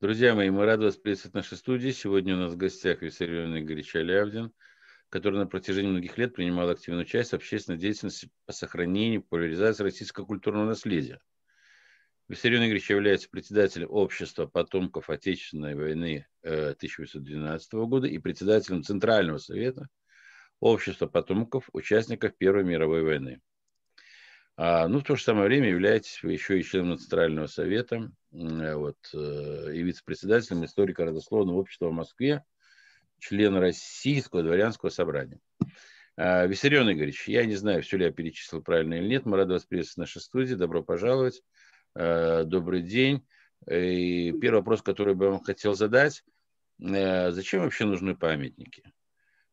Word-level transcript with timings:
Друзья 0.00 0.32
мои, 0.36 0.48
мы 0.48 0.64
рады 0.64 0.84
вас 0.84 0.96
приветствовать 0.96 1.32
в 1.32 1.36
нашей 1.38 1.58
студии. 1.58 1.90
Сегодня 1.90 2.36
у 2.36 2.38
нас 2.38 2.52
в 2.52 2.56
гостях 2.56 3.02
Виссарион 3.02 3.58
Игоревич 3.58 3.96
Алявдин, 3.96 4.52
который 5.08 5.40
на 5.40 5.48
протяжении 5.48 5.90
многих 5.90 6.16
лет 6.18 6.34
принимал 6.34 6.70
активное 6.70 7.02
участие 7.02 7.40
в 7.40 7.42
общественной 7.42 7.78
деятельности 7.78 8.30
по 8.46 8.52
сохранению 8.52 9.18
и 9.18 9.22
популяризации 9.24 9.82
российского 9.82 10.24
культурного 10.24 10.66
наследия. 10.66 11.18
Виссарион 12.28 12.62
Игоревич 12.62 12.88
является 12.90 13.28
председателем 13.28 13.88
общества 13.90 14.46
потомков 14.46 15.10
Отечественной 15.10 15.74
войны 15.74 16.28
1812 16.42 17.74
э, 17.74 17.76
года 17.78 18.06
и 18.06 18.18
председателем 18.18 18.84
Центрального 18.84 19.38
совета 19.38 19.88
общества 20.60 21.08
потомков 21.08 21.68
участников 21.72 22.36
Первой 22.38 22.62
мировой 22.62 23.02
войны. 23.02 23.40
А, 24.56 24.86
ну, 24.86 25.00
в 25.00 25.02
то 25.02 25.16
же 25.16 25.24
самое 25.24 25.48
время 25.48 25.70
являетесь 25.70 26.22
вы 26.22 26.34
еще 26.34 26.60
и 26.60 26.62
членом 26.62 26.98
Центрального 26.98 27.48
совета 27.48 28.12
вот, 28.30 28.98
э, 29.14 29.72
и 29.74 29.82
вице-председателем 29.82 30.64
историко-родословного 30.64 31.56
общества 31.56 31.88
в 31.88 31.92
Москве, 31.92 32.44
член 33.18 33.56
Российского 33.56 34.42
дворянского 34.42 34.90
собрания. 34.90 35.40
А, 36.16 36.46
Виссарион 36.46 36.92
Игоревич, 36.92 37.28
я 37.28 37.44
не 37.46 37.54
знаю, 37.54 37.82
все 37.82 37.96
ли 37.96 38.06
я 38.06 38.10
перечислил 38.10 38.60
правильно 38.60 38.94
или 38.94 39.06
нет. 39.06 39.24
Мы 39.24 39.36
рады 39.36 39.52
вас 39.54 39.64
приветствовать 39.64 40.08
в 40.10 40.10
нашей 40.10 40.22
студии. 40.22 40.54
Добро 40.54 40.82
пожаловать. 40.82 41.42
А, 41.94 42.44
добрый 42.44 42.82
день. 42.82 43.26
И 43.70 44.32
первый 44.40 44.58
вопрос, 44.58 44.82
который 44.82 45.14
бы 45.14 45.26
я 45.26 45.30
вам 45.32 45.42
хотел 45.42 45.74
задать. 45.74 46.24
Э, 46.80 47.30
зачем 47.30 47.62
вообще 47.62 47.84
нужны 47.84 48.16
памятники? 48.16 48.82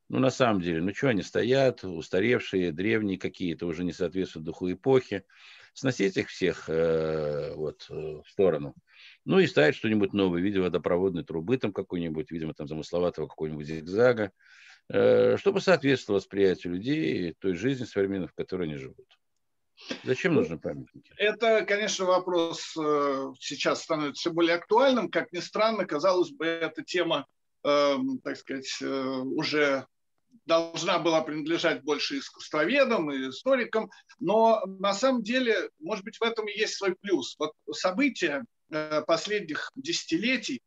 Ну, 0.09 0.19
на 0.19 0.29
самом 0.29 0.61
деле, 0.61 0.81
ну 0.81 0.93
что 0.93 1.09
они 1.09 1.23
стоят, 1.23 1.83
устаревшие, 1.83 2.71
древние 2.71 3.17
какие-то, 3.17 3.65
уже 3.65 3.83
не 3.83 3.91
соответствуют 3.91 4.45
духу 4.45 4.71
эпохи. 4.71 5.23
Сносить 5.75 6.15
их 6.15 6.29
всех 6.29 6.69
э, 6.69 7.53
вот, 7.53 7.85
э, 7.89 7.93
в 7.93 8.29
сторону. 8.29 8.73
Ну 9.25 9.39
и 9.39 9.45
ставить 9.45 9.75
что-нибудь 9.75 10.13
новое 10.13 10.39
в 10.39 10.43
виде 10.43 10.61
водопроводной 10.61 11.25
трубы 11.25 11.57
там 11.57 11.73
какой-нибудь, 11.73 12.31
видимо, 12.31 12.53
там 12.53 12.65
замысловатого 12.69 13.27
какого-нибудь 13.27 13.67
зигзага, 13.67 14.31
э, 14.87 15.35
чтобы 15.35 15.59
соответствовать 15.59 16.23
восприятию 16.23 16.73
людей 16.73 17.35
той 17.39 17.55
жизни 17.55 17.83
современной, 17.83 18.29
в 18.29 18.33
которой 18.33 18.69
они 18.69 18.77
живут. 18.77 19.05
Зачем 20.05 20.33
ну, 20.33 20.39
нужны 20.39 20.57
памятники? 20.57 21.11
Это, 21.17 21.65
конечно, 21.65 22.05
вопрос 22.05 22.73
э, 22.77 23.33
сейчас 23.41 23.83
становится 23.83 24.21
все 24.21 24.31
более 24.31 24.55
актуальным. 24.55 25.11
Как 25.11 25.33
ни 25.33 25.39
странно, 25.39 25.85
казалось 25.85 26.31
бы, 26.31 26.45
эта 26.45 26.83
тема, 26.83 27.27
э, 27.65 27.95
так 28.23 28.37
сказать, 28.37 28.77
э, 28.81 28.85
уже 28.85 29.85
должна 30.45 30.99
была 30.99 31.21
принадлежать 31.21 31.83
больше 31.83 32.19
искусствоведам 32.19 33.11
и 33.11 33.29
историкам, 33.29 33.89
но 34.19 34.61
на 34.65 34.93
самом 34.93 35.23
деле, 35.23 35.69
может 35.79 36.03
быть, 36.03 36.17
в 36.17 36.23
этом 36.23 36.47
и 36.47 36.57
есть 36.57 36.75
свой 36.75 36.95
плюс. 36.95 37.35
Вот 37.39 37.53
события 37.71 38.45
э, 38.69 39.01
последних 39.01 39.71
десятилетий, 39.75 40.61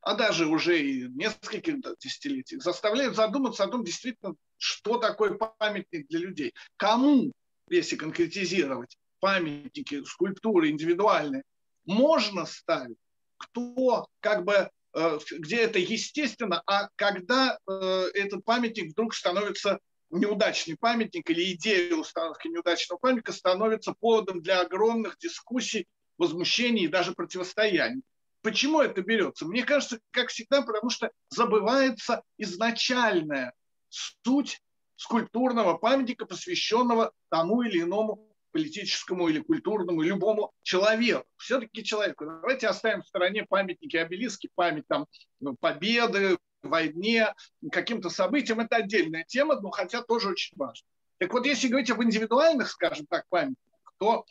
а 0.00 0.14
даже 0.14 0.46
уже 0.46 0.80
и 0.80 1.08
нескольких 1.08 1.76
десятилетий, 2.00 2.58
заставляют 2.58 3.16
задуматься 3.16 3.64
о 3.64 3.68
том, 3.68 3.84
действительно, 3.84 4.34
что 4.56 4.98
такое 4.98 5.34
памятник 5.34 6.06
для 6.08 6.20
людей. 6.20 6.54
Кому, 6.76 7.32
если 7.68 7.96
конкретизировать, 7.96 8.96
памятники, 9.20 10.02
скульптуры 10.04 10.70
индивидуальные, 10.70 11.42
можно 11.84 12.46
ставить, 12.46 12.98
кто 13.36 14.06
как 14.20 14.44
бы 14.44 14.70
где 14.92 15.62
это 15.62 15.78
естественно, 15.78 16.62
а 16.66 16.88
когда 16.96 17.58
э, 17.68 17.72
этот 18.14 18.44
памятник 18.44 18.92
вдруг 18.92 19.14
становится 19.14 19.78
неудачный 20.10 20.76
памятник 20.76 21.30
или 21.30 21.52
идея 21.52 21.94
установки 21.94 22.48
неудачного 22.48 22.98
памятника 22.98 23.32
становится 23.32 23.94
поводом 23.98 24.42
для 24.42 24.60
огромных 24.60 25.18
дискуссий, 25.18 25.86
возмущений 26.18 26.84
и 26.84 26.88
даже 26.88 27.12
противостояний. 27.12 28.02
Почему 28.42 28.80
это 28.80 29.02
берется? 29.02 29.46
Мне 29.46 29.64
кажется, 29.64 30.00
как 30.10 30.28
всегда, 30.28 30.62
потому 30.62 30.90
что 30.90 31.10
забывается 31.28 32.22
изначальная 32.38 33.52
суть 33.88 34.60
скульптурного 34.96 35.78
памятника, 35.78 36.26
посвященного 36.26 37.12
тому 37.28 37.62
или 37.62 37.82
иному 37.82 38.29
политическому 38.52 39.28
или 39.28 39.40
культурному, 39.40 40.02
любому 40.02 40.52
человеку. 40.62 41.26
Все-таки 41.36 41.84
человеку. 41.84 42.24
Давайте 42.24 42.68
оставим 42.68 43.02
в 43.02 43.06
стороне 43.06 43.44
памятники, 43.48 43.96
обелиски, 43.96 44.48
память 44.54 44.86
там 44.88 45.06
ну, 45.40 45.56
победы, 45.56 46.38
войне, 46.62 47.34
каким-то 47.70 48.10
событиям. 48.10 48.60
Это 48.60 48.76
отдельная 48.76 49.24
тема, 49.24 49.60
но 49.60 49.70
хотя 49.70 50.02
тоже 50.02 50.30
очень 50.30 50.56
важно. 50.56 50.86
Так 51.18 51.32
вот, 51.32 51.46
если 51.46 51.68
говорить 51.68 51.90
об 51.90 52.02
индивидуальных, 52.02 52.70
скажем 52.70 53.06
так, 53.06 53.26
памятниках, 53.28 53.94
то 53.98 54.24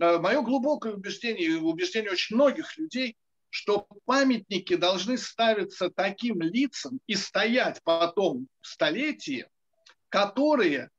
э, 0.00 0.18
мое 0.18 0.42
глубокое 0.42 0.94
убеждение, 0.94 1.46
и 1.46 1.54
убеждение 1.54 2.10
очень 2.10 2.36
многих 2.36 2.76
людей, 2.76 3.16
что 3.50 3.86
памятники 4.04 4.74
должны 4.74 5.16
ставиться 5.16 5.88
таким 5.88 6.42
лицам 6.42 6.98
и 7.06 7.14
стоять 7.14 7.80
потом 7.84 8.48
столетия, 8.60 9.48
которые 10.08 10.90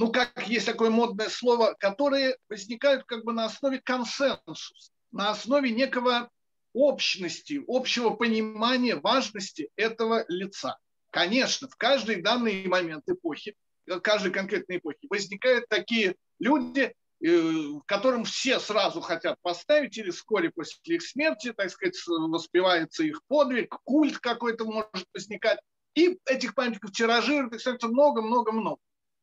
ну, 0.00 0.10
как 0.10 0.48
есть 0.48 0.64
такое 0.64 0.88
модное 0.88 1.28
слово, 1.28 1.76
которые 1.78 2.38
возникают 2.48 3.04
как 3.04 3.22
бы 3.22 3.34
на 3.34 3.44
основе 3.44 3.82
консенсуса, 3.84 4.92
на 5.12 5.28
основе 5.28 5.70
некого 5.70 6.30
общности, 6.72 7.62
общего 7.68 8.08
понимания 8.08 8.96
важности 8.96 9.68
этого 9.76 10.24
лица. 10.28 10.78
Конечно, 11.10 11.68
в 11.68 11.76
каждый 11.76 12.22
данный 12.22 12.66
момент 12.66 13.04
эпохи, 13.10 13.54
каждой 14.02 14.32
конкретной 14.32 14.78
эпохи 14.78 15.06
возникают 15.10 15.68
такие 15.68 16.16
люди, 16.38 16.94
э, 17.22 17.52
которым 17.84 18.24
все 18.24 18.58
сразу 18.58 19.02
хотят 19.02 19.38
поставить, 19.42 19.98
или 19.98 20.08
вскоре 20.12 20.48
после 20.48 20.96
их 20.96 21.02
смерти, 21.02 21.52
так 21.52 21.68
сказать, 21.68 22.02
воспевается 22.06 23.02
их 23.02 23.20
подвиг, 23.28 23.76
культ 23.84 24.16
какой-то 24.16 24.64
может 24.64 25.06
возникать. 25.12 25.60
И 25.94 26.18
этих 26.24 26.54
памятников 26.54 26.92
тиражируют, 26.92 27.52
их 27.52 27.60
становится 27.60 27.88
много-много-много 27.88 28.78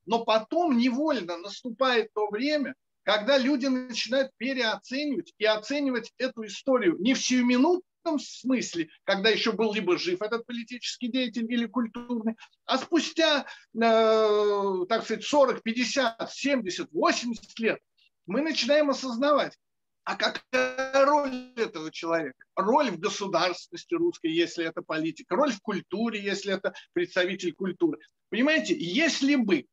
но 0.07 0.25
потом 0.25 0.77
невольно 0.77 1.37
наступает 1.37 2.11
то 2.13 2.29
время, 2.29 2.73
когда 3.03 3.37
люди 3.37 3.67
начинают 3.67 4.31
переоценивать 4.37 5.33
и 5.37 5.45
оценивать 5.45 6.11
эту 6.17 6.45
историю 6.45 6.97
не 6.99 7.13
в 7.13 7.21
сиюминутном 7.21 8.19
смысле, 8.19 8.89
когда 9.03 9.29
еще 9.29 9.51
был 9.51 9.73
либо 9.73 9.97
жив 9.97 10.21
этот 10.21 10.45
политический 10.45 11.09
деятель 11.09 11.45
или 11.51 11.67
культурный, 11.67 12.35
а 12.65 12.77
спустя, 12.77 13.45
э, 13.75 14.85
так 14.89 15.03
сказать, 15.03 15.23
40, 15.23 15.61
50, 15.61 16.31
70, 16.31 16.91
80 16.91 17.59
лет 17.59 17.79
мы 18.25 18.41
начинаем 18.41 18.89
осознавать, 18.89 19.57
а 20.03 20.15
какая 20.15 21.05
роль 21.05 21.51
этого 21.55 21.91
человека? 21.91 22.43
Роль 22.55 22.91
в 22.91 22.99
государственности 22.99 23.93
русской, 23.93 24.31
если 24.31 24.65
это 24.65 24.81
политик, 24.81 25.25
роль 25.29 25.51
в 25.51 25.61
культуре, 25.61 26.21
если 26.21 26.53
это 26.53 26.73
представитель 26.93 27.53
культуры. 27.53 27.99
Понимаете, 28.29 28.75
если 28.77 29.35
бы 29.35 29.65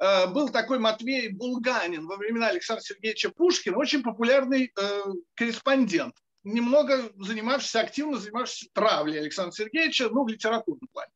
был 0.00 0.48
такой 0.48 0.78
Матвей 0.78 1.28
Булганин 1.28 2.06
во 2.06 2.16
времена 2.16 2.48
Александра 2.48 2.82
Сергеевича 2.82 3.30
Пушкина, 3.30 3.76
очень 3.76 4.02
популярный 4.02 4.72
э, 4.74 5.02
корреспондент, 5.34 6.14
немного 6.42 7.12
занимавшийся, 7.18 7.80
активно 7.80 8.18
занимавшийся 8.18 8.68
травлей 8.72 9.20
Александра 9.20 9.52
Сергеевича, 9.52 10.08
ну, 10.08 10.24
в 10.24 10.28
литературном 10.28 10.88
плане. 10.92 11.12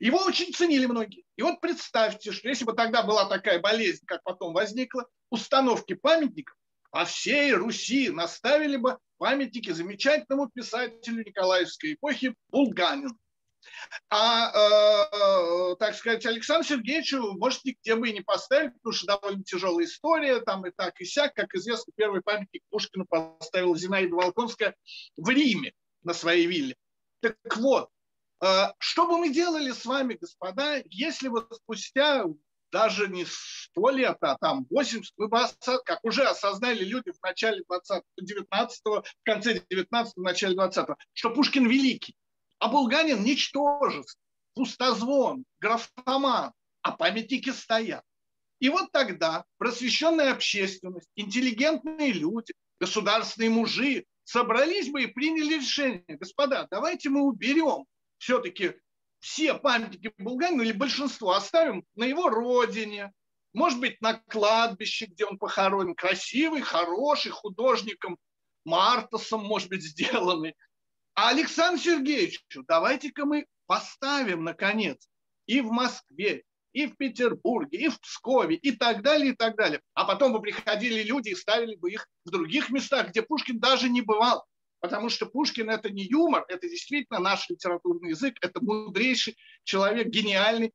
Его 0.00 0.18
очень 0.18 0.52
ценили 0.52 0.86
многие. 0.86 1.24
И 1.36 1.42
вот 1.42 1.60
представьте, 1.60 2.32
что 2.32 2.48
если 2.48 2.64
бы 2.64 2.72
тогда 2.72 3.02
была 3.02 3.28
такая 3.28 3.60
болезнь, 3.60 4.04
как 4.06 4.22
потом 4.22 4.54
возникла, 4.54 5.06
установки 5.30 5.94
памятников, 5.94 6.56
по 6.90 7.04
всей 7.04 7.52
Руси 7.52 8.08
наставили 8.10 8.76
бы 8.76 8.98
памятники 9.18 9.70
замечательному 9.70 10.48
писателю 10.48 11.24
Николаевской 11.24 11.94
эпохи 11.94 12.34
Булганину. 12.48 13.18
А, 14.08 14.50
э, 14.52 15.76
так 15.78 15.94
сказать, 15.94 16.24
Александру 16.26 16.68
Сергеевичу, 16.68 17.32
может, 17.38 17.64
нигде 17.64 17.96
бы 17.96 18.08
и 18.08 18.12
не 18.12 18.20
поставить, 18.20 18.74
потому 18.74 18.92
что 18.92 19.06
довольно 19.06 19.42
тяжелая 19.42 19.84
история, 19.84 20.40
там 20.40 20.66
и 20.66 20.70
так, 20.70 21.00
и 21.00 21.04
сяк. 21.04 21.34
Как 21.34 21.54
известно, 21.54 21.92
первый 21.96 22.22
памятник 22.22 22.62
Пушкину 22.70 23.06
поставила 23.06 23.76
Зинаида 23.76 24.14
Волконская 24.14 24.74
в 25.16 25.28
Риме 25.28 25.72
на 26.02 26.14
своей 26.14 26.46
вилле. 26.46 26.76
Так 27.20 27.36
вот, 27.56 27.88
э, 28.42 28.66
что 28.78 29.06
бы 29.06 29.18
мы 29.18 29.30
делали 29.30 29.72
с 29.72 29.84
вами, 29.84 30.18
господа, 30.20 30.82
если 30.86 31.28
вот 31.28 31.52
спустя 31.54 32.24
даже 32.72 33.08
не 33.08 33.24
сто 33.26 33.90
лет, 33.90 34.18
а 34.20 34.36
там 34.38 34.66
80, 34.70 35.12
мы 35.16 35.28
бы, 35.28 35.38
как 35.84 36.04
уже 36.04 36.24
осознали 36.24 36.84
люди 36.84 37.10
в 37.10 37.22
начале 37.22 37.62
20 37.68 38.02
19 38.20 38.82
в 38.84 39.02
конце 39.24 39.62
19 39.70 40.16
в 40.16 40.20
начале 40.20 40.54
20 40.54 40.88
что 41.12 41.30
Пушкин 41.30 41.66
великий. 41.68 42.14
А 42.58 42.68
Булганин 42.68 43.22
ничтожество, 43.22 44.20
пустозвон, 44.54 45.44
графоман, 45.60 46.52
а 46.82 46.92
памятники 46.92 47.50
стоят. 47.50 48.04
И 48.58 48.68
вот 48.68 48.90
тогда 48.92 49.44
просвещенная 49.58 50.32
общественность, 50.32 51.10
интеллигентные 51.16 52.12
люди, 52.12 52.54
государственные 52.80 53.50
мужи 53.50 54.06
собрались 54.24 54.90
бы 54.90 55.02
и 55.02 55.06
приняли 55.06 55.54
решение. 55.54 56.04
Господа, 56.08 56.66
давайте 56.70 57.10
мы 57.10 57.22
уберем 57.22 57.84
все-таки 58.18 58.74
все 59.20 59.54
памятники 59.54 60.12
Булганину 60.18 60.62
или 60.62 60.72
большинство 60.72 61.32
оставим 61.32 61.84
на 61.94 62.04
его 62.04 62.28
родине, 62.28 63.12
может 63.52 63.80
быть, 63.80 64.00
на 64.00 64.14
кладбище, 64.14 65.06
где 65.06 65.24
он 65.24 65.38
похоронен, 65.38 65.94
красивый, 65.94 66.62
хороший, 66.62 67.32
художником 67.32 68.18
Мартасом, 68.64 69.44
может 69.44 69.68
быть, 69.68 69.82
сделанный 69.82 70.54
А 71.16 71.30
Александру 71.30 71.82
Сергеевичу 71.82 72.62
давайте-ка 72.68 73.24
мы 73.24 73.46
поставим, 73.66 74.44
наконец, 74.44 75.08
и 75.46 75.62
в 75.62 75.70
Москве, 75.70 76.44
и 76.74 76.86
в 76.86 76.96
Петербурге, 76.98 77.78
и 77.78 77.88
в 77.88 77.98
Пскове, 78.00 78.56
и 78.56 78.72
так 78.72 79.02
далее, 79.02 79.32
и 79.32 79.34
так 79.34 79.56
далее. 79.56 79.80
А 79.94 80.04
потом 80.04 80.34
бы 80.34 80.42
приходили 80.42 81.02
люди 81.02 81.30
и 81.30 81.34
ставили 81.34 81.74
бы 81.76 81.90
их 81.90 82.06
в 82.26 82.30
других 82.30 82.68
местах, 82.68 83.08
где 83.08 83.22
Пушкин 83.22 83.58
даже 83.58 83.88
не 83.88 84.02
бывал. 84.02 84.44
Потому 84.80 85.08
что 85.08 85.24
Пушкин– 85.24 85.70
это 85.70 85.88
не 85.88 86.04
юмор, 86.04 86.44
это 86.48 86.68
действительно 86.68 87.18
наш 87.18 87.48
литературный 87.48 88.10
язык, 88.10 88.36
это 88.42 88.62
мудрейший 88.62 89.38
человек, 89.64 90.08
гениальный. 90.08 90.74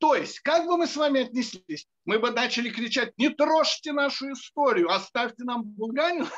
То 0.00 0.14
есть, 0.14 0.40
как 0.40 0.66
бы 0.66 0.76
мы 0.76 0.86
с 0.86 0.96
вами 0.96 1.22
отнеслись? 1.22 1.86
Мы 2.04 2.18
бы 2.18 2.30
начали 2.30 2.68
кричать, 2.68 3.16
не 3.16 3.30
трожьте 3.30 3.92
нашу 3.92 4.32
историю, 4.32 4.90
оставьте 4.90 5.44
нам 5.44 5.64
Булганина. 5.64 6.30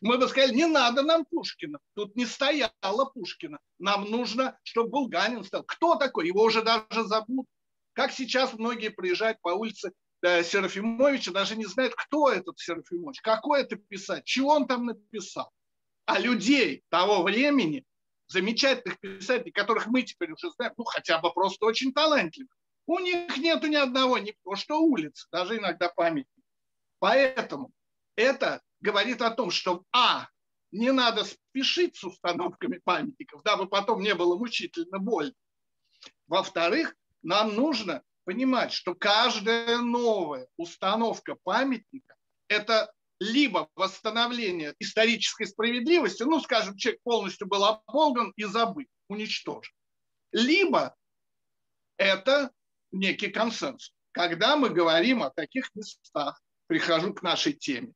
Мы 0.00 0.18
бы 0.18 0.28
сказали, 0.28 0.54
не 0.54 0.66
надо 0.66 1.02
нам 1.02 1.24
Пушкина. 1.24 1.78
Тут 1.94 2.16
не 2.16 2.26
стояла 2.26 3.04
Пушкина. 3.14 3.58
Нам 3.78 4.10
нужно, 4.10 4.58
чтобы 4.62 4.90
Булганин 4.90 5.44
стал. 5.44 5.64
Кто 5.64 5.96
такой? 5.96 6.26
Его 6.26 6.42
уже 6.42 6.62
даже 6.62 7.04
забудут. 7.04 7.46
Как 7.92 8.12
сейчас 8.12 8.54
многие 8.54 8.88
приезжают 8.88 9.40
по 9.40 9.50
улице 9.50 9.92
э, 10.22 10.42
Серафимовича, 10.42 11.30
даже 11.30 11.56
не 11.56 11.66
знают, 11.66 11.94
кто 11.94 12.30
этот 12.30 12.58
Серафимович, 12.58 13.20
какой 13.20 13.62
это 13.62 13.76
писать, 13.76 14.24
чего 14.24 14.50
он 14.52 14.66
там 14.66 14.86
написал. 14.86 15.50
А 16.06 16.18
людей 16.18 16.82
того 16.88 17.22
времени, 17.22 17.84
замечательных 18.28 18.98
писателей, 18.98 19.52
которых 19.52 19.86
мы 19.86 20.02
теперь 20.02 20.32
уже 20.32 20.50
знаем, 20.52 20.72
ну 20.76 20.84
хотя 20.84 21.18
бы 21.18 21.32
просто 21.32 21.66
очень 21.66 21.92
талантливых, 21.92 22.50
у 22.86 22.98
них 22.98 23.36
нету 23.36 23.66
ни 23.66 23.76
одного, 23.76 24.18
ни 24.18 24.34
то 24.42 24.56
что 24.56 24.80
улиц, 24.80 25.28
даже 25.30 25.58
иногда 25.58 25.88
памятник. 25.88 26.44
Поэтому 26.98 27.70
это 28.16 28.62
говорит 28.82 29.22
о 29.22 29.30
том, 29.30 29.50
что 29.50 29.84
а, 29.92 30.28
не 30.72 30.92
надо 30.92 31.24
спешить 31.24 31.96
с 31.96 32.04
установками 32.04 32.80
памятников, 32.84 33.42
дабы 33.42 33.66
потом 33.66 34.02
не 34.02 34.14
было 34.14 34.36
мучительно 34.36 34.98
больно. 34.98 35.34
Во-вторых, 36.26 36.94
нам 37.22 37.54
нужно 37.54 38.02
понимать, 38.24 38.72
что 38.72 38.94
каждая 38.94 39.78
новая 39.78 40.48
установка 40.56 41.36
памятника– 41.42 42.16
это 42.48 42.92
либо 43.20 43.70
восстановление 43.76 44.74
исторической 44.80 45.44
справедливости, 45.44 46.24
ну, 46.24 46.40
скажем, 46.40 46.76
человек 46.76 47.00
полностью 47.02 47.46
был 47.46 47.64
оболган 47.64 48.32
и 48.36 48.44
забыт, 48.44 48.88
уничтожен, 49.08 49.72
либо 50.32 50.96
это 51.98 52.50
некий 52.90 53.28
консенсус. 53.28 53.94
Когда 54.10 54.56
мы 54.56 54.70
говорим 54.70 55.22
о 55.22 55.30
таких 55.30 55.72
местах, 55.74 56.42
прихожу 56.66 57.14
к 57.14 57.22
нашей 57.22 57.52
теме, 57.52 57.92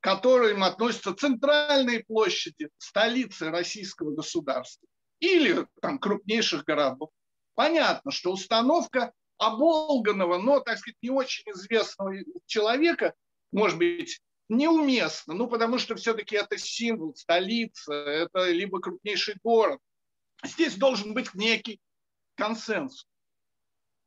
которым 0.00 0.62
относятся 0.62 1.14
центральные 1.14 2.04
площади 2.04 2.68
столицы 2.78 3.50
российского 3.50 4.14
государства 4.14 4.86
или 5.20 5.66
там, 5.80 5.98
крупнейших 5.98 6.64
городов, 6.64 7.10
понятно, 7.54 8.10
что 8.10 8.32
установка 8.32 9.12
оболганного, 9.38 10.38
но, 10.38 10.60
так 10.60 10.78
сказать, 10.78 10.96
не 11.02 11.10
очень 11.10 11.44
известного 11.52 12.14
человека, 12.46 13.14
может 13.52 13.78
быть, 13.78 14.20
неуместно, 14.48 15.34
ну, 15.34 15.48
потому 15.48 15.78
что 15.78 15.96
все-таки 15.96 16.36
это 16.36 16.56
символ, 16.56 17.14
столица, 17.14 17.92
это 17.92 18.50
либо 18.50 18.80
крупнейший 18.80 19.36
город. 19.42 19.80
Здесь 20.44 20.76
должен 20.76 21.14
быть 21.14 21.34
некий 21.34 21.80
консенсус. 22.36 23.06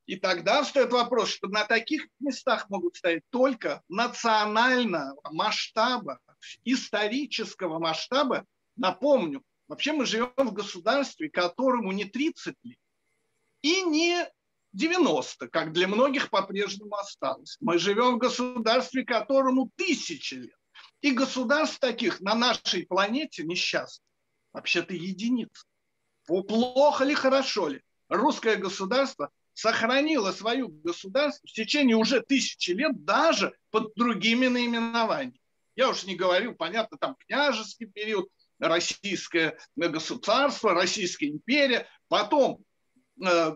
И 0.09 0.15
тогда 0.15 0.63
встает 0.63 0.91
вопрос, 0.91 1.29
что 1.29 1.49
на 1.49 1.65
таких 1.65 2.07
местах 2.19 2.67
могут 2.71 2.95
стоять 2.95 3.21
только 3.29 3.83
национального 3.89 5.21
масштаба, 5.29 6.17
исторического 6.65 7.77
масштаба. 7.77 8.43
Напомню, 8.75 9.43
вообще 9.67 9.93
мы 9.93 10.07
живем 10.07 10.31
в 10.35 10.51
государстве, 10.51 11.29
которому 11.29 11.91
не 11.91 12.05
30 12.05 12.55
лет 12.63 12.79
и 13.61 13.83
не 13.83 14.27
90, 14.73 15.47
как 15.47 15.73
для 15.73 15.87
многих 15.87 16.31
по-прежнему 16.31 16.95
осталось. 16.95 17.57
Мы 17.59 17.77
живем 17.77 18.15
в 18.15 18.17
государстве, 18.17 19.05
которому 19.05 19.69
тысячи 19.75 20.33
лет. 20.33 20.57
И 21.01 21.11
государств 21.11 21.77
таких 21.77 22.19
на 22.19 22.33
нашей 22.33 22.87
планете 22.87 23.43
несчастных 23.43 24.07
вообще-то 24.53 24.95
единицы. 24.95 25.67
Плохо 26.25 27.03
ли, 27.03 27.13
хорошо 27.13 27.67
ли? 27.67 27.83
Русское 28.07 28.55
государство 28.55 29.29
сохранило 29.59 30.31
свою 30.31 30.69
государство 30.69 31.45
в 31.47 31.51
течение 31.51 31.97
уже 31.97 32.21
тысячи 32.21 32.71
лет 32.71 33.03
даже 33.03 33.53
под 33.71 33.93
другими 33.95 34.47
наименованиями. 34.47 35.39
Я 35.75 35.89
уж 35.89 36.05
не 36.05 36.15
говорю, 36.15 36.55
понятно, 36.55 36.97
там 36.97 37.15
княжеский 37.27 37.87
период, 37.87 38.29
российское 38.59 39.57
государство, 39.75 40.73
Российская 40.73 41.27
империя, 41.27 41.87
потом 42.07 42.63
э, 43.25 43.55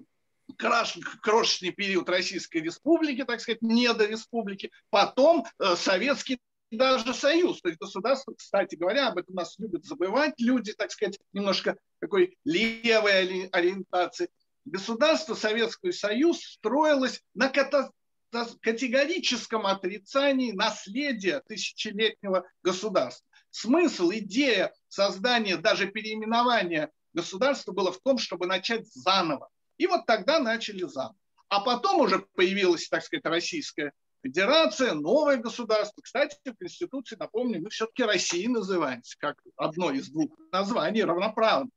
крошечный 0.58 1.72
период 1.72 2.10
Российской 2.10 2.58
Республики, 2.58 3.24
так 3.24 3.42
сказать, 3.42 3.62
недореспублики, 3.62 4.72
потом 4.90 5.46
э, 5.60 5.76
Советский 5.76 6.40
даже 6.72 7.14
Союз, 7.14 7.62
то 7.62 7.70
есть 7.70 7.80
государство, 7.80 8.34
кстати 8.34 8.76
говоря, 8.76 9.10
об 9.10 9.18
этом 9.18 9.36
нас 9.36 9.56
любят 9.60 9.86
забывать 9.86 10.34
люди, 10.40 10.74
так 10.74 10.92
сказать, 10.92 11.20
немножко 11.32 11.78
такой 12.00 12.38
левой 12.46 13.48
ориентации. 13.50 14.30
Государство 14.66 15.36
Советский 15.36 15.92
Союз 15.92 16.42
строилось 16.42 17.22
на 17.34 17.50
категорическом 17.50 19.66
отрицании 19.66 20.52
наследия 20.52 21.42
тысячелетнего 21.48 22.46
государства. 22.64 23.26
Смысл, 23.50 24.12
идея 24.12 24.74
создания, 24.88 25.58
даже 25.58 25.88
переименования 25.88 26.92
государства 27.14 27.72
было 27.72 27.92
в 27.92 28.02
том, 28.02 28.18
чтобы 28.18 28.48
начать 28.48 28.92
заново. 28.92 29.50
И 29.78 29.86
вот 29.86 30.06
тогда 30.06 30.40
начали 30.40 30.84
заново. 30.84 31.16
А 31.50 31.60
потом 31.60 32.02
уже 32.02 32.26
появилась, 32.34 32.88
так 32.88 33.04
сказать, 33.04 33.26
Российская 33.26 33.92
Федерация, 34.24 34.94
новое 34.94 35.38
государство. 35.38 36.02
Кстати, 36.02 36.38
в 36.46 36.58
Конституции, 36.58 37.18
напомню, 37.20 37.62
мы 37.62 37.70
все-таки 37.70 38.04
Россией 38.04 38.48
называемся, 38.48 39.18
как 39.20 39.38
одно 39.58 39.92
из 39.92 40.10
двух 40.10 40.32
названий 40.52 41.04
равноправно. 41.04 41.70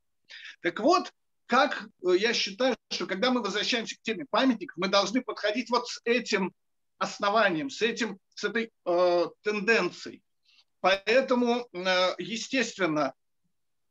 Так 0.61 0.79
вот, 0.79 1.11
как 1.47 1.87
э, 2.05 2.17
я 2.17 2.33
считаю, 2.33 2.75
что 2.91 3.07
когда 3.07 3.31
мы 3.31 3.41
возвращаемся 3.41 3.95
к 3.95 4.01
теме 4.01 4.25
памятников, 4.29 4.77
мы 4.77 4.89
должны 4.89 5.21
подходить 5.21 5.69
вот 5.69 5.87
с 5.87 6.01
этим 6.03 6.53
основанием, 6.99 7.69
с, 7.69 7.81
этим, 7.81 8.19
с 8.35 8.43
этой 8.43 8.71
э, 8.85 9.25
тенденцией. 9.41 10.21
Поэтому, 10.81 11.67
э, 11.73 12.15
естественно, 12.19 13.13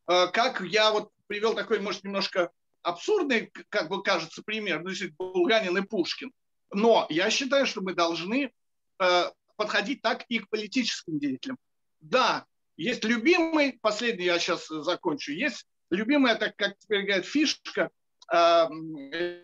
э, 0.06 0.28
как 0.28 0.60
я 0.60 0.92
вот 0.92 1.10
привел 1.26 1.54
такой, 1.54 1.80
может, 1.80 2.04
немножко 2.04 2.50
абсурдный, 2.82 3.50
как 3.68 3.88
бы 3.88 4.02
кажется, 4.02 4.42
пример, 4.42 4.82
ну, 4.82 4.92
Булганин 5.18 5.76
и 5.76 5.82
Пушкин. 5.82 6.30
Но 6.72 7.06
я 7.10 7.30
считаю, 7.30 7.66
что 7.66 7.80
мы 7.80 7.94
должны 7.94 8.52
э, 8.98 9.24
подходить 9.56 10.02
так 10.02 10.24
и 10.28 10.38
к 10.38 10.48
политическим 10.48 11.18
деятелям. 11.18 11.58
Да, 12.00 12.44
есть 12.76 13.04
любимый, 13.04 13.78
последний 13.80 14.26
я 14.26 14.38
сейчас 14.38 14.68
закончу, 14.68 15.32
есть 15.32 15.66
любимая, 15.90 16.36
так 16.36 16.56
как 16.56 16.78
теперь 16.78 17.04
говорят, 17.04 17.26
фишка 17.26 17.90
э, 18.32 18.68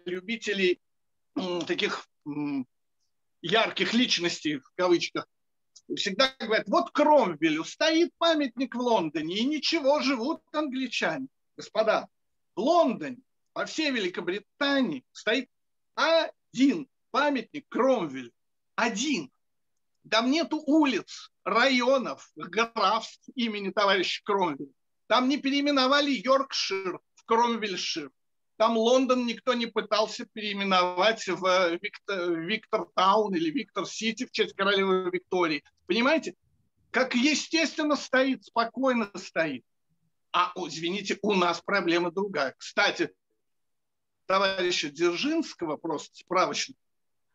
любителей 0.06 0.80
э, 1.37 1.61
таких 1.66 2.06
э, 2.26 2.30
ярких 3.42 3.94
личностей, 3.94 4.58
в 4.58 4.70
кавычках, 4.76 5.26
всегда 5.94 6.34
говорят, 6.38 6.68
вот 6.68 6.90
Кромвелю 6.90 7.64
стоит 7.64 8.12
памятник 8.18 8.75
в 8.75 8.78
Лондоне, 8.78 9.37
и 9.37 9.44
ничего, 9.44 10.00
живут 10.00 10.42
англичане. 10.52 11.26
Господа, 11.56 12.08
в 12.54 12.61
Лондоне 12.61 13.18
по 13.52 13.66
всей 13.66 13.90
Великобритании 13.90 15.04
стоит 15.12 15.49
один 15.94 16.88
памятник 17.11 17.68
Кромвель. 17.68 18.32
Один. 18.75 19.30
Там 20.11 20.30
нету 20.30 20.62
улиц, 20.66 21.30
районов, 21.44 22.30
графств 22.34 23.28
имени 23.34 23.70
товарища 23.70 24.22
Кромвеля. 24.25 24.72
Там 25.12 25.28
не 25.28 25.37
переименовали 25.37 26.11
Йоркшир 26.11 26.99
в 27.16 27.25
Кромвельшир. 27.26 28.11
Там 28.57 28.78
Лондон 28.78 29.26
никто 29.26 29.52
не 29.52 29.66
пытался 29.66 30.25
переименовать 30.25 31.28
в 31.28 31.78
Виктор, 31.83 32.33
Виктор 32.40 32.87
Таун 32.95 33.35
или 33.35 33.50
Виктор 33.50 33.87
Сити 33.87 34.25
в 34.25 34.31
честь 34.33 34.54
королевы 34.54 35.11
Виктории. 35.11 35.64
Понимаете? 35.87 36.35
Как 36.90 37.14
естественно 37.14 37.95
стоит, 37.95 38.47
спокойно 38.47 39.11
стоит. 39.16 39.66
А, 40.33 40.50
извините, 40.57 41.19
у 41.21 41.35
нас 41.35 41.61
проблема 41.61 42.11
другая. 42.11 42.54
Кстати, 42.57 43.12
товарища 44.25 44.88
Дзержинского, 44.88 45.76
просто 45.76 46.14
справочно, 46.14 46.75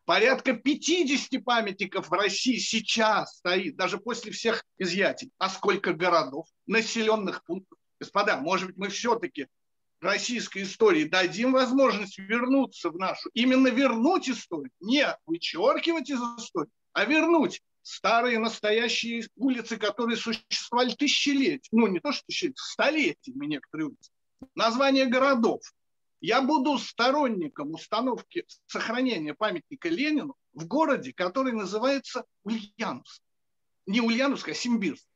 порядка 0.08 0.54
50 0.54 1.44
памятников 1.44 2.08
в 2.08 2.12
России 2.14 2.56
сейчас 2.56 3.36
стоит, 3.36 3.76
даже 3.76 3.98
после 3.98 4.32
всех 4.32 4.64
изъятий. 4.78 5.30
А 5.36 5.50
сколько 5.50 5.92
городов, 5.92 6.46
населенных 6.66 7.44
пунктов? 7.44 7.78
Господа, 8.00 8.38
может 8.38 8.68
быть, 8.68 8.78
мы 8.78 8.88
все-таки 8.88 9.48
российской 10.00 10.62
истории 10.62 11.04
дадим 11.04 11.52
возможность 11.52 12.18
вернуться 12.18 12.88
в 12.88 12.96
нашу, 12.96 13.28
именно 13.34 13.68
вернуть 13.68 14.30
историю, 14.30 14.70
не 14.80 15.06
вычеркивать 15.26 16.08
из 16.08 16.20
истории, 16.38 16.70
а 16.94 17.04
вернуть 17.04 17.60
старые 17.82 18.38
настоящие 18.38 19.28
улицы, 19.36 19.76
которые 19.76 20.16
существовали 20.16 20.94
тысячелетия, 20.94 21.68
ну 21.70 21.86
не 21.86 22.00
то 22.00 22.12
что 22.12 22.24
тысячелетия, 22.28 22.56
столетиями 22.56 23.44
некоторые 23.44 23.88
улицы. 23.88 24.10
названия 24.54 25.04
городов. 25.04 25.60
Я 26.20 26.42
буду 26.42 26.78
сторонником 26.78 27.74
установки 27.74 28.44
сохранения 28.66 29.34
памятника 29.34 29.88
Ленину 29.88 30.34
в 30.52 30.66
городе, 30.66 31.12
который 31.12 31.52
называется 31.52 32.24
Ульяновск. 32.42 33.22
Не 33.86 34.00
Ульяновск, 34.00 34.48
а 34.48 34.54
Симбирск. 34.54 35.06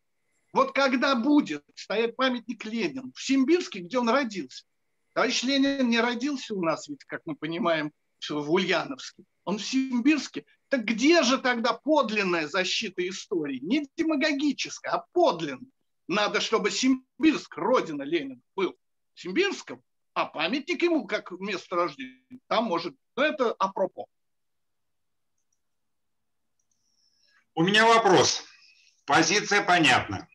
Вот 0.53 0.73
когда 0.73 1.15
будет 1.17 1.65
стоять 1.75 2.15
памятник 2.15 2.65
Ленину 2.65 3.13
в 3.15 3.23
Симбирске, 3.23 3.81
где 3.81 3.99
он 3.99 4.09
родился, 4.09 4.65
товарищ 5.13 5.43
Ленин 5.43 5.89
не 5.89 6.01
родился 6.01 6.55
у 6.55 6.63
нас, 6.63 6.89
ведь, 6.89 7.05
как 7.05 7.23
мы 7.25 7.35
понимаем, 7.35 7.93
в 8.29 8.53
Ульяновске, 8.53 9.25
он 9.45 9.59
в 9.59 9.65
Симбирске. 9.65 10.45
Так 10.69 10.85
где 10.85 11.23
же 11.25 11.39
тогда 11.39 11.73
подлинная 11.73 12.47
защита 12.47 13.07
истории? 13.09 13.59
Не 13.59 13.89
демагогическая, 13.97 14.93
а 14.93 15.05
подлинная. 15.13 15.71
Надо, 16.07 16.41
чтобы 16.41 16.71
Симбирск, 16.71 17.57
родина 17.57 18.03
Ленина, 18.03 18.41
был 18.55 18.77
Симбирском, 19.15 19.83
а 20.15 20.27
памятник 20.27 20.83
ему 20.83 21.07
как 21.07 21.31
место 21.33 21.77
рождения 21.77 22.41
там 22.49 22.65
может 22.65 22.95
Но 23.17 23.25
это 23.25 23.53
апропо. 23.53 24.07
У 27.55 27.63
меня 27.63 27.87
вопрос. 27.87 28.45
Позиция 29.05 29.63
понятна. 29.63 30.29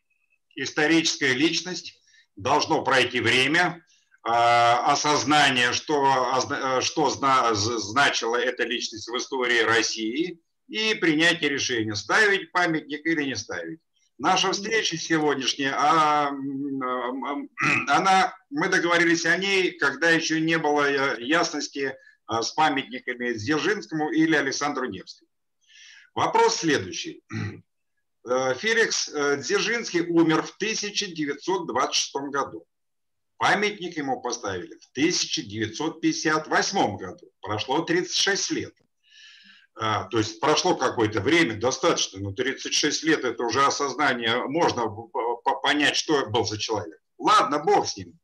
Историческая 0.54 1.32
личность, 1.34 2.00
должно 2.36 2.84
пройти 2.84 3.20
время, 3.20 3.84
а, 4.22 4.92
осознание, 4.92 5.72
что, 5.72 6.40
что 6.80 7.10
значила 7.10 8.36
эта 8.36 8.64
личность 8.64 9.08
в 9.08 9.16
истории 9.16 9.60
России, 9.62 10.40
и 10.68 10.94
принятие 10.94 11.50
решения, 11.50 11.94
ставить 11.94 12.52
памятник 12.52 13.04
или 13.06 13.24
не 13.24 13.36
ставить. 13.36 13.80
Наша 14.18 14.50
встреча 14.50 14.96
сегодняшняя, 14.96 15.74
а, 15.78 16.32
она, 17.88 18.34
мы 18.50 18.68
договорились 18.68 19.24
о 19.24 19.36
ней, 19.36 19.78
когда 19.78 20.10
еще 20.10 20.40
не 20.40 20.58
было 20.58 20.90
э, 20.90 21.22
ясности 21.22 21.96
а, 22.26 22.42
с 22.42 22.50
памятниками 22.50 23.34
Дзержинскому 23.34 24.10
или 24.10 24.34
Александру 24.34 24.86
Невскому. 24.86 25.30
Вопрос 26.14 26.56
следующий. 26.56 27.22
Э, 28.28 28.54
Феликс 28.54 29.08
э, 29.08 29.36
Дзержинский 29.38 30.00
умер 30.00 30.42
в 30.42 30.56
1926 30.56 32.14
году. 32.32 32.66
Памятник 33.36 33.96
ему 33.96 34.20
поставили 34.20 34.74
в 34.74 34.90
1958 34.90 36.96
году. 36.96 37.30
Прошло 37.40 37.82
36 37.82 38.50
лет. 38.50 38.74
А, 39.80 40.04
то 40.04 40.18
есть 40.18 40.40
прошло 40.40 40.74
какое-то 40.74 41.20
время, 41.20 41.54
достаточно, 41.54 42.20
но 42.20 42.32
36 42.32 43.04
лет 43.04 43.24
это 43.24 43.44
уже 43.44 43.64
осознание, 43.64 44.44
можно 44.44 44.88
понять, 45.62 45.96
что 45.96 46.26
был 46.26 46.44
за 46.44 46.58
человек. 46.58 46.98
Ладно, 47.18 47.60
бог 47.60 47.86
с 47.86 47.96
ним. 47.96 48.18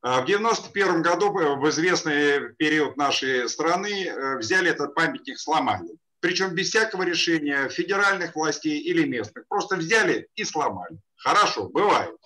А, 0.00 0.22
в 0.22 0.26
91 0.26 1.02
году, 1.02 1.30
в 1.30 1.68
известный 1.68 2.54
период 2.54 2.96
нашей 2.96 3.48
страны, 3.48 4.06
э, 4.06 4.38
взяли 4.38 4.70
этот 4.70 4.94
памятник, 4.94 5.38
сломали. 5.38 5.88
Причем 6.20 6.54
без 6.54 6.70
всякого 6.70 7.02
решения 7.02 7.68
федеральных 7.68 8.34
властей 8.34 8.78
или 8.78 9.06
местных. 9.06 9.46
Просто 9.48 9.76
взяли 9.76 10.28
и 10.36 10.44
сломали. 10.44 10.98
Хорошо, 11.16 11.68
бывает. 11.68 12.16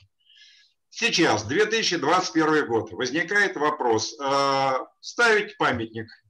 Сейчас, 0.90 1.44
2021 1.44 2.66
год, 2.66 2.92
возникает 2.92 3.56
вопрос, 3.56 4.14
э, 4.20 4.72
ставить 5.00 5.56
памятник 5.56 6.06
э, 6.06 6.27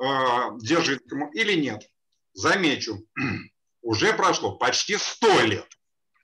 Дзержинскому 0.00 1.30
или 1.32 1.54
нет. 1.54 1.88
Замечу, 2.32 3.06
уже 3.82 4.12
прошло 4.12 4.56
почти 4.56 4.96
100 4.96 5.40
лет. 5.42 5.66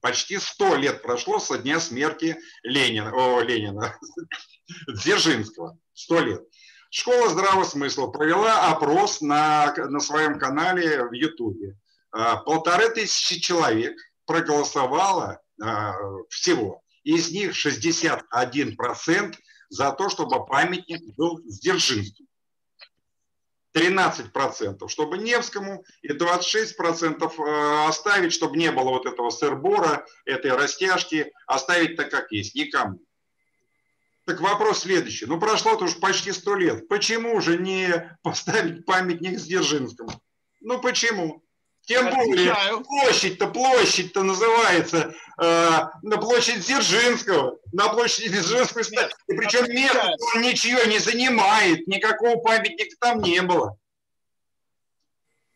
Почти 0.00 0.38
100 0.38 0.76
лет 0.76 1.02
прошло 1.02 1.38
со 1.38 1.58
дня 1.58 1.80
смерти 1.80 2.38
Ленина, 2.62 3.12
о, 3.12 3.40
Ленина, 3.40 3.98
Дзержинского. 4.88 5.78
100 5.94 6.20
лет. 6.20 6.42
Школа 6.90 7.28
здравого 7.28 7.64
смысла 7.64 8.06
провела 8.06 8.70
опрос 8.70 9.20
на, 9.20 9.74
на 9.74 10.00
своем 10.00 10.38
канале 10.38 11.04
в 11.04 11.12
Ютубе. 11.12 11.76
Э, 12.16 12.36
полторы 12.44 12.90
тысячи 12.90 13.40
человек 13.40 13.96
проголосовало 14.26 15.40
э, 15.62 15.66
всего. 16.30 16.82
Из 17.02 17.30
них 17.30 17.52
61% 17.52 19.34
за 19.68 19.92
то, 19.92 20.08
чтобы 20.08 20.46
памятник 20.46 21.02
был 21.16 21.40
с 21.46 21.60
Дзержинским. 21.60 22.25
13%, 23.76 24.88
чтобы 24.88 25.18
Невскому, 25.18 25.84
и 26.00 26.08
26% 26.08 27.32
э, 27.38 27.86
оставить, 27.86 28.32
чтобы 28.32 28.56
не 28.56 28.72
было 28.72 28.88
вот 28.88 29.04
этого 29.04 29.28
сырбора, 29.28 30.06
этой 30.24 30.52
растяжки, 30.52 31.30
оставить 31.46 31.96
так, 31.96 32.10
как 32.10 32.32
есть, 32.32 32.54
никому. 32.54 32.98
Так 34.24 34.40
вопрос 34.40 34.80
следующий. 34.80 35.26
Ну, 35.26 35.38
прошло-то 35.38 35.84
уже 35.84 35.96
почти 35.96 36.32
сто 36.32 36.56
лет. 36.56 36.88
Почему 36.88 37.38
же 37.40 37.58
не 37.58 38.16
поставить 38.22 38.86
памятник 38.86 39.38
Сдержинскому? 39.38 40.10
Ну, 40.60 40.80
почему? 40.80 41.45
Тем 41.86 42.10
более, 42.10 42.82
площадь-то, 42.82 43.46
площадь-то 43.46 44.24
называется 44.24 45.14
э, 45.40 45.70
на 46.02 46.16
площадь 46.18 46.66
Дзержинского. 46.66 47.58
На 47.72 47.88
площади 47.88 48.28
Дзержинского. 48.28 48.82
Нет, 48.90 49.16
и 49.28 49.36
причем 49.36 49.72
место 49.72 50.16
он 50.34 50.42
ничего 50.42 50.82
не 50.82 50.98
занимает, 50.98 51.86
никакого 51.86 52.38
памятника 52.38 52.96
там 53.00 53.20
не 53.20 53.40
было. 53.40 53.78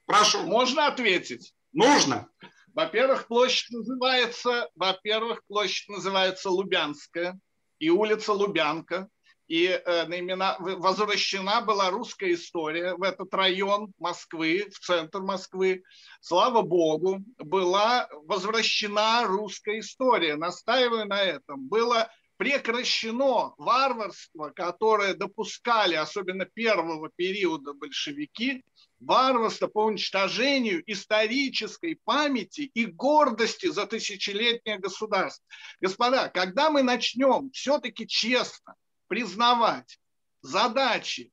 Прошу. 0.07 0.43
Можно 0.45 0.87
ответить? 0.87 1.53
Нужно. 1.73 2.29
Во-первых, 2.75 3.27
площадь 3.27 3.71
называется, 3.71 4.69
во-первых, 4.77 5.45
площадь 5.49 5.89
называется 5.89 6.49
Лубянская 6.51 7.41
и 7.81 7.91
улица 7.91 8.33
Лубянка 8.33 9.09
и 9.51 9.67
э, 9.67 10.07
наимена, 10.07 10.57
возвращена 10.61 11.61
была 11.61 11.91
русская 11.91 12.35
история 12.35 12.95
в 12.95 13.03
этот 13.03 13.35
район 13.35 13.93
Москвы, 13.99 14.71
в 14.73 14.79
центр 14.79 15.23
Москвы. 15.23 15.83
Слава 16.21 16.63
Богу, 16.63 17.19
была 17.37 18.09
возвращена 18.27 19.25
русская 19.27 19.81
история. 19.81 20.37
Настаиваю 20.37 21.07
на 21.07 21.21
этом. 21.21 21.67
Было 21.67 22.09
прекращено 22.37 23.55
варварство, 23.59 24.51
которое 24.51 25.15
допускали, 25.15 25.97
особенно 25.97 26.45
первого 26.45 27.11
периода 27.17 27.73
большевики, 27.73 28.63
варварство 29.01 29.67
по 29.67 29.87
уничтожению 29.87 30.81
исторической 30.87 31.99
памяти 32.05 32.71
и 32.73 32.87
гордости 32.87 33.67
за 33.67 33.87
тысячелетнее 33.87 34.79
государство. 34.79 35.45
Господа, 35.81 36.29
когда 36.29 36.71
мы 36.71 36.85
начнем 36.85 37.51
все-таки 37.51 38.07
честно 38.07 38.77
признавать 39.11 39.99
задачи 40.41 41.33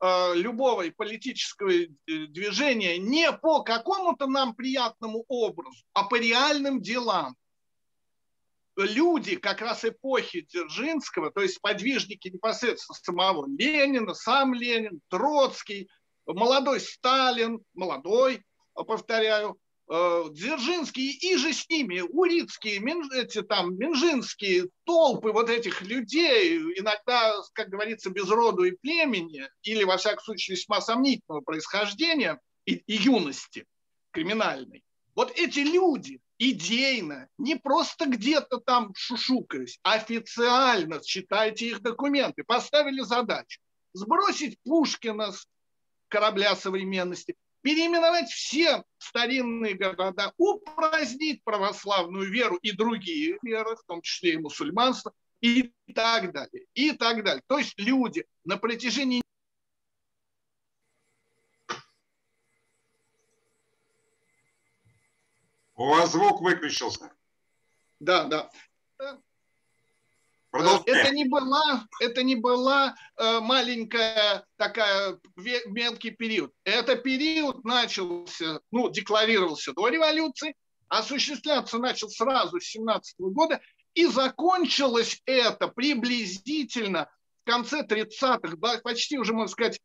э, 0.00 0.34
любого 0.36 0.88
политического 0.96 1.68
э, 1.68 1.86
движения 2.06 2.96
не 2.96 3.32
по 3.32 3.64
какому-то 3.64 4.28
нам 4.28 4.54
приятному 4.54 5.24
образу, 5.26 5.84
а 5.94 6.04
по 6.04 6.14
реальным 6.14 6.80
делам. 6.80 7.34
Люди 8.76 9.34
как 9.34 9.60
раз 9.62 9.84
эпохи 9.84 10.42
Дзержинского, 10.42 11.32
то 11.32 11.40
есть 11.40 11.60
подвижники 11.60 12.28
непосредственно 12.28 12.94
самого 12.94 13.48
Ленина, 13.48 14.14
сам 14.14 14.54
Ленин, 14.54 15.00
Троцкий, 15.08 15.90
молодой 16.24 16.78
Сталин, 16.78 17.58
молодой, 17.74 18.44
повторяю, 18.74 19.58
Э, 19.90 20.24
Дзержинский 20.30 21.12
и 21.12 21.36
же 21.36 21.52
с 21.52 21.68
ними, 21.68 22.00
Урицкие, 22.00 22.82
эти 23.14 23.42
там, 23.42 23.78
Минжинские, 23.78 24.68
толпы 24.84 25.32
вот 25.32 25.48
этих 25.48 25.80
людей, 25.80 26.58
иногда, 26.76 27.34
как 27.54 27.70
говорится, 27.70 28.10
без 28.10 28.28
роду 28.28 28.64
и 28.64 28.72
племени, 28.72 29.48
или, 29.62 29.84
во 29.84 29.96
всяком 29.96 30.22
случае, 30.22 30.56
весьма 30.56 30.82
сомнительного 30.82 31.40
происхождения 31.40 32.38
и, 32.66 32.74
и 32.74 32.94
юности 32.96 33.64
криминальной. 34.10 34.84
Вот 35.14 35.32
эти 35.34 35.60
люди 35.60 36.20
идейно, 36.38 37.28
не 37.38 37.56
просто 37.56 38.06
где-то 38.06 38.58
там 38.58 38.92
шушукаясь, 38.94 39.78
официально, 39.82 41.00
читайте 41.02 41.66
их 41.66 41.80
документы, 41.80 42.44
поставили 42.44 43.00
задачу 43.00 43.60
сбросить 43.94 44.58
Пушкина 44.64 45.32
с 45.32 45.46
корабля 46.08 46.54
современности, 46.56 47.36
переименовать 47.62 48.30
все 48.30 48.84
старинные 48.98 49.74
города, 49.74 50.32
упразднить 50.36 51.42
православную 51.44 52.30
веру 52.30 52.56
и 52.56 52.72
другие 52.72 53.38
веры, 53.42 53.76
в 53.76 53.84
том 53.84 54.02
числе 54.02 54.34
и 54.34 54.38
мусульманство, 54.38 55.12
и 55.40 55.72
так 55.94 56.32
далее, 56.32 56.66
и 56.74 56.92
так 56.92 57.24
далее. 57.24 57.42
То 57.46 57.58
есть 57.58 57.74
люди 57.78 58.24
на 58.44 58.56
протяжении 58.56 59.22
У 65.78 65.86
вас 65.86 66.10
звук 66.10 66.40
выключился. 66.40 67.12
Да, 68.00 68.24
да. 68.24 68.50
Это 70.86 71.10
не 71.14 71.24
была, 71.26 71.86
это 72.00 72.22
не 72.22 72.36
была 72.36 72.94
э, 73.16 73.40
маленькая 73.40 74.44
такая 74.56 75.18
мелкий 75.66 76.10
период. 76.10 76.52
Это 76.64 76.96
период 76.96 77.64
начался, 77.64 78.60
ну, 78.70 78.88
декларировался 78.88 79.72
до 79.74 79.88
революции, 79.88 80.54
осуществляться 80.88 81.78
начал 81.78 82.08
сразу 82.08 82.60
с 82.60 82.64
17 82.64 83.16
года, 83.18 83.60
и 83.94 84.06
закончилось 84.06 85.20
это 85.26 85.68
приблизительно 85.68 87.08
конце 87.48 87.82
30-х, 87.82 88.56
почти 88.82 89.18
уже, 89.18 89.32
можно 89.32 89.50
сказать, 89.50 89.80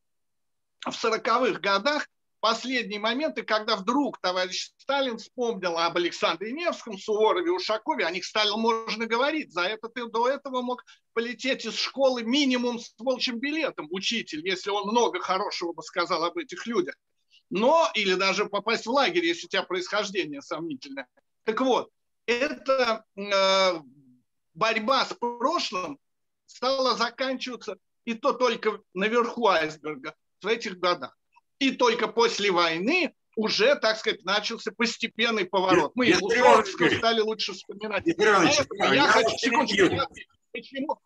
в 0.81 0.89
40-х 0.89 1.59
годах 1.61 2.07
последние 2.43 2.99
моменты, 2.99 3.43
когда 3.43 3.77
вдруг 3.77 4.19
товарищ 4.19 4.73
Сталин 4.75 5.17
вспомнил 5.17 5.77
об 5.77 5.95
Александре 5.95 6.51
Невском, 6.51 6.97
Суворове, 6.97 7.53
Ушакове, 7.53 8.05
о 8.05 8.11
них 8.11 8.25
стало 8.25 8.57
можно 8.57 9.05
говорить. 9.05 9.53
За 9.53 9.61
это 9.61 9.87
ты 9.87 10.05
до 10.09 10.27
этого 10.27 10.61
мог 10.61 10.83
полететь 11.13 11.63
из 11.63 11.77
школы 11.77 12.23
минимум 12.23 12.79
с 12.79 12.93
волчьим 12.97 13.39
билетом, 13.39 13.87
учитель, 13.91 14.45
если 14.45 14.71
он 14.71 14.89
много 14.89 15.21
хорошего 15.21 15.71
бы 15.71 15.81
сказал 15.83 16.21
об 16.25 16.37
этих 16.37 16.67
людях. 16.67 16.95
Но, 17.49 17.89
или 17.93 18.15
даже 18.15 18.47
попасть 18.47 18.87
в 18.87 18.91
лагерь, 18.91 19.23
если 19.23 19.45
у 19.45 19.49
тебя 19.49 19.63
происхождение 19.63 20.41
сомнительное. 20.41 21.07
Так 21.45 21.61
вот, 21.61 21.91
эта 22.25 23.05
э, 23.15 23.81
борьба 24.53 25.05
с 25.05 25.13
прошлым 25.13 25.97
стала 26.45 26.97
заканчиваться, 26.97 27.77
и 28.03 28.15
то 28.15 28.33
только 28.33 28.81
наверху 28.93 29.47
айсберга 29.47 30.13
в 30.41 30.47
этих 30.47 30.77
годах. 30.77 31.17
И 31.63 31.71
только 31.71 32.09
после 32.09 32.51
войны 32.51 33.13
уже, 33.37 33.75
так 33.75 33.97
сказать, 33.97 34.25
начался 34.25 34.71
постепенный 34.73 35.45
поворот. 35.45 35.93
Мы 35.95 36.13
Луцовского 36.19 36.89
стали 36.89 37.21
лучше 37.21 37.53
вспоминать. 37.53 38.03
А 38.19 38.93
я 38.93 39.07
хочу, 39.07 39.37
секундочку, 39.37 39.85
я, 39.85 40.07
почему? 40.51 40.99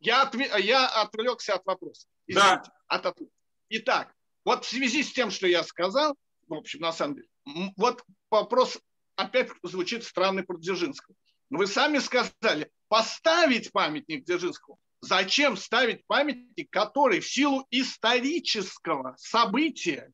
Я, 0.00 0.22
отве, 0.22 0.50
я 0.60 0.86
отвлекся 0.86 1.56
от 1.56 1.66
вопроса. 1.66 2.06
Извините, 2.26 2.62
да. 2.64 2.72
от, 2.86 3.06
от, 3.06 3.18
итак, 3.68 4.14
вот 4.46 4.64
в 4.64 4.68
связи 4.68 5.02
с 5.02 5.12
тем, 5.12 5.30
что 5.30 5.46
я 5.46 5.62
сказал, 5.62 6.16
в 6.46 6.54
общем, 6.54 6.80
на 6.80 6.92
самом 6.92 7.16
деле, 7.16 7.28
вот 7.76 8.02
вопрос 8.30 8.78
опять 9.16 9.50
звучит 9.62 10.04
странный 10.04 10.44
про 10.44 10.56
Дзержинского. 10.56 11.14
Вы 11.50 11.66
сами 11.66 11.98
сказали, 11.98 12.70
поставить 12.88 13.72
памятник 13.72 14.24
Дзержинскому. 14.24 14.78
Зачем 15.00 15.56
ставить 15.56 16.06
памятник, 16.06 16.70
который 16.70 17.20
в 17.20 17.28
силу 17.28 17.66
исторического 17.70 19.14
события, 19.18 20.12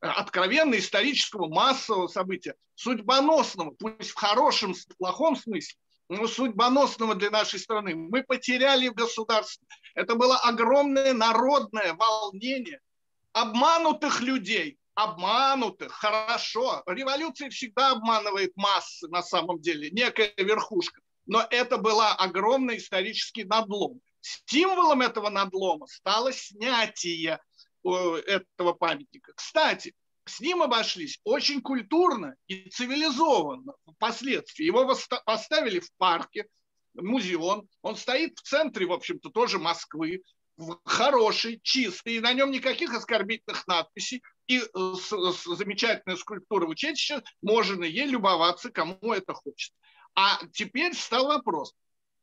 откровенно 0.00 0.76
исторического 0.76 1.48
массового 1.48 2.06
события, 2.06 2.54
судьбоносного, 2.74 3.72
пусть 3.72 4.10
в 4.10 4.14
хорошем, 4.14 4.74
в 4.74 4.96
плохом 4.96 5.36
смысле, 5.36 5.76
но 6.08 6.26
судьбоносного 6.26 7.14
для 7.14 7.30
нашей 7.30 7.58
страны, 7.58 7.94
мы 7.94 8.22
потеряли 8.22 8.88
в 8.88 8.94
государстве. 8.94 9.66
Это 9.94 10.14
было 10.14 10.38
огромное 10.38 11.12
народное 11.12 11.94
волнение 11.94 12.80
обманутых 13.32 14.20
людей, 14.20 14.78
обманутых, 14.94 15.92
хорошо. 15.92 16.82
Революция 16.86 17.50
всегда 17.50 17.92
обманывает 17.92 18.52
массы 18.56 19.08
на 19.08 19.22
самом 19.22 19.60
деле, 19.60 19.90
некая 19.90 20.32
верхушка. 20.36 21.00
Но 21.26 21.46
это 21.48 21.78
была 21.78 22.14
огромный 22.14 22.78
исторический 22.78 23.44
надлом. 23.44 24.00
Стимулом 24.20 25.02
этого 25.02 25.30
надлома 25.30 25.86
стало 25.86 26.32
снятие 26.32 27.40
э, 27.84 27.88
этого 28.26 28.72
памятника. 28.72 29.32
Кстати, 29.34 29.94
с 30.24 30.40
ним 30.40 30.62
обошлись 30.62 31.18
очень 31.24 31.60
культурно 31.60 32.36
и 32.46 32.68
цивилизованно 32.70 33.72
впоследствии. 33.96 34.64
Его 34.64 34.94
поставили 35.24 35.80
в 35.80 35.90
парке, 35.96 36.46
музеон. 36.94 37.68
Он 37.82 37.96
стоит 37.96 38.38
в 38.38 38.42
центре, 38.42 38.86
в 38.86 38.92
общем-то, 38.92 39.30
тоже 39.30 39.58
Москвы. 39.58 40.22
Хороший, 40.84 41.58
чистый, 41.62 42.16
и 42.16 42.20
на 42.20 42.34
нем 42.34 42.50
никаких 42.50 42.92
оскорбительных 42.94 43.66
надписей. 43.66 44.22
И 44.46 44.60
с, 44.60 45.10
с 45.10 45.44
замечательной 45.44 46.18
скульптурой 46.18 46.70
учетища 46.70 47.22
можно 47.40 47.84
ей 47.84 48.06
любоваться, 48.06 48.70
кому 48.70 48.98
это 49.12 49.32
хочется. 49.32 49.74
А 50.14 50.38
теперь 50.52 50.94
стал 50.94 51.28
вопрос. 51.28 51.72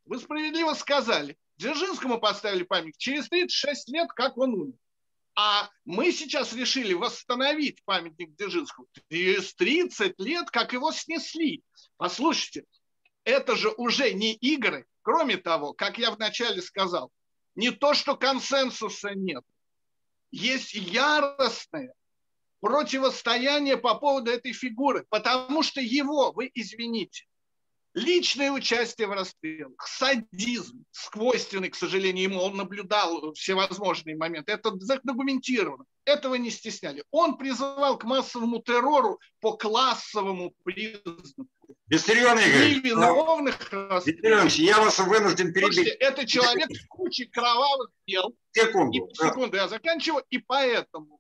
Вы 0.06 0.20
справедливо 0.20 0.74
сказали, 0.74 1.36
Дзержинскому 1.58 2.20
поставили 2.20 2.64
памятник 2.64 2.98
через 2.98 3.30
36 3.30 3.90
лет, 3.90 4.10
как 4.10 4.38
он 4.38 4.54
умер. 4.54 4.78
А 5.36 5.70
мы 5.86 6.12
сейчас 6.12 6.54
решили 6.54 6.94
восстановить 6.94 7.84
памятник 7.86 8.36
Дзержинскому 8.36 8.88
через 9.10 9.54
30 9.56 10.20
лет, 10.20 10.50
как 10.50 10.74
его 10.74 10.92
снесли. 10.92 11.64
Послушайте, 11.98 12.66
это 13.24 13.56
же 13.56 13.70
уже 13.78 14.14
не 14.14 14.34
игры. 14.34 14.86
Кроме 15.04 15.38
того, 15.38 15.74
как 15.74 15.98
я 15.98 16.12
вначале 16.12 16.62
сказал, 16.62 17.12
не 17.56 17.72
то, 17.72 17.94
что 17.94 18.16
консенсуса 18.16 19.16
нет, 19.16 19.44
есть 20.32 20.74
яростное 20.74 21.94
противостояние 22.60 23.78
по 23.78 23.96
поводу 23.96 24.32
этой 24.32 24.54
фигуры, 24.54 25.06
потому 25.10 25.64
что 25.64 25.82
его, 25.82 26.32
вы 26.32 26.52
извините, 26.54 27.26
личное 27.98 28.52
участие 28.52 29.08
в 29.08 29.12
расстрелах, 29.12 29.88
садизм, 29.88 30.86
свойственный, 30.92 31.70
к 31.70 31.76
сожалению, 31.76 32.30
ему, 32.30 32.42
он 32.42 32.56
наблюдал 32.56 33.34
всевозможные 33.34 34.16
моменты, 34.16 34.52
это 34.52 34.72
задокументировано, 34.78 35.84
этого 36.06 36.36
не 36.36 36.52
стесняли. 36.52 37.04
Он 37.10 37.38
призывал 37.38 37.98
к 37.98 38.04
массовому 38.04 38.62
террору 38.62 39.20
по 39.42 39.58
классовому 39.58 40.54
признаку. 40.64 41.48
Виссарион 41.88 42.38
Игоревич, 42.38 42.84
виновных 42.84 43.74
Виссарионович, 43.74 44.56
я 44.58 44.80
вас 44.80 45.00
вынужден 45.00 45.52
перебить. 45.52 45.74
Слушайте, 45.74 45.98
это 46.00 46.28
человек 46.28 46.70
с 46.70 46.86
кучей 46.88 47.26
кровавых 47.26 47.90
дел. 48.06 48.36
Секунду. 48.52 49.08
И, 49.10 49.16
секунду, 49.16 49.58
я 49.58 49.68
заканчиваю. 49.68 50.24
И 50.30 50.38
поэтому 50.38 51.20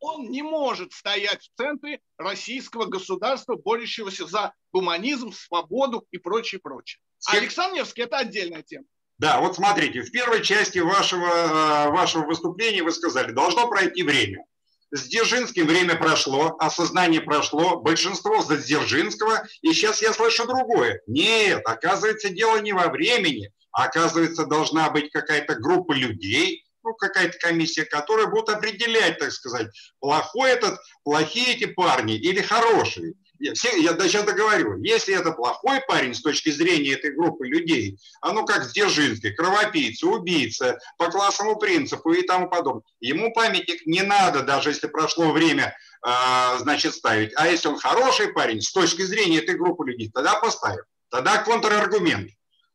он 0.00 0.30
не 0.30 0.42
может 0.42 0.92
стоять 0.92 1.42
в 1.42 1.56
центре 1.56 2.00
российского 2.18 2.86
государства, 2.86 3.56
борющегося 3.56 4.26
за 4.26 4.54
гуманизм, 4.72 5.32
свободу 5.32 6.06
и 6.10 6.18
прочее, 6.18 6.60
прочее. 6.60 7.00
А 7.26 7.36
Александр 7.36 7.76
Невский– 7.76 8.02
это 8.02 8.18
отдельная 8.18 8.62
тема. 8.62 8.86
Да, 9.18 9.40
вот 9.40 9.56
смотрите, 9.56 10.00
в 10.00 10.10
первой 10.10 10.42
части 10.42 10.78
вашего, 10.78 11.26
э, 11.26 11.90
вашего 11.90 12.24
выступления 12.24 12.82
вы 12.82 12.90
сказали, 12.90 13.32
должно 13.32 13.68
пройти 13.68 14.02
время. 14.02 14.46
С 14.92 15.08
Дзержинским 15.08 15.66
время 15.66 15.96
прошло, 15.96 16.56
осознание 16.58 17.20
прошло, 17.20 17.80
большинство 17.80 18.42
за 18.42 18.56
Дзержинского, 18.56 19.46
и 19.60 19.72
сейчас 19.72 20.00
я 20.00 20.14
слышу 20.14 20.46
другое. 20.46 21.02
Нет, 21.06 21.60
оказывается, 21.66 22.30
дело 22.30 22.60
не 22.60 22.72
во 22.72 22.88
времени, 22.88 23.52
а 23.72 23.84
оказывается, 23.84 24.46
должна 24.46 24.90
быть 24.90 25.12
какая-то 25.12 25.54
группа 25.54 25.92
людей, 25.92 26.64
ну, 26.82 26.94
какая-то 26.94 27.38
комиссия, 27.38 27.84
которая 27.84 28.26
будет 28.26 28.48
определять, 28.48 29.18
так 29.18 29.32
сказать, 29.32 29.68
плохой 30.00 30.50
этот, 30.50 30.78
плохие 31.04 31.54
эти 31.54 31.66
парни 31.66 32.16
или 32.16 32.40
хорошие. 32.40 33.14
Я, 33.38 33.54
все, 33.54 33.74
я 33.80 33.96
сейчас 34.00 34.24
договорю, 34.24 34.82
если 34.82 35.14
это 35.14 35.32
плохой 35.32 35.80
парень 35.88 36.14
с 36.14 36.20
точки 36.20 36.50
зрения 36.50 36.92
этой 36.92 37.14
группы 37.14 37.46
людей, 37.46 37.98
а 38.20 38.32
ну 38.32 38.44
как 38.44 38.70
Дзержинский, 38.70 39.32
кровопийца, 39.32 40.06
убийца, 40.08 40.78
по 40.98 41.10
классовому 41.10 41.56
принципу 41.56 42.12
и 42.12 42.22
тому 42.22 42.50
подобное, 42.50 42.82
ему 43.00 43.32
памятник 43.32 43.86
не 43.86 44.02
надо, 44.02 44.42
даже 44.42 44.70
если 44.70 44.88
прошло 44.88 45.32
время, 45.32 45.74
э, 46.06 46.58
значит, 46.58 46.94
ставить. 46.94 47.32
А 47.34 47.48
если 47.48 47.68
он 47.68 47.78
хороший 47.78 48.28
парень 48.34 48.60
с 48.60 48.72
точки 48.72 49.02
зрения 49.02 49.38
этой 49.38 49.56
группы 49.56 49.86
людей, 49.86 50.10
тогда 50.12 50.34
поставим. 50.34 50.84
Тогда 51.10 51.38
контраргумент. 51.38 52.30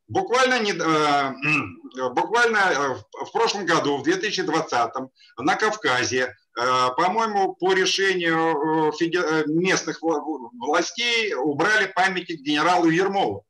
Буквально, 0.08 0.60
не, 0.60 0.72
э, 0.72 2.10
буквально 2.12 2.58
э, 2.58 2.96
в 3.26 3.32
прошлом 3.32 3.66
году, 3.66 3.98
в 3.98 4.04
2020, 4.04 4.94
на 5.40 5.56
Кавказе, 5.56 6.22
э, 6.22 6.90
по-моему, 6.96 7.56
по 7.56 7.74
решению 7.74 8.94
местных 9.48 10.00
властей 10.02 11.34
убрали 11.34 11.88
памятник 11.88 12.42
генералу 12.42 12.90
Ермолу. 12.90 13.46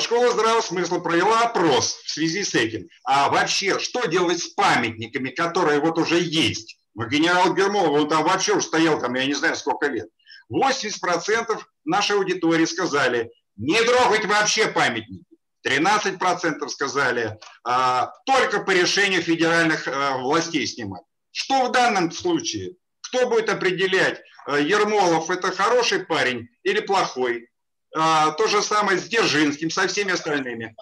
Школа 0.00 0.32
здравого 0.32 0.62
смысла 0.62 0.98
провела 0.98 1.42
опрос 1.42 2.00
в 2.04 2.10
связи 2.10 2.42
с 2.42 2.56
этим. 2.56 2.88
А 3.04 3.28
вообще, 3.28 3.78
что 3.78 4.06
делать 4.06 4.40
с 4.40 4.48
памятниками, 4.48 5.30
которые 5.30 5.78
вот 5.78 5.96
уже 5.98 6.18
есть? 6.18 6.76
Генерал 6.96 7.54
Гермолов, 7.54 7.92
он 7.92 8.08
там 8.08 8.24
вообще 8.24 8.54
уже 8.54 8.66
стоял, 8.66 8.98
там, 9.00 9.14
я 9.14 9.26
не 9.26 9.34
знаю, 9.34 9.54
сколько 9.54 9.86
лет. 9.86 10.08
80% 10.52 11.60
нашей 11.84 12.16
аудитории 12.16 12.64
сказали, 12.64 13.30
не 13.54 13.80
трогать 13.82 14.24
вообще 14.24 14.66
памятники. 14.66 15.35
13% 15.66 16.68
сказали, 16.68 17.38
а, 17.64 18.12
только 18.24 18.60
по 18.60 18.70
решению 18.70 19.20
федеральных 19.22 19.88
а, 19.88 20.18
властей 20.18 20.64
снимать. 20.66 21.02
Что 21.32 21.66
в 21.66 21.72
данном 21.72 22.12
случае? 22.12 22.76
Кто 23.00 23.28
будет 23.28 23.48
определять, 23.50 24.22
а, 24.46 24.58
Ермолов 24.60 25.28
это 25.28 25.50
хороший 25.50 26.06
парень 26.06 26.48
или 26.62 26.80
плохой? 26.80 27.48
То 27.92 28.46
же 28.46 28.60
самое 28.60 28.98
с 28.98 29.04
Дзержинским, 29.04 29.70
со 29.70 29.88
всеми 29.88 30.12
остальными. 30.12 30.76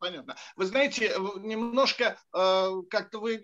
Понятно. 0.00 0.34
Вы 0.56 0.66
знаете, 0.66 1.14
немножко 1.42 2.18
как-то 2.32 3.20
вы 3.20 3.36
э, 3.36 3.40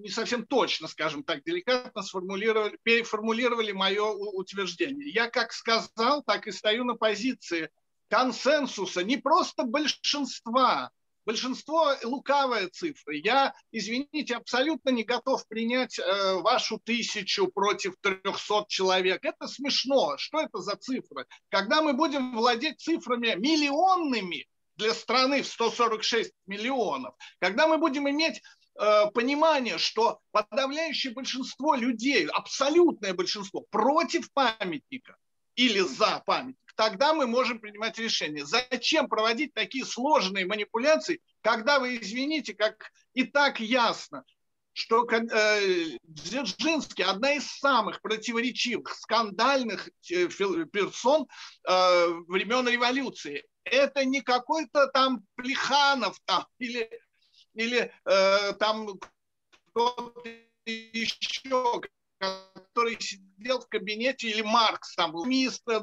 не 0.00 0.08
совсем 0.08 0.44
точно, 0.44 0.88
скажем 0.88 1.22
так, 1.22 1.44
деликатно 1.44 2.02
сформулировали, 2.02 2.76
переформулировали 2.82 3.70
мое 3.70 4.02
утверждение. 4.02 5.08
Я 5.10 5.30
как 5.30 5.52
сказал, 5.52 6.24
так 6.24 6.48
и 6.48 6.50
стою 6.50 6.82
на 6.82 6.96
позиции 6.96 7.70
консенсуса, 8.08 9.04
не 9.04 9.16
просто 9.16 9.64
большинства. 9.64 10.90
Большинство– 11.24 11.92
лукавая 12.04 12.70
цифра. 12.70 13.14
Я, 13.14 13.52
извините, 13.70 14.36
абсолютно 14.36 14.88
не 14.90 15.04
готов 15.04 15.46
принять 15.46 15.98
э, 15.98 16.34
вашу 16.36 16.78
тысячу 16.78 17.48
против 17.48 17.96
трехсот 18.00 18.68
человек. 18.68 19.22
Это 19.24 19.46
смешно. 19.46 20.16
Что 20.16 20.40
это 20.40 20.58
за 20.58 20.76
цифры? 20.76 21.26
Когда 21.50 21.82
мы 21.82 21.92
будем 21.92 22.34
владеть 22.34 22.80
цифрами 22.80 23.34
миллионными, 23.36 24.46
для 24.78 24.94
страны 24.94 25.42
в 25.42 25.46
146 25.46 26.32
миллионов, 26.46 27.14
когда 27.40 27.66
мы 27.66 27.78
будем 27.78 28.08
иметь 28.08 28.40
э, 28.80 29.10
понимание, 29.12 29.76
что 29.76 30.20
подавляющее 30.30 31.12
большинство 31.12 31.74
людей, 31.74 32.26
абсолютное 32.26 33.12
большинство, 33.12 33.66
против 33.70 34.32
памятника 34.32 35.16
или 35.56 35.80
за 35.80 36.22
памятник, 36.24 36.67
тогда 36.78 37.12
мы 37.12 37.26
можем 37.26 37.58
принимать 37.58 37.98
решение. 37.98 38.46
Зачем 38.46 39.08
проводить 39.08 39.52
такие 39.52 39.84
сложные 39.84 40.46
манипуляции, 40.46 41.20
когда 41.40 41.80
вы, 41.80 41.96
извините, 41.96 42.54
как 42.54 42.92
и 43.14 43.24
так 43.24 43.58
ясно, 43.58 44.22
что 44.74 45.04
э, 45.10 45.98
Дзержинский 46.04 47.02
одна 47.02 47.32
из 47.32 47.48
самых 47.48 48.00
противоречивых, 48.00 48.94
скандальных 48.94 49.88
э, 50.08 50.28
персон 50.28 51.26
э, 51.68 52.06
времен 52.28 52.68
революции. 52.68 53.44
Это 53.64 54.04
не 54.04 54.20
какой-то 54.20 54.86
там 54.86 55.24
Плеханов 55.34 56.16
там, 56.26 56.46
или, 56.60 56.88
или 57.54 57.92
э, 58.04 58.52
там 58.52 59.00
кто-то 59.72 60.28
еще, 60.64 61.80
который 62.18 63.00
сидел 63.00 63.60
в 63.60 63.68
кабинете, 63.68 64.28
или 64.28 64.42
Маркс 64.42 64.94
там 64.94 65.12
был, 65.12 65.26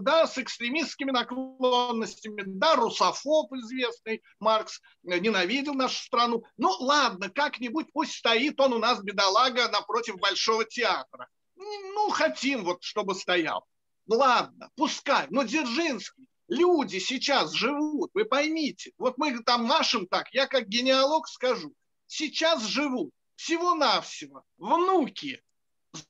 да, 0.02 0.28
с 0.28 0.38
экстремистскими 0.38 1.12
наклонностями, 1.12 2.44
да, 2.46 2.76
русофоб 2.76 3.54
известный, 3.54 4.22
Маркс 4.40 4.82
ненавидел 5.04 5.74
нашу 5.74 6.04
страну. 6.04 6.44
Ну, 6.58 6.70
ладно, 6.80 7.30
как-нибудь 7.30 7.92
пусть 7.94 8.14
стоит 8.14 8.60
он 8.60 8.74
у 8.74 8.80
нас, 8.80 9.02
бедолага, 9.02 9.70
напротив 9.70 10.18
Большого 10.18 10.66
театра. 10.66 11.28
Ну, 11.56 12.10
хотим 12.10 12.64
вот, 12.64 12.84
чтобы 12.84 13.16
стоял. 13.16 13.66
Ладно, 14.08 14.70
пускай. 14.76 15.28
Но 15.30 15.44
Дзержинский, 15.44 16.28
люди 16.48 17.00
сейчас 17.00 17.54
живут, 17.54 18.12
вы 18.14 18.26
поймите. 18.26 18.92
Вот 18.98 19.18
мы 19.18 19.40
там 19.44 19.64
машем 19.64 20.08
так, 20.08 20.30
я 20.32 20.48
как 20.48 20.68
генеалог 20.68 21.28
скажу. 21.28 21.74
Сейчас 22.08 22.64
живут 22.64 23.12
всего-навсего 23.36 24.44
внуки 24.58 25.42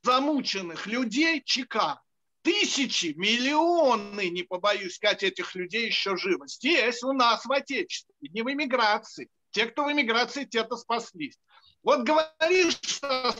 замученных 0.03 0.87
людей 0.87 1.41
ЧК. 1.43 2.01
Тысячи, 2.41 3.13
миллионы, 3.17 4.29
не 4.29 4.43
побоюсь 4.43 4.95
сказать, 4.95 5.23
этих 5.23 5.55
людей 5.55 5.87
еще 5.87 6.15
живы. 6.15 6.47
Здесь 6.47 7.01
у 7.03 7.11
нас 7.11 7.45
в 7.45 7.51
Отечестве, 7.51 8.13
не 8.21 8.43
в 8.43 8.51
эмиграции. 8.51 9.29
Те, 9.49 9.65
кто 9.65 9.85
в 9.85 9.91
эмиграции, 9.91 10.45
те-то 10.45 10.77
спаслись. 10.77 11.39
Вот 11.81 12.01
говоришь 12.01 12.79
со 12.81 13.35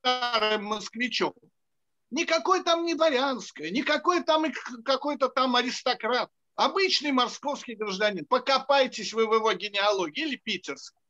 старым 0.00 0.64
москвичом, 0.64 1.32
никакой 2.10 2.62
там 2.62 2.84
не 2.84 2.94
дворянское, 2.94 3.70
никакой 3.70 4.22
там 4.22 4.44
какой-то 4.84 5.28
там 5.28 5.56
аристократ. 5.56 6.30
Обычный 6.54 7.12
московский 7.12 7.74
гражданин. 7.74 8.26
Покопайтесь 8.26 9.14
вы 9.14 9.26
в 9.26 9.34
его 9.34 9.52
генеалогии 9.54 10.22
или 10.22 10.36
питерский. 10.36 11.00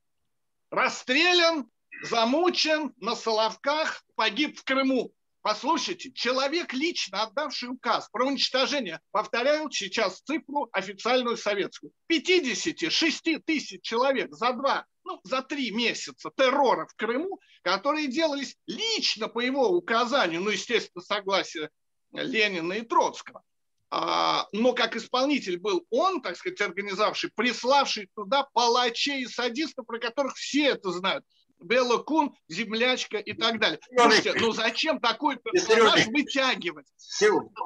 Расстрелян 0.71 1.69
замучен 2.03 2.93
на 2.99 3.15
Соловках, 3.15 4.03
погиб 4.17 4.59
в 4.59 4.65
Крыму. 4.65 5.13
Послушайте, 5.43 6.13
человек, 6.13 6.73
лично 6.73 7.23
отдавший 7.23 7.71
указ 7.71 8.09
про 8.13 8.27
уничтожение, 8.27 9.01
повторяю 9.11 9.71
сейчас 9.73 10.21
цифру 10.21 10.69
официальную 10.73 11.37
советскую, 11.37 11.93
56 12.07 13.45
тысяч 13.45 13.83
человек 13.83 14.33
за 14.33 14.53
два, 14.53 14.87
ну, 15.05 15.21
за 15.25 15.43
три 15.43 15.73
месяца 15.73 16.31
террора 16.37 16.87
в 16.87 16.95
Крыму, 16.95 17.41
которые 17.63 18.07
делались 18.07 18.57
лично 18.67 19.27
по 19.27 19.41
его 19.41 19.69
указанию, 19.71 20.41
ну, 20.41 20.51
естественно, 20.51 21.03
согласие 21.03 21.71
Ленина 22.13 22.75
и 22.75 22.83
Троцкого. 22.83 23.43
А, 23.91 24.47
но 24.53 24.73
как 24.73 24.97
исполнитель 24.97 25.59
был 25.59 25.85
он, 25.91 26.23
так 26.23 26.37
сказать, 26.37 26.61
организовавший, 26.61 27.31
приславший 27.35 28.09
туда 28.15 28.45
палачей 28.55 29.23
и 29.23 29.27
садистов, 29.27 29.87
про 29.87 29.99
которых 29.99 30.37
все 30.37 30.69
это 30.69 30.91
знают. 30.93 31.25
Белла 31.63 31.99
Кун, 31.99 32.35
землячка 32.49 33.19
и 33.19 33.33
так 33.33 33.59
далее. 33.61 33.81
Слушайте, 33.97 34.35
ну 34.39 34.53
зачем 34.53 35.01
такой 35.01 35.37
персонаж 35.37 36.07
вытягивать? 36.09 36.87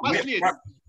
Последний. 0.03 0.43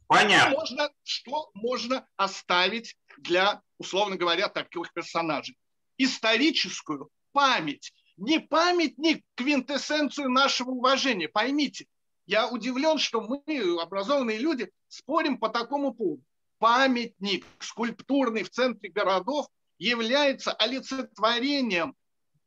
Понятно. 0.08 0.52
Что 0.52 0.60
можно, 0.60 0.89
что 1.04 1.52
можно 1.54 2.08
оставить 2.15 2.96
для, 3.17 3.62
условно 3.78 4.15
говоря, 4.15 4.48
таких 4.48 4.93
персонажей? 4.93 5.58
Историческую 5.98 7.10
память. 7.34 7.93
Не 8.15 8.39
памятник, 8.39 9.24
квинтэссенцию 9.36 10.30
нашего 10.30 10.72
уважения. 10.72 11.28
Поймите, 11.28 11.88
я 12.26 12.48
удивлен, 12.48 12.98
что 12.98 13.22
мы, 13.22 13.41
образованные 13.82 14.38
люди, 14.38 14.72
спорим 14.88 15.38
по 15.38 15.50
такому 15.50 15.93
поводу. 15.93 16.24
Памятник 16.58 17.46
скульптурный 17.60 18.43
в 18.43 18.50
центре 18.50 18.89
городов 18.89 19.48
является 19.78 20.52
олицетворением 20.54 21.96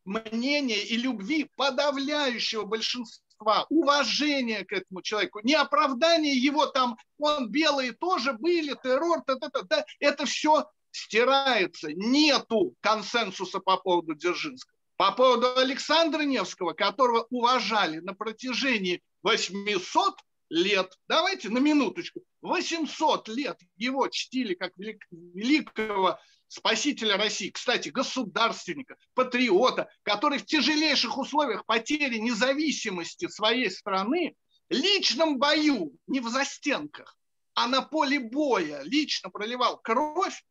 мнения 0.05 0.83
и 0.83 0.97
любви 0.97 1.51
подавляющего 1.57 2.65
большинства, 2.65 3.67
уважения 3.69 4.65
к 4.65 4.73
этому 4.73 5.03
человеку, 5.03 5.41
не 5.43 5.55
оправдание 5.55 6.35
его 6.35 6.67
там, 6.67 6.97
он 7.19 7.51
белые 7.51 7.93
тоже 7.93 8.35
были, 8.35 8.77
террор, 8.83 9.23
та, 9.27 9.37
та, 9.37 9.49
та, 9.49 9.63
да, 9.63 9.85
это 9.99 10.27
все 10.27 10.67
стирается. 10.91 11.93
Нету 11.93 12.75
консенсуса 12.81 13.61
по 13.61 13.77
поводу 13.77 14.15
Дзержинского. 14.15 14.75
По 14.97 15.13
поводу 15.13 15.57
Александра 15.57 16.23
Невского, 16.23 16.75
которого 16.75 17.27
уважали 17.31 18.01
на 18.01 18.13
протяжении 18.15 19.01
800 19.23 20.15
лет, 20.51 20.93
давайте 21.09 21.49
на 21.49 21.59
минуточку, 21.59 22.23
800 22.43 23.29
лет 23.29 23.59
его 23.77 24.09
чтили 24.09 24.55
как 24.55 24.73
великого 24.77 26.19
спасителя 26.49 27.17
России, 27.17 27.51
кстати, 27.51 27.89
государственника, 27.91 28.97
патриота, 29.15 29.89
который 30.03 30.39
в 30.39 30.47
тяжелейших 30.47 31.17
условиях 31.17 31.65
потери 31.65 32.19
независимости 32.19 33.29
своей 33.29 33.71
страны 33.71 34.35
личном 34.69 35.39
бою, 35.39 35.97
не 36.09 36.21
в 36.21 36.29
застенках, 36.29 37.17
а 37.55 37.69
на 37.69 37.83
поле 37.83 38.19
боя 38.19 38.83
лично 38.83 39.31
проливал 39.31 39.79
кровь 39.79 40.43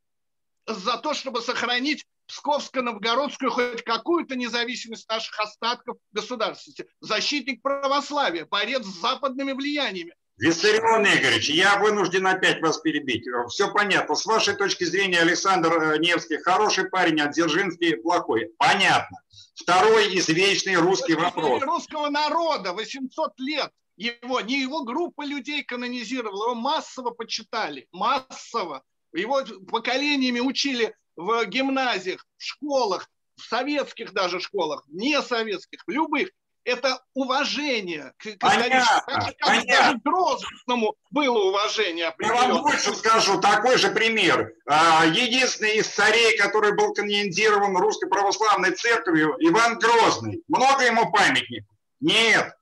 за 0.66 0.98
то, 0.98 1.14
чтобы 1.14 1.42
сохранить 1.42 2.06
Псковско-Новгородскую 2.30 3.50
хоть 3.50 3.84
какую-то 3.84 4.36
независимость 4.36 5.10
наших 5.10 5.40
остатков 5.40 5.98
государственности. 6.12 6.88
Защитник 7.02 7.62
православия, 7.62 8.46
борец 8.46 8.86
с 8.86 9.02
западными 9.02 9.52
влияниями. 9.52 10.14
Виссарион 10.38 11.04
Игоревич, 11.04 11.50
я 11.50 11.80
вынужден 11.80 12.26
опять 12.26 12.62
вас 12.62 12.78
перебить. 12.78 13.26
Все 13.50 13.74
понятно. 13.74 14.16
С 14.16 14.26
вашей 14.26 14.56
точки 14.56 14.86
зрения 14.86 15.20
Александр 15.20 15.74
э, 15.74 15.98
Невский 16.00 16.38
хороший 16.38 16.90
парень, 16.90 17.20
а 17.20 17.28
Дзержинский 17.28 17.98
плохой. 17.98 18.50
Понятно. 18.58 19.18
Второй 19.56 20.18
извечный 20.18 20.76
русский 20.76 21.16
вопрос. 21.16 21.62
Русского 21.62 22.10
народа 22.10 22.72
800 22.72 23.34
лет 23.40 23.70
его, 23.98 24.40
не 24.40 24.62
его 24.62 24.84
группа 24.86 25.26
людей 25.26 25.62
канонизировала, 25.64 26.46
его 26.46 26.56
массово 26.56 27.10
почитали, 27.10 27.90
массово. 27.92 28.84
Его 29.14 29.44
поколениями 29.68 30.40
учили 30.40 30.96
в 31.20 31.46
гимназиях, 31.46 32.26
в 32.38 32.44
школах, 32.44 33.10
в 33.36 33.44
советских 33.44 34.14
даже 34.14 34.40
школах, 34.40 34.84
не 34.88 35.22
советских, 35.22 35.84
в 35.86 35.92
любых 35.92 36.30
это 36.66 37.02
уважение 37.14 38.14
к, 38.18 38.38
понятно, 38.40 39.04
так 39.08 39.36
понятно. 39.40 39.68
даже 39.68 39.98
Грозному 40.04 40.96
было 41.10 41.50
уважение. 41.50 42.14
Я 42.20 42.34
вам 42.34 42.62
больше 42.62 42.94
скажу, 42.94 43.40
такой 43.40 43.78
же 43.78 43.90
пример. 43.90 44.54
А, 44.68 45.06
единственный 45.06 45.78
из 45.78 45.88
царей, 45.88 46.38
который 46.38 46.76
был 46.76 46.94
канонизирован 46.94 47.76
русской 47.78 48.10
православной 48.10 48.72
церковью, 48.72 49.36
Иван 49.40 49.80
Грозный. 49.80 50.44
Много 50.48 50.84
ему 50.84 51.12
памятников? 51.12 51.76
Нет. 52.02 52.54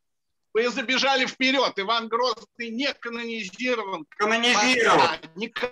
Вы 0.58 0.70
забежали 0.72 1.28
вперед. 1.28 1.74
Иван 1.76 2.08
Грозный 2.08 2.72
не 2.72 2.92
канонизирован. 2.92 4.08
Канонизирован. 4.18 5.20
Никак. 5.36 5.72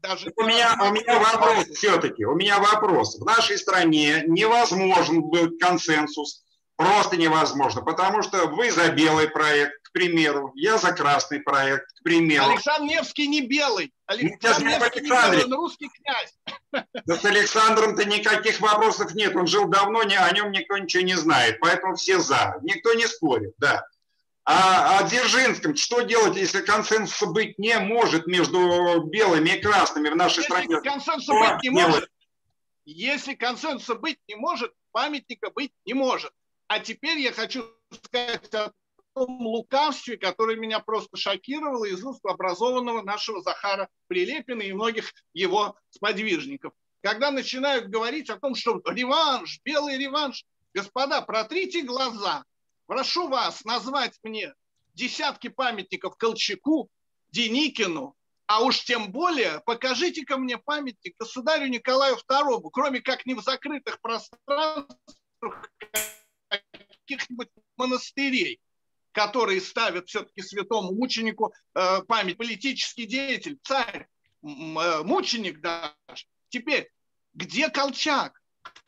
Даже 0.00 0.32
у 0.34 0.44
меня, 0.44 0.78
у 0.80 0.92
меня 0.92 1.18
вопрос 1.18 1.66
все-таки. 1.74 2.24
У 2.24 2.34
меня 2.34 2.58
вопрос. 2.58 3.18
В 3.18 3.24
нашей 3.26 3.58
стране 3.58 4.24
невозможен 4.26 5.24
был 5.24 5.50
консенсус 5.60 6.42
Просто 6.76 7.16
невозможно, 7.16 7.82
потому 7.82 8.22
что 8.22 8.48
вы 8.48 8.68
за 8.72 8.90
белый 8.90 9.28
проект, 9.28 9.74
к 9.84 9.92
примеру, 9.92 10.50
я 10.56 10.76
за 10.76 10.92
красный 10.92 11.38
проект, 11.38 11.86
к 12.00 12.02
примеру. 12.02 12.46
Александр 12.46 12.90
Невский 12.90 13.28
не 13.28 13.42
белый. 13.42 13.92
Александр 14.06 14.66
Невский 14.66 15.00
не 15.02 15.08
белый, 15.08 15.44
он 15.44 15.54
русский 15.54 15.88
князь. 15.88 16.84
Да 17.06 17.16
с 17.16 17.24
Александром-то 17.24 18.04
никаких 18.06 18.58
вопросов 18.60 19.14
нет. 19.14 19.36
Он 19.36 19.46
жил 19.46 19.68
давно, 19.68 20.00
о 20.00 20.30
нем 20.32 20.50
никто 20.50 20.76
ничего 20.76 21.04
не 21.04 21.14
знает. 21.14 21.60
Поэтому 21.60 21.94
все 21.94 22.18
за. 22.18 22.56
Никто 22.62 22.92
не 22.94 23.06
спорит, 23.06 23.54
да. 23.58 23.86
А 24.46 24.98
о 24.98 25.08
Дзержинском 25.08 25.74
что 25.74 26.02
делать, 26.02 26.36
если 26.36 26.60
консенсуса 26.60 27.26
быть 27.26 27.58
не 27.58 27.78
может 27.78 28.26
между 28.26 29.02
белыми 29.04 29.56
и 29.56 29.60
красными 29.60 30.10
в 30.10 30.16
нашей 30.16 30.40
если 30.40 30.50
стране? 30.50 30.80
Консенсуса 30.82 31.32
быть 31.32 31.62
не 31.62 31.70
может, 31.70 32.10
если 32.84 33.34
консенсуса 33.34 33.94
быть 33.94 34.18
не 34.28 34.34
может, 34.34 34.72
памятника 34.92 35.50
быть 35.50 35.72
не 35.86 35.94
может. 35.94 36.32
А 36.66 36.78
теперь 36.78 37.18
я 37.18 37.32
хочу 37.32 37.64
сказать 37.90 38.52
о 38.54 38.72
лукавстве, 39.16 40.16
которое 40.16 40.56
меня 40.56 40.80
просто 40.80 41.16
шокировало 41.16 41.84
из 41.84 42.04
уст 42.04 42.24
образованного 42.24 43.02
нашего 43.02 43.42
Захара 43.42 43.88
Прилепина 44.08 44.62
и 44.62 44.72
многих 44.72 45.12
его 45.32 45.76
сподвижников. 45.90 46.72
Когда 47.02 47.30
начинают 47.30 47.88
говорить 47.88 48.30
о 48.30 48.38
том, 48.38 48.54
что 48.54 48.80
реванш, 48.86 49.60
белый 49.64 49.98
реванш, 49.98 50.44
господа, 50.72 51.20
протрите 51.22 51.82
глаза. 51.82 52.44
Прошу 52.86 53.28
вас 53.28 53.64
назвать 53.64 54.18
мне 54.22 54.54
десятки 54.94 55.48
памятников 55.48 56.16
Колчаку, 56.16 56.90
Деникину, 57.30 58.16
а 58.46 58.62
уж 58.62 58.84
тем 58.84 59.10
более 59.10 59.60
покажите-ка 59.64 60.36
мне 60.36 60.58
памятник 60.58 61.16
государю 61.18 61.68
Николаю 61.68 62.16
II, 62.16 62.68
кроме 62.72 63.00
как 63.00 63.24
не 63.26 63.34
в 63.34 63.40
закрытых 63.40 64.00
пространствах 64.00 65.70
каких-нибудь 67.06 67.48
монастырей, 67.76 68.60
которые 69.12 69.60
ставят 69.60 70.08
все-таки 70.08 70.42
святому 70.42 70.92
мученику 70.92 71.54
э, 71.74 72.02
память. 72.02 72.36
Политический 72.36 73.06
деятель, 73.06 73.58
царь, 73.62 74.08
э, 74.42 75.02
мученик 75.02 75.60
даже. 75.60 76.26
Теперь, 76.48 76.90
где 77.32 77.68
Колчак? 77.68 78.40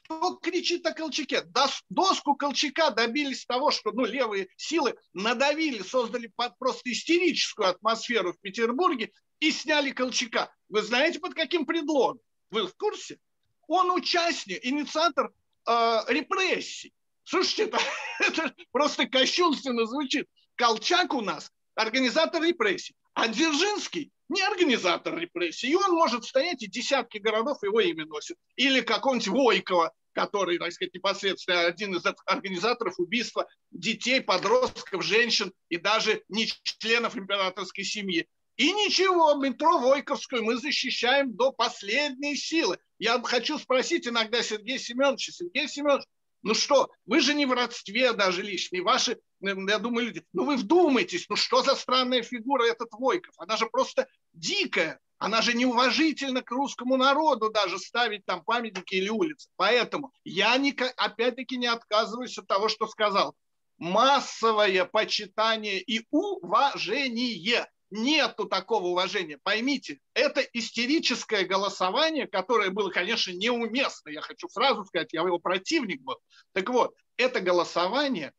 Кто 0.07 0.37
кричит 0.37 0.87
о 0.87 0.93
Колчаке? 0.93 1.43
Доску 1.89 2.37
Колчака 2.37 2.91
добились 2.91 3.45
того, 3.45 3.73
что 3.73 3.91
ну, 3.91 4.05
левые 4.05 4.49
силы 4.57 4.97
надавили, 5.15 5.83
создали 5.83 6.33
просто 6.59 6.93
истерическую 6.93 7.71
атмосферу 7.71 8.33
в 8.33 8.41
Петербурге 8.41 9.11
и 9.41 9.51
сняли 9.51 9.91
Колчака. 9.91 10.53
Вы 10.69 10.83
знаете, 10.83 11.19
под 11.19 11.35
каким 11.35 11.67
предлогом? 11.67 12.21
Вы 12.51 12.69
в 12.69 12.77
курсе? 12.77 13.19
Он 13.67 13.91
участник, 13.91 14.65
инициатор 14.65 15.33
э, 15.69 15.99
репрессий. 16.07 16.95
Слушайте, 17.25 17.65
это, 17.65 17.79
это 18.21 18.55
просто 18.71 19.09
кощунственно 19.09 19.87
звучит. 19.87 20.29
Колчак 20.55 21.15
у 21.15 21.21
нас 21.21 21.51
организатор 21.75 22.43
репрессий, 22.43 22.95
а 23.13 23.27
Дзержинский 23.27 24.13
не 24.29 24.43
организатор 24.43 25.17
репрессий. 25.17 25.71
И 25.71 25.75
он 25.75 25.93
может 25.93 26.25
стоять, 26.25 26.63
и 26.63 26.69
десятки 26.69 27.19
городов 27.19 27.63
его 27.63 27.81
имя 27.81 28.07
носят. 28.07 28.37
Или 28.57 28.81
какого-нибудь 28.81 29.29
Войкова, 29.29 29.93
который, 30.13 30.59
так 30.59 30.73
сказать, 30.73 30.95
непосредственно 30.95 31.67
один 31.67 31.95
из 31.95 32.05
организаторов 32.25 32.99
убийства 32.99 33.47
детей, 33.71 34.21
подростков, 34.21 35.05
женщин 35.05 35.53
и 35.69 35.77
даже 35.77 36.23
не 36.29 36.47
членов 36.63 37.17
императорской 37.17 37.85
семьи. 37.85 38.27
И 38.57 38.73
ничего, 38.73 39.35
метро 39.35 39.79
Войковскую 39.79 40.43
мы 40.43 40.57
защищаем 40.57 41.37
до 41.37 41.53
последней 41.53 42.37
силы. 42.37 42.79
Я 42.99 43.21
хочу 43.23 43.59
спросить 43.59 44.09
иногда 44.09 44.43
Сергея 44.43 44.79
Семеновича, 44.79 45.33
Сергей 45.33 45.69
Семенович, 45.69 46.07
ну 46.43 46.55
что, 46.55 46.91
вы 47.07 47.21
же 47.21 47.35
не 47.35 47.47
в 47.47 47.53
родстве 47.53 48.13
даже 48.13 48.43
лишние, 48.43 48.83
ваши, 48.83 49.19
я 49.41 49.79
думаю, 49.79 50.07
люди, 50.07 50.25
ну 50.33 50.45
вы 50.45 50.57
вдумайтесь, 50.57 51.27
ну 51.29 51.37
что 51.37 51.63
за 51.63 51.75
странная 51.75 52.23
фигура 52.23 52.65
этот 52.65 52.89
Войков? 52.93 53.35
Она 53.39 53.57
же 53.57 53.67
просто 53.67 54.09
дикая, 54.33 55.01
она 55.19 55.41
же 55.41 55.55
неуважительна 55.55 56.43
к 56.43 56.51
русскому 56.51 56.97
народу 56.97 57.51
даже 57.51 57.79
ставить 57.79 58.25
там 58.27 58.45
памятники 58.45 58.95
или 58.97 59.09
улицы. 59.09 59.49
Поэтому 59.57 60.13
я 60.25 60.61
опять-таки 60.97 61.57
не 61.57 61.67
отказываюсь 61.67 62.37
от 62.39 62.47
того, 62.47 62.69
что 62.69 62.87
сказал. 62.87 63.35
Массовое 63.79 64.85
почитание 64.85 65.81
и 65.81 66.07
уважение 66.11 67.67
нету 67.91 68.47
такого 68.47 68.89
уважения. 68.89 69.39
Поймите, 69.43 70.01
это 70.15 70.41
истерическое 70.41 71.45
голосование, 71.45 72.27
которое 72.27 72.71
было, 72.71 72.91
конечно, 72.91 73.33
неуместно. 73.33 74.11
Я 74.11 74.21
хочу 74.21 74.49
сразу 74.49 74.85
сказать, 74.85 75.13
я 75.13 75.23
его 75.23 75.39
противник 75.39 76.03
был. 76.03 76.17
Так 76.53 76.69
вот, 76.71 76.95
это 77.17 77.41
голосование, 77.41 78.33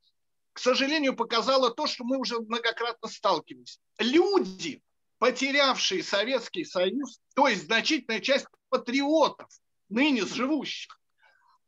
к 0.53 0.59
сожалению, 0.59 1.15
показало 1.15 1.71
то, 1.71 1.87
что 1.87 2.03
мы 2.03 2.17
уже 2.17 2.39
многократно 2.39 3.07
сталкивались. 3.07 3.79
Люди, 3.99 4.81
потерявшие 5.19 6.03
Советский 6.03 6.65
Союз, 6.65 7.19
то 7.35 7.47
есть 7.47 7.65
значительная 7.65 8.19
часть 8.19 8.47
патриотов, 8.69 9.49
ныне 9.89 10.25
живущих, 10.25 10.99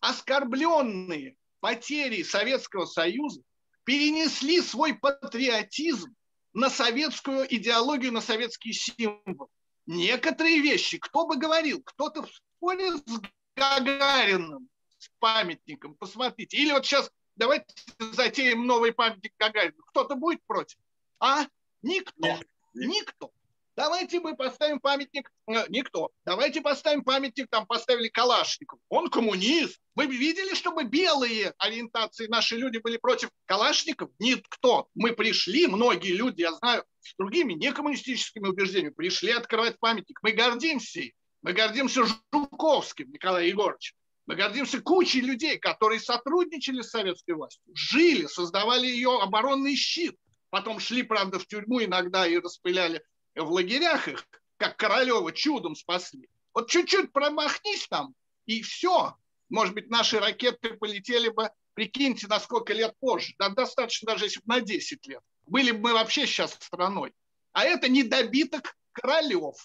оскорбленные 0.01 1.35
потери 1.59 2.23
Советского 2.23 2.85
Союза, 2.85 3.41
перенесли 3.83 4.61
свой 4.61 4.93
патриотизм 4.93 6.13
на 6.59 6.69
советскую 6.69 7.47
идеологию, 7.55 8.11
на 8.11 8.19
советский 8.19 8.73
символ. 8.73 9.49
Некоторые 9.85 10.59
вещи, 10.59 10.97
кто 10.97 11.25
бы 11.25 11.37
говорил, 11.37 11.81
кто-то 11.81 12.23
в 12.23 12.29
споре 12.29 12.97
с 12.97 13.21
Гагариным, 13.55 14.69
с 14.97 15.09
памятником, 15.19 15.95
посмотрите. 15.95 16.57
Или 16.57 16.73
вот 16.73 16.85
сейчас 16.85 17.09
давайте 17.37 17.73
затеем 18.11 18.67
новый 18.67 18.91
памятник 18.91 19.33
Гагарину. 19.39 19.81
Кто-то 19.87 20.15
будет 20.15 20.43
против? 20.45 20.77
А? 21.19 21.45
Никто. 21.81 22.37
Никто. 22.73 23.31
Давайте 23.79 24.19
мы 24.19 24.35
поставим 24.35 24.81
памятник, 24.81 25.31
э, 25.47 25.63
никто, 25.69 26.09
давайте 26.25 26.59
поставим 26.59 27.01
памятник, 27.01 27.47
там 27.49 27.65
поставили 27.65 28.09
Калашников. 28.09 28.77
Он 28.89 29.09
коммунист. 29.09 29.79
Вы 29.95 30.07
видели, 30.07 30.53
чтобы 30.53 30.83
белые 30.83 31.53
ориентации 31.57 32.27
наши 32.27 32.57
люди 32.57 32.79
были 32.79 32.97
против 32.97 33.29
Калашников? 33.45 34.09
Никто. 34.19 34.89
Мы 34.95 35.13
пришли, 35.13 35.65
многие 35.65 36.11
люди, 36.11 36.41
я 36.41 36.51
знаю, 36.55 36.83
с 36.99 37.15
другими 37.17 37.53
некоммунистическими 37.53 38.49
убеждениями, 38.49 38.93
пришли 38.93 39.31
открывать 39.31 39.79
памятник. 39.79 40.19
Мы 40.23 40.33
гордимся 40.33 40.99
Мы 41.41 41.53
гордимся 41.53 42.03
Жуковским 42.03 43.09
Николаем 43.13 43.47
Егоровичем. 43.47 43.95
Мы 44.25 44.35
гордимся 44.35 44.81
кучей 44.81 45.21
людей, 45.21 45.57
которые 45.57 46.01
сотрудничали 46.01 46.81
с 46.81 46.89
советской 46.89 47.31
властью, 47.31 47.63
жили, 47.73 48.25
создавали 48.25 48.87
ее 48.87 49.21
оборонный 49.21 49.77
щит. 49.77 50.17
Потом 50.49 50.81
шли, 50.81 51.03
правда, 51.03 51.39
в 51.39 51.47
тюрьму 51.47 51.81
иногда 51.81 52.27
и 52.27 52.39
распыляли 52.39 53.01
в 53.39 53.51
лагерях 53.51 54.07
их, 54.07 54.27
как 54.57 54.77
Королева, 54.77 55.31
чудом 55.31 55.75
спасли. 55.75 56.29
Вот 56.53 56.69
чуть-чуть 56.69 57.11
промахнись 57.11 57.87
там, 57.87 58.13
и 58.45 58.61
все. 58.61 59.15
Может 59.49 59.73
быть, 59.73 59.89
наши 59.89 60.19
ракеты 60.19 60.73
полетели 60.73 61.29
бы, 61.29 61.49
прикиньте, 61.73 62.27
на 62.27 62.39
сколько 62.39 62.73
лет 62.73 62.93
позже. 62.99 63.33
Да, 63.39 63.49
достаточно 63.49 64.11
даже 64.11 64.25
если 64.25 64.39
бы 64.39 64.45
на 64.47 64.61
10 64.61 65.07
лет. 65.07 65.21
Были 65.47 65.71
бы 65.71 65.79
мы 65.79 65.93
вообще 65.93 66.27
сейчас 66.27 66.53
страной. 66.53 67.13
А 67.53 67.63
это 67.63 67.89
недобиток 67.89 68.75
Королев, 68.91 69.55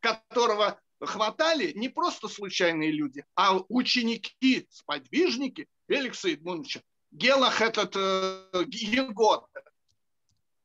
которого 0.00 0.80
хватали 1.00 1.72
не 1.74 1.88
просто 1.88 2.28
случайные 2.28 2.90
люди, 2.90 3.24
а 3.34 3.58
ученики, 3.68 4.66
сподвижники 4.70 5.68
Феликса 5.88 6.30
Эдмундовича. 6.30 6.82
Гелах 7.10 7.62
этот 7.62 7.96
э, 7.96 8.64
Егода. 8.66 9.48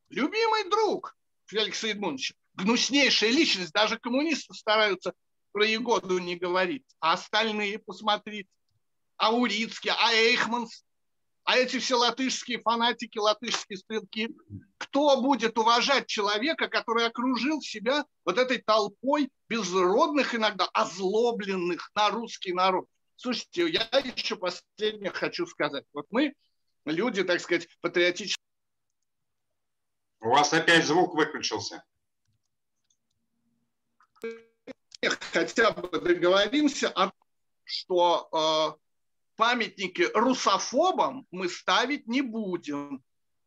Любимый 0.09 0.69
друг, 0.69 1.15
Феликса 1.53 1.87
Эдмундовича. 1.87 2.33
Гнуснейшая 2.55 3.31
личность, 3.31 3.71
даже 3.71 3.97
коммунисты 3.97 4.53
стараются 4.53 5.13
про 5.51 5.65
Егоду 5.65 6.17
не 6.17 6.35
говорить. 6.35 6.83
А 6.99 7.13
остальные, 7.13 7.79
посмотрите, 7.79 8.49
Аурицкий, 9.17 9.91
а 9.91 10.13
Эйхманс, 10.13 10.83
а 11.43 11.57
эти 11.57 11.77
все 11.79 11.95
латышские 11.95 12.59
фанатики, 12.59 13.17
латышские 13.17 13.77
стрелки. 13.77 14.29
Кто 14.77 15.21
будет 15.21 15.57
уважать 15.57 16.07
человека, 16.07 16.67
который 16.67 17.05
окружил 17.05 17.61
себя 17.61 18.05
вот 18.25 18.37
этой 18.37 18.59
толпой 18.59 19.29
безродных 19.49 20.35
иногда, 20.35 20.65
озлобленных 20.73 21.91
на 21.95 22.09
русский 22.09 22.53
народ? 22.53 22.87
Слушайте, 23.15 23.69
я 23.69 23.87
еще 23.99 24.35
последнее 24.35 25.11
хочу 25.11 25.45
сказать. 25.45 25.85
Вот 25.93 26.07
мы, 26.09 26.33
люди, 26.85 27.23
так 27.23 27.39
сказать, 27.41 27.67
патриотические, 27.81 28.42
у 30.23 30.29
вас 30.29 30.53
опять 30.53 30.85
звук 30.85 31.15
выключился. 31.15 31.83
Хотя 35.33 35.71
бы 35.71 35.99
договоримся 35.99 36.89
о 36.89 37.11
что 37.65 38.29
э, 38.31 38.79
памятники 39.35 40.09
русофобам 40.13 41.25
мы 41.31 41.49
ставить 41.49 42.07
не 42.07 42.21
будем. 42.21 43.03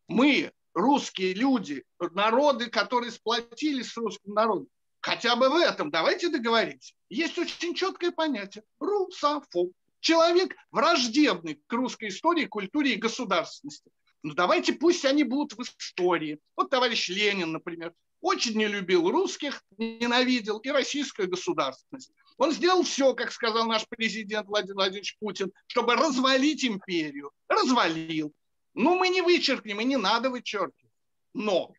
Мы, 0.08 0.52
русские 0.74 1.34
люди, 1.34 1.84
народы, 1.98 2.70
которые 2.70 3.12
сплотились 3.12 3.92
с 3.92 3.96
русским 3.96 4.34
народом, 4.34 4.68
хотя 5.00 5.36
бы 5.36 5.48
в 5.48 5.56
этом 5.56 5.90
давайте 5.90 6.28
договоримся. 6.28 6.94
Есть 7.08 7.38
очень 7.38 7.74
четкое 7.74 8.10
понятие– 8.10 8.64
русофоб. 8.80 9.72
Человек 10.00 10.54
враждебный 10.70 11.60
к 11.66 11.72
русской 11.72 12.08
истории, 12.08 12.46
культуре 12.46 12.94
и 12.94 12.96
государственности. 12.96 13.90
Ну 14.26 14.34
давайте 14.34 14.72
пусть 14.72 15.04
они 15.04 15.22
будут 15.22 15.56
в 15.56 15.62
истории. 15.62 16.40
Вот 16.56 16.68
товарищ 16.68 17.08
Ленин, 17.08 17.52
например, 17.52 17.94
очень 18.20 18.58
не 18.58 18.66
любил 18.66 19.08
русских, 19.08 19.62
ненавидел 19.78 20.58
и 20.58 20.68
российскую 20.68 21.30
государственность. 21.30 22.10
Он 22.36 22.50
сделал 22.50 22.82
все, 22.82 23.14
как 23.14 23.30
сказал 23.30 23.68
наш 23.68 23.86
президент 23.88 24.48
Владимир 24.48 24.74
Владимирович 24.74 25.16
Путин, 25.20 25.52
чтобы 25.68 25.94
развалить 25.94 26.64
империю. 26.64 27.30
Развалил. 27.46 28.32
Ну, 28.74 28.98
мы 28.98 29.10
не 29.10 29.22
вычеркнем, 29.22 29.80
и 29.80 29.84
не 29.84 29.96
надо 29.96 30.28
вычеркивать. 30.28 30.92
Но, 31.32 31.72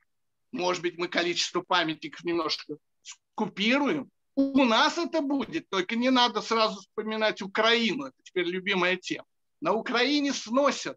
может 0.53 0.81
быть, 0.81 0.97
мы 0.97 1.09
количество 1.09 1.59
памятников 1.59 2.23
немножко 2.23 2.77
скупируем. 3.01 4.09
У 4.35 4.63
нас 4.63 4.97
это 4.97 5.19
будет, 5.19 5.67
только 5.67 5.97
не 5.97 6.11
надо 6.11 6.39
сразу 6.39 6.79
вспоминать 6.79 7.41
Украину. 7.41 8.05
Это 8.05 8.15
теперь 8.23 8.45
любимая 8.45 8.95
тема. 8.95 9.25
На 9.59 9.73
Украине 9.73 10.31
сносят 10.31 10.95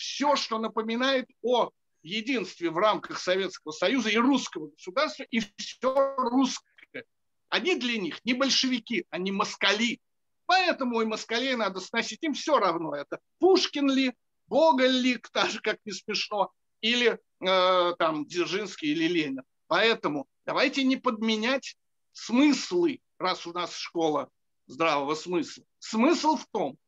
все, 0.00 0.34
что 0.34 0.58
напоминает 0.58 1.28
о 1.42 1.70
единстве 2.02 2.70
в 2.70 2.78
рамках 2.78 3.18
Советского 3.20 3.72
Союза 3.72 4.08
и 4.08 4.16
русского 4.16 4.68
государства, 4.68 5.24
и 5.30 5.40
все 5.58 6.14
русское. 6.16 7.04
Они 7.50 7.76
для 7.76 7.98
них 7.98 8.24
не 8.24 8.32
большевики, 8.32 9.04
они 9.10 9.30
москали. 9.30 10.00
Поэтому 10.46 11.02
и 11.02 11.04
москалей 11.04 11.54
надо 11.54 11.80
сносить. 11.80 12.22
Им 12.22 12.32
все 12.32 12.58
равно 12.58 12.94
это. 12.94 13.18
Пушкин 13.38 13.90
ли, 13.90 14.14
Гоголь 14.46 14.90
ли, 14.90 15.20
же, 15.50 15.60
как 15.60 15.78
не 15.84 15.92
смешно, 15.92 16.50
или 16.80 17.18
э, 17.40 17.94
там 17.98 18.26
Дзержинский 18.26 18.92
или 18.92 19.06
Ленин. 19.06 19.42
Поэтому 19.66 20.26
давайте 20.46 20.82
не 20.82 20.96
подменять 20.96 21.76
смыслы, 22.12 23.00
раз 23.18 23.46
у 23.46 23.52
нас 23.52 23.76
школа 23.76 24.30
здравого 24.66 25.14
смысла. 25.14 25.64
Смысл 25.78 26.36
в 26.36 26.46
том, 26.50 26.78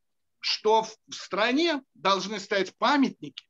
что 0.43 0.83
в 0.83 1.15
стране 1.15 1.81
должны 1.93 2.39
стоять 2.39 2.75
памятники 2.77 3.45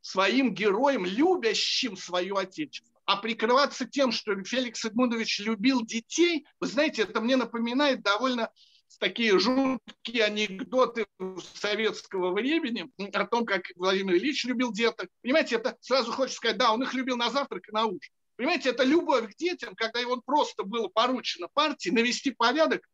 своим 0.00 0.54
героям, 0.54 1.04
любящим 1.04 1.96
свое 1.96 2.34
отечество. 2.34 2.90
А 3.04 3.16
прикрываться 3.16 3.84
тем, 3.84 4.12
что 4.12 4.42
Феликс 4.42 4.84
Эдмундович 4.84 5.40
любил 5.40 5.84
детей, 5.84 6.46
вы 6.58 6.66
знаете, 6.66 7.02
это 7.02 7.20
мне 7.20 7.36
напоминает 7.36 8.02
довольно 8.02 8.50
такие 8.98 9.38
жуткие 9.38 10.24
анекдоты 10.24 11.06
советского 11.54 12.32
времени 12.32 12.90
о 13.12 13.26
том, 13.26 13.44
как 13.44 13.62
Владимир 13.76 14.14
Ильич 14.14 14.44
любил 14.44 14.72
деток. 14.72 15.08
Понимаете, 15.22 15.56
это 15.56 15.76
сразу 15.80 16.12
хочется 16.12 16.36
сказать, 16.36 16.56
да, 16.56 16.72
он 16.72 16.82
их 16.82 16.94
любил 16.94 17.16
на 17.16 17.30
завтрак 17.30 17.68
и 17.68 17.72
на 17.72 17.86
ужин. 17.86 18.00
Понимаете, 18.36 18.70
это 18.70 18.84
любовь 18.84 19.32
к 19.32 19.36
детям, 19.36 19.74
когда 19.74 19.98
его 19.98 20.20
просто 20.24 20.62
было 20.62 20.88
поручено 20.88 21.48
партии 21.52 21.90
навести 21.90 22.30
порядок 22.30 22.88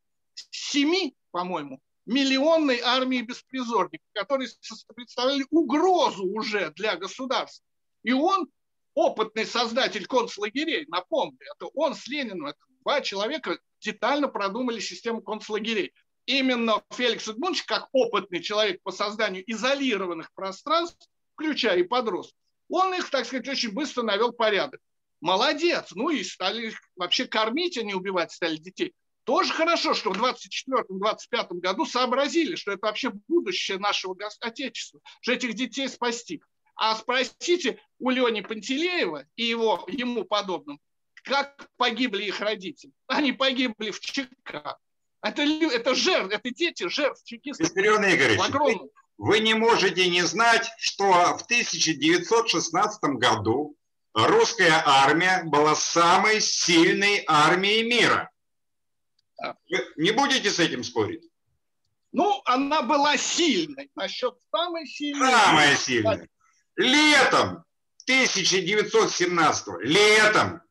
семи, 0.50 1.14
по-моему, 1.30 1.80
миллионной 2.08 2.80
армии 2.80 3.20
беспризорников, 3.20 4.06
которые 4.14 4.48
представляли 4.94 5.44
угрозу 5.50 6.24
уже 6.24 6.70
для 6.70 6.96
государства. 6.96 7.64
И 8.02 8.12
он, 8.12 8.48
опытный 8.94 9.44
создатель 9.44 10.06
концлагерей, 10.06 10.86
напомню, 10.88 11.38
это 11.54 11.66
он 11.74 11.94
с 11.94 12.08
Лениным, 12.08 12.46
это 12.46 12.58
два 12.82 13.02
человека 13.02 13.58
детально 13.80 14.28
продумали 14.28 14.80
систему 14.80 15.20
концлагерей. 15.20 15.92
Именно 16.24 16.82
Феликс 16.90 17.28
Эдмундович, 17.28 17.64
как 17.64 17.88
опытный 17.92 18.42
человек 18.42 18.82
по 18.82 18.90
созданию 18.90 19.44
изолированных 19.46 20.32
пространств, 20.32 21.08
включая 21.34 21.78
и 21.78 21.82
подростков, 21.82 22.38
он 22.70 22.94
их, 22.94 23.10
так 23.10 23.26
сказать, 23.26 23.48
очень 23.48 23.72
быстро 23.72 24.02
навел 24.02 24.32
порядок. 24.32 24.80
Молодец. 25.20 25.92
Ну 25.94 26.10
и 26.10 26.22
стали 26.22 26.72
вообще 26.96 27.26
кормить, 27.26 27.76
а 27.76 27.82
не 27.82 27.94
убивать 27.94 28.32
стали 28.32 28.56
детей. 28.56 28.94
Тоже 29.28 29.52
хорошо, 29.52 29.92
что 29.92 30.10
в 30.10 30.16
24-25 30.16 31.60
году 31.60 31.84
сообразили, 31.84 32.54
что 32.56 32.72
это 32.72 32.86
вообще 32.86 33.10
будущее 33.28 33.76
нашего 33.76 34.16
Отечества, 34.40 35.00
что 35.20 35.32
этих 35.32 35.52
детей 35.52 35.86
спасти. 35.90 36.40
А 36.76 36.96
спросите 36.96 37.78
у 37.98 38.08
Лени 38.08 38.40
Пантелеева 38.40 39.26
и 39.36 39.44
его, 39.44 39.84
ему 39.86 40.24
подобным, 40.24 40.80
как 41.24 41.68
погибли 41.76 42.24
их 42.24 42.40
родители. 42.40 42.90
Они 43.06 43.32
погибли 43.32 43.90
в 43.90 44.00
ЧК. 44.00 44.78
Это, 45.20 45.42
это 45.42 45.94
жертв, 45.94 46.32
это 46.32 46.50
дети 46.50 46.88
жертв 46.88 47.22
чекистов. 47.24 47.68
Виссарион 47.68 48.02
Игоревич, 48.06 48.40
вы 49.18 49.40
не 49.40 49.52
можете 49.52 50.08
не 50.08 50.22
знать, 50.22 50.70
что 50.78 51.04
в 51.36 51.42
1916 51.42 53.02
году 53.18 53.76
русская 54.14 54.82
армия 54.86 55.42
была 55.44 55.74
самой 55.74 56.40
сильной 56.40 57.24
армией 57.26 57.82
мира. 57.82 58.30
Вы 59.40 59.78
не 59.96 60.10
будете 60.10 60.50
с 60.50 60.58
этим 60.58 60.82
спорить? 60.82 61.28
Ну, 62.12 62.40
она 62.44 62.82
была 62.82 63.16
сильной. 63.16 63.90
Насчет 63.94 64.34
самой 64.50 64.86
сильной. 64.86 65.30
Самая 65.30 65.76
сильная. 65.76 66.28
Летом 66.76 67.64
1917 68.04 69.66
летом 69.80 70.62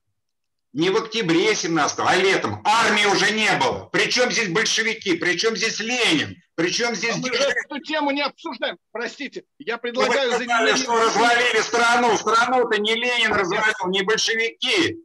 не 0.73 0.89
в 0.89 0.97
октябре 0.97 1.56
17 1.56 1.99
а 1.99 2.15
летом. 2.15 2.62
Армии 2.63 3.06
уже 3.06 3.32
не 3.32 3.51
было. 3.58 3.89
Причем 3.91 4.32
здесь 4.32 4.49
большевики, 4.49 5.15
причем 5.15 5.56
здесь 5.56 5.80
Ленин, 5.80 6.36
причем 6.56 6.93
здесь... 6.95 7.15
А 7.15 7.17
мы 7.17 7.34
же 7.34 7.43
эту 7.43 7.80
тему 7.80 8.12
не 8.12 8.21
обсуждаем. 8.21 8.77
Простите, 8.91 9.43
я 9.60 9.77
предлагаю... 9.77 10.30
Вы 10.32 10.36
сказали, 10.36 10.71
за 10.71 10.77
что 10.77 10.99
развалили 10.99 11.62
страну. 11.62 12.17
Страну-то 12.17 12.80
не 12.80 12.95
Ленин 12.95 13.34
развалил, 13.34 13.88
не 13.88 14.03
большевики. 14.03 14.97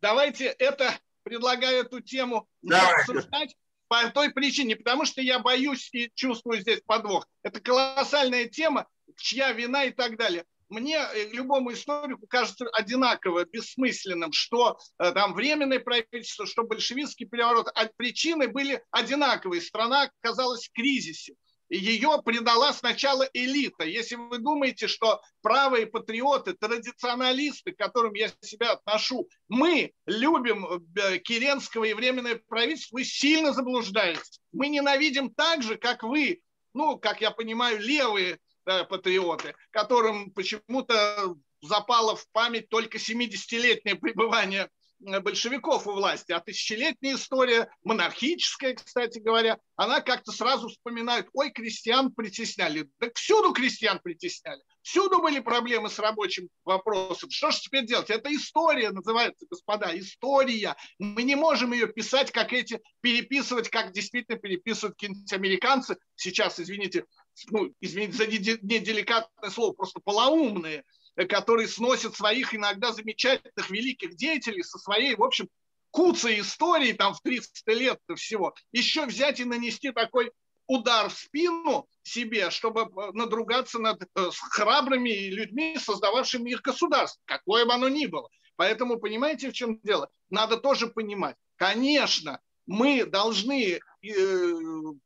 Давайте 0.00 0.46
это 0.46 0.98
предлагаю 1.28 1.84
эту 1.84 2.00
тему 2.00 2.48
обсуждать 2.70 3.54
по 3.88 4.08
той 4.10 4.30
причине, 4.30 4.76
потому 4.76 5.04
что 5.04 5.20
я 5.20 5.38
боюсь 5.38 5.90
и 5.92 6.10
чувствую 6.14 6.60
здесь 6.60 6.80
подвох. 6.86 7.26
Это 7.42 7.60
колоссальная 7.60 8.46
тема, 8.46 8.86
чья 9.16 9.52
вина 9.52 9.84
и 9.84 9.90
так 9.90 10.16
далее. 10.16 10.44
Мне, 10.70 10.96
э, 10.96 11.30
любому 11.32 11.72
историку, 11.72 12.26
кажется 12.26 12.66
одинаково 12.72 13.46
бессмысленным, 13.46 14.32
что 14.32 14.78
э, 14.98 15.12
там 15.12 15.32
временное 15.32 15.80
правительство, 15.80 16.46
что 16.46 16.64
большевистский 16.64 17.26
переворот, 17.26 17.68
а 17.74 17.86
причины 17.96 18.48
были 18.48 18.82
одинаковые. 18.90 19.62
Страна 19.62 20.10
оказалась 20.20 20.68
в 20.68 20.72
кризисе 20.72 21.34
ее 21.68 22.20
предала 22.24 22.72
сначала 22.72 23.28
элита. 23.32 23.84
Если 23.84 24.14
вы 24.14 24.38
думаете, 24.38 24.88
что 24.88 25.20
правые 25.42 25.86
патриоты, 25.86 26.54
традиционалисты, 26.54 27.72
к 27.72 27.78
которым 27.78 28.14
я 28.14 28.30
себя 28.40 28.72
отношу, 28.72 29.28
мы 29.48 29.92
любим 30.06 30.66
э, 30.66 31.18
Керенского 31.18 31.84
и 31.84 31.94
Временное 31.94 32.40
правительство, 32.48 32.96
вы 32.96 33.04
сильно 33.04 33.52
заблуждаетесь. 33.52 34.40
Мы 34.52 34.68
ненавидим 34.68 35.30
так 35.30 35.62
же, 35.62 35.76
как 35.76 36.02
вы, 36.02 36.40
ну, 36.74 36.98
как 36.98 37.20
я 37.20 37.30
понимаю, 37.30 37.80
левые 37.80 38.38
да, 38.64 38.84
патриоты, 38.84 39.54
которым 39.70 40.30
почему-то 40.30 41.36
запало 41.60 42.16
в 42.16 42.26
память 42.30 42.68
только 42.68 42.98
70-летнее 42.98 43.96
пребывание 43.96 44.64
Э, 44.64 44.68
большевиков 45.00 45.86
у 45.86 45.92
власти, 45.92 46.32
а 46.32 46.40
тысячелетняя 46.40 47.14
история, 47.14 47.70
монархическая, 47.84 48.74
кстати 48.74 49.18
говоря, 49.18 49.58
она 49.76 50.00
как-то 50.00 50.32
сразу 50.32 50.68
вспоминает, 50.68 51.28
ой, 51.32 51.50
крестьян 51.50 52.12
притесняли. 52.12 52.88
Да 52.98 53.08
всюду 53.14 53.52
крестьян 53.52 54.00
притесняли. 54.02 54.60
Всюду 54.82 55.20
были 55.20 55.40
проблемы 55.40 55.90
с 55.90 55.98
рабочим 55.98 56.48
вопросом. 56.64 57.30
Что 57.30 57.50
же 57.50 57.60
теперь 57.60 57.86
делать? 57.86 58.10
Это 58.10 58.34
история 58.34 58.90
называется, 58.90 59.46
господа, 59.50 59.96
история. 59.98 60.76
Мы 60.98 61.22
не 61.22 61.36
можем 61.36 61.72
ее 61.72 61.86
писать, 61.86 62.32
как 62.32 62.52
эти, 62.52 62.80
переписывать, 63.00 63.68
как 63.68 63.92
действительно 63.92 64.38
переписывают 64.38 64.96
какие-нибудь 64.96 65.32
американцы. 65.32 65.96
Сейчас, 66.16 66.58
извините, 66.58 67.04
ну, 67.50 67.72
извините 67.80 68.16
за 68.16 68.26
неделикатное 68.26 69.50
слово, 69.50 69.72
просто 69.72 70.00
полоумные– 70.00 70.84
который 71.26 71.66
сносит 71.66 72.14
своих 72.14 72.54
иногда 72.54 72.92
замечательных 72.92 73.70
великих 73.70 74.16
деятелей 74.16 74.62
со 74.62 74.78
своей, 74.78 75.16
в 75.16 75.22
общем, 75.22 75.48
куцей 75.90 76.40
истории 76.40 76.92
там 76.92 77.14
в 77.14 77.20
300 77.22 77.72
лет 77.72 77.98
всего, 78.16 78.54
еще 78.72 79.06
взять 79.06 79.40
и 79.40 79.44
нанести 79.44 79.90
такой 79.90 80.30
удар 80.66 81.08
в 81.08 81.14
спину 81.14 81.88
себе, 82.02 82.50
чтобы 82.50 82.82
э, 82.82 83.10
надругаться 83.14 83.78
над 83.78 84.02
э, 84.02 84.06
храбрыми 84.50 85.28
людьми, 85.28 85.76
создававшими 85.78 86.50
их 86.50 86.60
государство, 86.60 87.20
какое 87.24 87.64
бы 87.64 87.72
оно 87.72 87.88
ни 87.88 88.06
было. 88.06 88.28
Поэтому 88.56 88.98
понимаете, 88.98 89.50
в 89.50 89.54
чем 89.54 89.80
дело? 89.82 90.10
Надо 90.30 90.58
тоже 90.58 90.88
понимать. 90.88 91.36
Конечно, 91.56 92.40
мы 92.66 93.06
должны 93.06 93.80
э, 93.80 93.80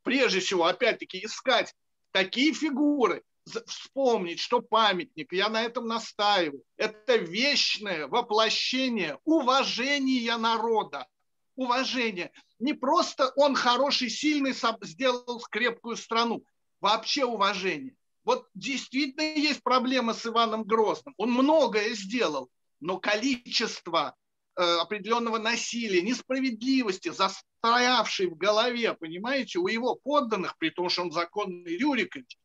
прежде 0.03 0.41
всего, 0.41 0.65
опять-таки, 0.65 1.23
искать 1.23 1.73
такие 2.11 2.53
фигуры, 2.53 3.23
вспомнить, 3.45 4.39
что 4.39 4.61
памятник, 4.61 5.33
я 5.33 5.49
на 5.49 5.63
этом 5.63 5.87
настаиваю, 5.87 6.63
это 6.77 7.17
вечное 7.17 8.07
воплощение 8.07 9.19
уважения 9.25 10.37
народа. 10.37 11.07
Уважение. 11.55 12.31
Не 12.59 12.73
просто 12.73 13.31
он 13.35 13.55
хороший, 13.55 14.09
сильный, 14.09 14.55
сделал 14.81 15.39
крепкую 15.51 15.97
страну. 15.97 16.43
Вообще 16.81 17.25
уважение. 17.25 17.95
Вот 18.23 18.47
действительно 18.55 19.21
есть 19.21 19.61
проблема 19.61 20.13
с 20.13 20.25
Иваном 20.25 20.63
Грозным. 20.63 21.13
Он 21.17 21.31
многое 21.31 21.93
сделал, 21.93 22.49
но 22.79 22.97
количество 22.97 24.15
э, 24.55 24.63
определенного 24.63 25.37
насилия, 25.37 26.01
несправедливости, 26.01 27.09
застоявшей 27.09 28.27
в 28.27 28.35
голове, 28.35 28.93
понимаете, 28.93 29.59
у 29.59 29.67
его 29.67 29.95
подданных, 29.95 30.57
при 30.57 30.69
том, 30.69 30.89
что 30.89 31.03
он 31.03 31.11
законный 31.11 31.77
Рюрикович, 31.77 32.37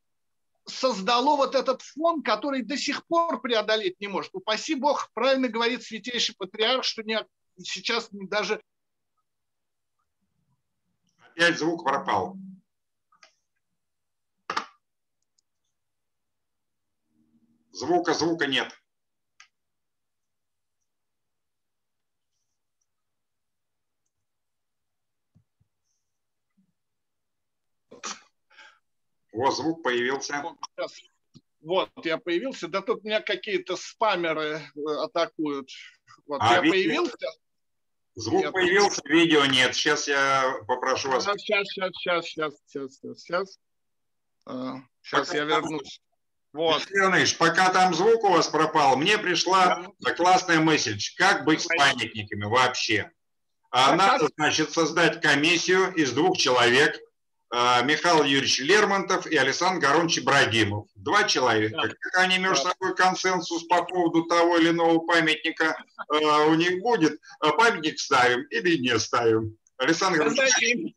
создало 0.68 1.36
вот 1.36 1.54
этот 1.54 1.82
фон, 1.82 2.22
который 2.22 2.62
до 2.62 2.76
сих 2.76 3.06
пор 3.06 3.40
преодолеть 3.40 4.00
не 4.00 4.08
может. 4.08 4.34
Упаси 4.34 4.74
Бог, 4.74 5.10
правильно 5.14 5.48
говорит 5.48 5.82
святейший 5.82 6.34
патриарх, 6.36 6.84
что 6.84 7.02
не, 7.02 7.24
сейчас 7.62 8.08
даже... 8.10 8.62
Опять 11.18 11.58
звук 11.58 11.84
пропал. 11.84 12.36
Звука, 17.70 18.12
звука 18.12 18.46
нет. 18.46 18.72
Вот 29.38 29.56
звук 29.56 29.84
появился. 29.84 30.42
Вот, 31.60 31.90
я 32.04 32.18
появился. 32.18 32.66
Да 32.66 32.82
тут 32.82 33.04
меня 33.04 33.20
какие-то 33.20 33.76
спамеры 33.76 34.60
э, 34.74 34.80
атакуют. 35.04 35.70
Вот, 36.26 36.40
а 36.42 36.54
я 36.54 36.60
видео? 36.60 36.72
появился. 36.72 37.26
Звук 38.16 38.42
я 38.42 38.50
появился, 38.50 39.00
видео 39.04 39.46
нет. 39.46 39.76
Сейчас 39.76 40.08
я 40.08 40.54
попрошу 40.66 41.10
вас. 41.10 41.24
Сейчас, 41.24 41.68
сейчас, 41.68 41.92
сейчас, 41.94 42.26
сейчас, 42.26 42.54
сейчас, 42.66 42.96
сейчас. 42.96 43.20
Сейчас, 43.20 43.58
сейчас 45.02 45.34
я 45.34 45.44
вернусь. 45.44 46.00
Вот. 46.52 46.82
Ильич, 46.90 47.36
пока 47.38 47.72
там 47.72 47.94
звук 47.94 48.24
у 48.24 48.30
вас 48.30 48.48
пропал, 48.48 48.96
мне 48.96 49.18
пришла 49.18 49.86
да. 50.00 50.14
классная 50.14 50.58
мысль, 50.58 50.98
как 51.16 51.44
быть 51.44 51.60
с 51.60 51.66
памятниками 51.66 52.44
вообще. 52.44 53.12
А 53.70 53.94
надо, 53.94 54.28
значит, 54.36 54.72
создать 54.72 55.20
комиссию 55.20 55.94
из 55.94 56.10
двух 56.12 56.38
человек, 56.38 56.96
а, 56.96 57.07
Михаил 57.50 58.24
Юрьевич 58.24 58.60
Лермонтов 58.60 59.26
и 59.26 59.36
Александр 59.36 59.86
Горович 59.86 60.18
Ибрагимов. 60.18 60.86
Два 60.94 61.24
человека. 61.24 61.88
Да. 61.88 61.88
Как 61.88 62.22
они 62.22 62.38
между 62.38 62.68
собой 62.68 62.94
консенсус 62.94 63.64
по 63.64 63.84
поводу 63.84 64.24
того 64.24 64.58
или 64.58 64.68
иного 64.68 64.98
памятника 65.06 65.82
а, 66.08 66.44
у 66.44 66.54
них 66.54 66.82
будет, 66.82 67.18
памятник 67.40 67.98
ставим 67.98 68.42
или 68.50 68.76
не 68.76 68.98
ставим. 68.98 69.56
Александр 69.78 70.18
Горович. 70.18 70.94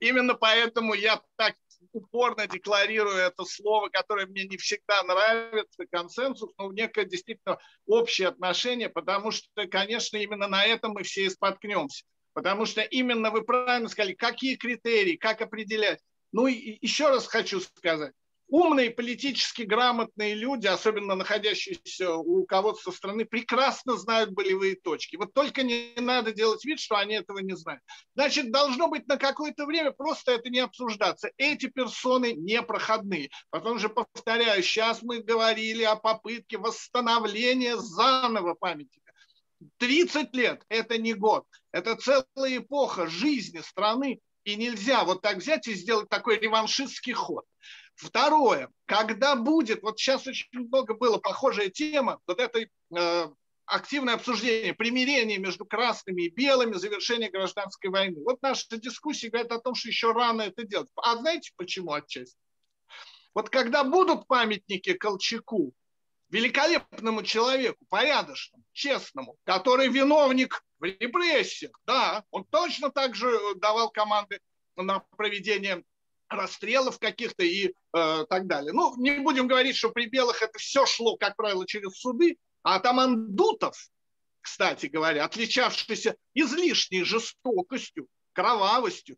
Именно 0.00 0.34
поэтому 0.34 0.94
я 0.94 1.20
так 1.36 1.54
упорно 1.92 2.46
декларирую 2.46 3.16
это 3.16 3.44
слово, 3.44 3.88
которое 3.88 4.26
мне 4.26 4.44
не 4.44 4.56
всегда 4.56 5.02
нравится, 5.04 5.86
консенсус, 5.90 6.50
но 6.58 6.72
некое 6.72 7.04
действительно 7.04 7.58
общее 7.86 8.28
отношение, 8.28 8.88
потому 8.88 9.30
что, 9.30 9.66
конечно, 9.68 10.16
именно 10.16 10.48
на 10.48 10.64
этом 10.64 10.92
мы 10.92 11.04
все 11.04 11.26
и 11.26 11.30
споткнемся. 11.30 12.04
Потому 12.34 12.66
что 12.66 12.82
именно 12.82 13.30
вы 13.30 13.42
правильно 13.42 13.88
сказали, 13.88 14.12
какие 14.12 14.56
критерии, 14.56 15.16
как 15.16 15.40
определять. 15.40 16.00
Ну 16.32 16.46
и 16.48 16.78
еще 16.80 17.08
раз 17.08 17.26
хочу 17.26 17.60
сказать, 17.60 18.12
умные, 18.48 18.90
политически 18.90 19.62
грамотные 19.62 20.34
люди, 20.34 20.66
особенно 20.66 21.14
находящиеся 21.14 22.14
у 22.14 22.38
руководства 22.38 22.90
страны, 22.90 23.24
прекрасно 23.24 23.96
знают 23.96 24.30
болевые 24.30 24.76
точки. 24.76 25.16
Вот 25.16 25.32
только 25.32 25.62
не 25.62 25.92
надо 25.96 26.32
делать 26.32 26.64
вид, 26.64 26.80
что 26.80 26.96
они 26.96 27.14
этого 27.14 27.38
не 27.38 27.56
знают. 27.56 27.82
Значит, 28.14 28.50
должно 28.50 28.88
быть 28.88 29.06
на 29.06 29.16
какое-то 29.16 29.66
время 29.66 29.92
просто 29.92 30.32
это 30.32 30.50
не 30.50 30.58
обсуждаться. 30.60 31.30
Эти 31.36 31.66
персоны 31.66 32.34
непроходные. 32.34 33.30
Потому 33.50 33.78
что, 33.78 33.88
повторяю, 33.88 34.62
сейчас 34.62 35.02
мы 35.02 35.20
говорили 35.20 35.82
о 35.84 35.96
попытке 35.96 36.58
восстановления 36.58 37.76
заново 37.76 38.54
памятника. 38.54 39.03
30 39.78 40.34
лет– 40.34 40.64
это 40.68 40.98
не 40.98 41.14
год. 41.14 41.46
Это 41.72 41.96
целая 41.96 42.58
эпоха 42.58 43.06
жизни 43.06 43.60
страны. 43.60 44.20
И 44.44 44.56
нельзя 44.56 45.04
вот 45.04 45.22
так 45.22 45.38
взять 45.38 45.66
и 45.68 45.74
сделать 45.74 46.10
такой 46.10 46.38
реваншистский 46.38 47.14
ход. 47.14 47.46
Второе, 47.94 48.68
когда 48.86 49.36
будет, 49.36 49.82
вот 49.82 49.98
сейчас 49.98 50.26
очень 50.26 50.48
много 50.52 50.94
было 50.94 51.16
похожая 51.16 51.70
тема, 51.70 52.18
вот 52.26 52.40
этой 52.40 52.68
э, 52.94 53.28
активное 53.66 54.14
обсуждение 54.14 54.74
примирения 54.74 55.38
между 55.38 55.64
красными 55.64 56.22
и 56.22 56.28
белыми, 56.28 56.74
завершение 56.74 57.30
гражданской 57.30 57.90
войны. 57.90 58.22
Вот 58.24 58.42
наша 58.42 58.64
дискуссия 58.78 59.30
говорит 59.30 59.52
о 59.52 59.60
том, 59.60 59.74
что 59.74 59.88
еще 59.88 60.12
рано 60.12 60.42
это 60.42 60.64
делать. 60.64 60.90
А 60.96 61.16
знаете 61.16 61.52
почему 61.56 61.92
отчасти? 61.92 62.36
Вот 63.32 63.50
когда 63.50 63.82
будут 63.84 64.26
памятники 64.26 64.92
Колчаку, 64.92 65.72
великолепному 66.30 67.22
человеку, 67.22 67.84
порядочному, 67.88 68.64
честному, 68.72 69.36
который 69.44 69.88
виновник 69.88 70.64
в 70.78 70.84
репрессиях, 70.84 71.72
да, 71.86 72.24
он 72.30 72.44
точно 72.44 72.90
так 72.90 73.14
же 73.14 73.54
давал 73.56 73.90
команды 73.90 74.40
на 74.76 75.00
проведение 75.16 75.84
расстрелов 76.28 76.98
каких-то 76.98 77.44
и 77.44 77.68
э, 77.68 78.24
так 78.28 78.46
далее. 78.46 78.72
Ну, 78.72 78.96
не 78.96 79.20
будем 79.20 79.46
говорить, 79.46 79.76
что 79.76 79.90
при 79.90 80.06
белых 80.06 80.42
это 80.42 80.58
все 80.58 80.86
шло, 80.86 81.16
как 81.16 81.36
правило, 81.36 81.66
через 81.66 81.98
суды, 81.98 82.38
а 82.62 82.80
там 82.80 82.98
Андутов, 82.98 83.76
кстати 84.40 84.86
говоря, 84.86 85.24
отличавшийся 85.24 86.16
излишней 86.34 87.04
жестокостью, 87.04 88.08
кровавостью, 88.32 89.16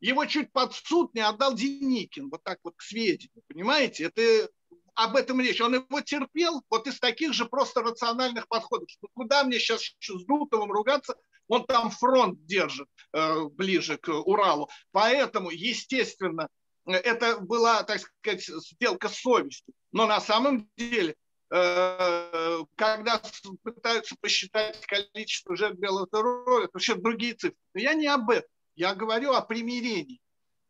его 0.00 0.24
чуть 0.26 0.52
под 0.52 0.74
суд 0.74 1.14
не 1.14 1.20
отдал 1.20 1.54
Деникин, 1.54 2.28
вот 2.30 2.42
так 2.42 2.58
вот 2.62 2.74
к 2.76 2.82
сведению, 2.82 3.42
понимаете? 3.48 4.04
Это 4.04 4.50
об 4.96 5.14
этом 5.14 5.40
речь. 5.40 5.60
Он 5.60 5.74
его 5.74 6.00
терпел 6.00 6.62
вот 6.70 6.86
из 6.88 6.98
таких 6.98 7.32
же 7.34 7.44
просто 7.44 7.82
рациональных 7.82 8.48
подходов. 8.48 8.90
Что 8.90 9.08
куда 9.14 9.44
мне 9.44 9.58
сейчас 9.58 9.82
с 9.82 10.24
Дутовым 10.24 10.72
ругаться, 10.72 11.14
он 11.48 11.64
там 11.64 11.90
фронт 11.90 12.44
держит 12.46 12.88
э, 13.12 13.44
ближе 13.44 13.98
к 13.98 14.08
Уралу. 14.08 14.68
Поэтому, 14.90 15.50
естественно, 15.50 16.48
это 16.86 17.38
была, 17.38 17.82
так 17.84 18.00
сказать, 18.00 18.44
сделка 18.44 19.08
с 19.08 19.20
совестью. 19.20 19.74
Но 19.92 20.06
на 20.06 20.20
самом 20.20 20.68
деле, 20.76 21.14
э, 21.50 22.64
когда 22.74 23.22
пытаются 23.62 24.16
посчитать 24.20 24.84
количество 24.86 25.56
жертв 25.56 25.78
белого 25.78 26.08
террора, 26.08 26.64
это 26.64 26.70
вообще 26.72 26.94
другие 26.94 27.34
цифры. 27.34 27.56
Но 27.74 27.80
я 27.80 27.94
не 27.94 28.06
об 28.06 28.30
этом. 28.30 28.48
Я 28.74 28.94
говорю 28.94 29.32
о 29.32 29.42
примирении. 29.42 30.20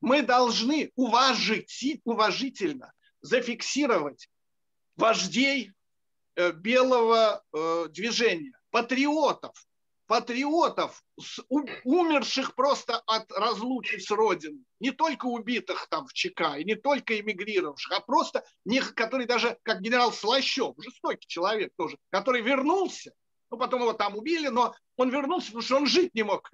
Мы 0.01 0.22
должны 0.22 0.91
уважить, 0.97 2.01
уважительно 2.05 2.93
зафиксировать 3.27 4.29
вождей 4.97 5.72
э, 6.37 6.53
белого 6.53 7.43
э, 7.53 7.87
движения, 7.91 8.53
патриотов, 8.70 9.53
патриотов, 10.07 11.03
умерших 11.85 12.55
просто 12.55 12.99
от 13.07 13.31
разлуки 13.33 13.99
с 13.99 14.11
Родиной, 14.11 14.64
не 14.81 14.93
только 14.93 15.27
убитых 15.27 15.89
там 15.91 16.07
в 16.07 16.12
ЧК, 16.12 16.57
и 16.57 16.64
не 16.64 16.77
только 16.77 17.18
эмигрировавших, 17.18 17.93
а 17.93 18.01
просто, 18.01 18.45
не, 18.64 18.81
который 18.81 19.27
даже, 19.27 19.59
как 19.62 19.81
генерал 19.81 20.12
Слащев, 20.12 20.74
жестокий 20.79 21.27
человек 21.27 21.72
тоже, 21.77 21.99
который 22.11 22.43
вернулся, 22.43 23.12
ну, 23.51 23.59
потом 23.59 23.83
его 23.83 23.93
там 23.93 24.16
убили, 24.16 24.49
но 24.49 24.74
он 24.97 25.11
вернулся, 25.11 25.47
потому 25.49 25.62
что 25.62 25.77
он 25.77 25.87
жить 25.87 26.14
не 26.14 26.24
мог 26.24 26.51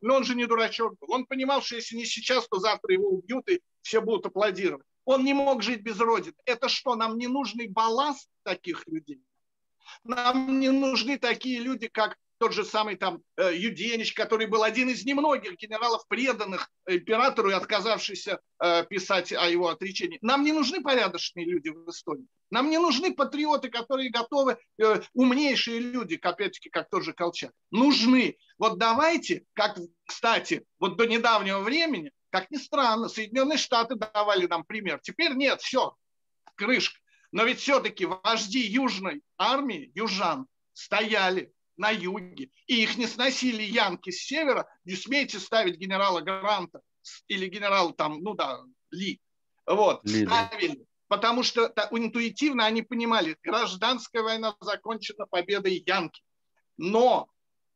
Но 0.00 0.14
он 0.14 0.24
же 0.24 0.34
не 0.34 0.46
дурачок 0.46 0.94
был. 0.98 1.12
Он 1.12 1.26
понимал, 1.26 1.60
что 1.60 1.76
если 1.76 1.96
не 1.96 2.06
сейчас, 2.06 2.48
то 2.48 2.58
завтра 2.58 2.94
его 2.94 3.10
убьют, 3.10 3.46
и 3.50 3.60
все 3.82 4.00
будут 4.00 4.26
аплодировать. 4.26 4.86
Он 5.10 5.24
не 5.24 5.34
мог 5.34 5.60
жить 5.64 5.82
без 5.82 5.98
Родины. 5.98 6.36
Это 6.44 6.68
что, 6.68 6.94
нам 6.94 7.18
не 7.18 7.26
нужный 7.26 7.66
балласт 7.66 8.28
таких 8.44 8.86
людей? 8.86 9.20
Нам 10.04 10.60
не 10.60 10.70
нужны 10.70 11.18
такие 11.18 11.58
люди, 11.58 11.88
как 11.88 12.16
тот 12.38 12.52
же 12.52 12.64
самый 12.64 12.94
там 12.94 13.20
э, 13.36 13.50
Юденич, 13.56 14.14
который 14.14 14.46
был 14.46 14.62
один 14.62 14.88
из 14.88 15.04
немногих 15.04 15.56
генералов, 15.56 16.06
преданных 16.06 16.70
императору 16.86 17.50
и 17.50 17.54
отказавшийся 17.54 18.38
э, 18.62 18.84
писать 18.86 19.32
о 19.32 19.48
его 19.48 19.66
отречении. 19.66 20.20
Нам 20.22 20.44
не 20.44 20.52
нужны 20.52 20.80
порядочные 20.80 21.44
люди 21.44 21.70
в 21.70 21.90
Эстонии. 21.90 22.28
Нам 22.50 22.70
не 22.70 22.78
нужны 22.78 23.12
патриоты, 23.12 23.68
которые 23.68 24.10
готовы, 24.10 24.58
э, 24.78 25.00
умнейшие 25.12 25.80
люди, 25.80 26.20
опять-таки, 26.22 26.70
как 26.70 26.88
тот 26.88 27.02
же 27.02 27.14
Колчак. 27.14 27.50
Нужны. 27.72 28.36
Вот 28.58 28.78
давайте, 28.78 29.44
как, 29.54 29.76
кстати, 30.06 30.64
вот 30.78 30.96
до 30.96 31.06
недавнего 31.06 31.58
времени, 31.58 32.12
как 32.30 32.50
ни 32.50 32.56
странно, 32.56 33.08
Соединенные 33.08 33.58
Штаты 33.58 33.96
давали 33.96 34.46
нам 34.46 34.64
пример. 34.64 35.00
Теперь 35.02 35.34
нет, 35.34 35.60
все, 35.60 35.96
крышка. 36.54 36.98
Но 37.32 37.44
ведь 37.44 37.60
все-таки 37.60 38.06
вожди 38.06 38.60
Южной 38.60 39.22
армии, 39.38 39.92
южан, 39.94 40.46
стояли 40.72 41.52
на 41.76 41.90
юге, 41.90 42.50
и 42.66 42.82
их 42.82 42.98
не 42.98 43.06
сносили 43.06 43.62
янки 43.62 44.10
с 44.10 44.24
севера, 44.24 44.68
не 44.84 44.96
смейте 44.96 45.38
ставить 45.38 45.78
генерала 45.78 46.20
Гранта 46.20 46.80
или 47.28 47.46
генерала 47.46 47.92
там, 47.94 48.22
ну 48.22 48.34
да, 48.34 48.60
Ли. 48.90 49.20
Вот, 49.66 50.04
Ли, 50.04 50.26
ставили. 50.26 50.84
Потому 51.08 51.42
что 51.42 51.72
интуитивно 51.90 52.66
они 52.66 52.82
понимали, 52.82 53.36
гражданская 53.42 54.22
война 54.22 54.54
закончена 54.60 55.26
победой 55.26 55.82
Янки. 55.86 56.22
Но 56.76 57.30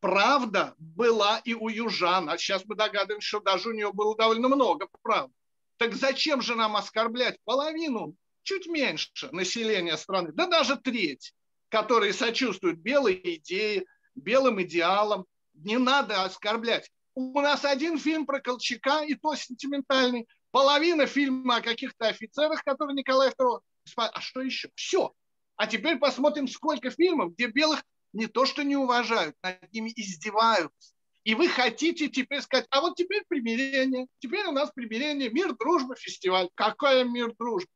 правда 0.04 0.74
была 0.76 1.40
и 1.46 1.54
у 1.54 1.70
южан, 1.70 2.28
а 2.28 2.36
сейчас 2.36 2.66
мы 2.66 2.74
догадываемся, 2.74 3.26
что 3.26 3.40
даже 3.40 3.70
у 3.70 3.72
нее 3.72 3.90
было 3.90 4.14
довольно 4.14 4.48
много 4.48 4.86
правды. 5.00 5.32
Так 5.78 5.94
зачем 5.94 6.42
же 6.42 6.56
нам 6.56 6.76
оскорблять 6.76 7.38
половину, 7.44 8.14
чуть 8.42 8.66
меньше 8.66 9.30
населения 9.32 9.96
страны, 9.96 10.30
да 10.32 10.46
даже 10.46 10.76
треть, 10.76 11.32
которые 11.70 12.12
сочувствуют 12.12 12.80
белой 12.80 13.18
идее, 13.24 13.86
белым 14.14 14.60
идеалам. 14.60 15.24
Не 15.54 15.78
надо 15.78 16.22
оскорблять. 16.22 16.90
У 17.14 17.40
нас 17.40 17.64
один 17.64 17.98
фильм 17.98 18.26
про 18.26 18.40
Колчака, 18.40 19.04
и 19.04 19.14
то 19.14 19.34
сентиментальный. 19.34 20.28
Половина 20.50 21.06
фильма 21.06 21.56
о 21.56 21.62
каких-то 21.62 22.08
офицерах, 22.08 22.62
которые 22.62 22.94
Николай 22.94 23.30
II. 23.30 23.60
А 23.96 24.20
что 24.20 24.42
еще? 24.42 24.68
Все. 24.74 25.14
А 25.56 25.66
теперь 25.66 25.96
посмотрим, 25.96 26.46
сколько 26.46 26.90
фильмов, 26.90 27.32
где 27.32 27.46
белых 27.46 27.82
не 28.14 28.26
то 28.26 28.46
что 28.46 28.62
не 28.62 28.76
уважают, 28.76 29.36
над 29.42 29.72
ними 29.72 29.92
издеваются. 29.94 30.94
И 31.24 31.34
вы 31.34 31.48
хотите 31.48 32.08
теперь 32.08 32.42
сказать, 32.42 32.66
а 32.70 32.80
вот 32.80 32.96
теперь 32.96 33.24
примирение, 33.26 34.06
теперь 34.18 34.46
у 34.46 34.52
нас 34.52 34.70
примирение, 34.74 35.30
мир, 35.30 35.54
дружба, 35.56 35.96
фестиваль. 35.96 36.48
Какая 36.54 37.04
мир, 37.04 37.34
дружба? 37.38 37.70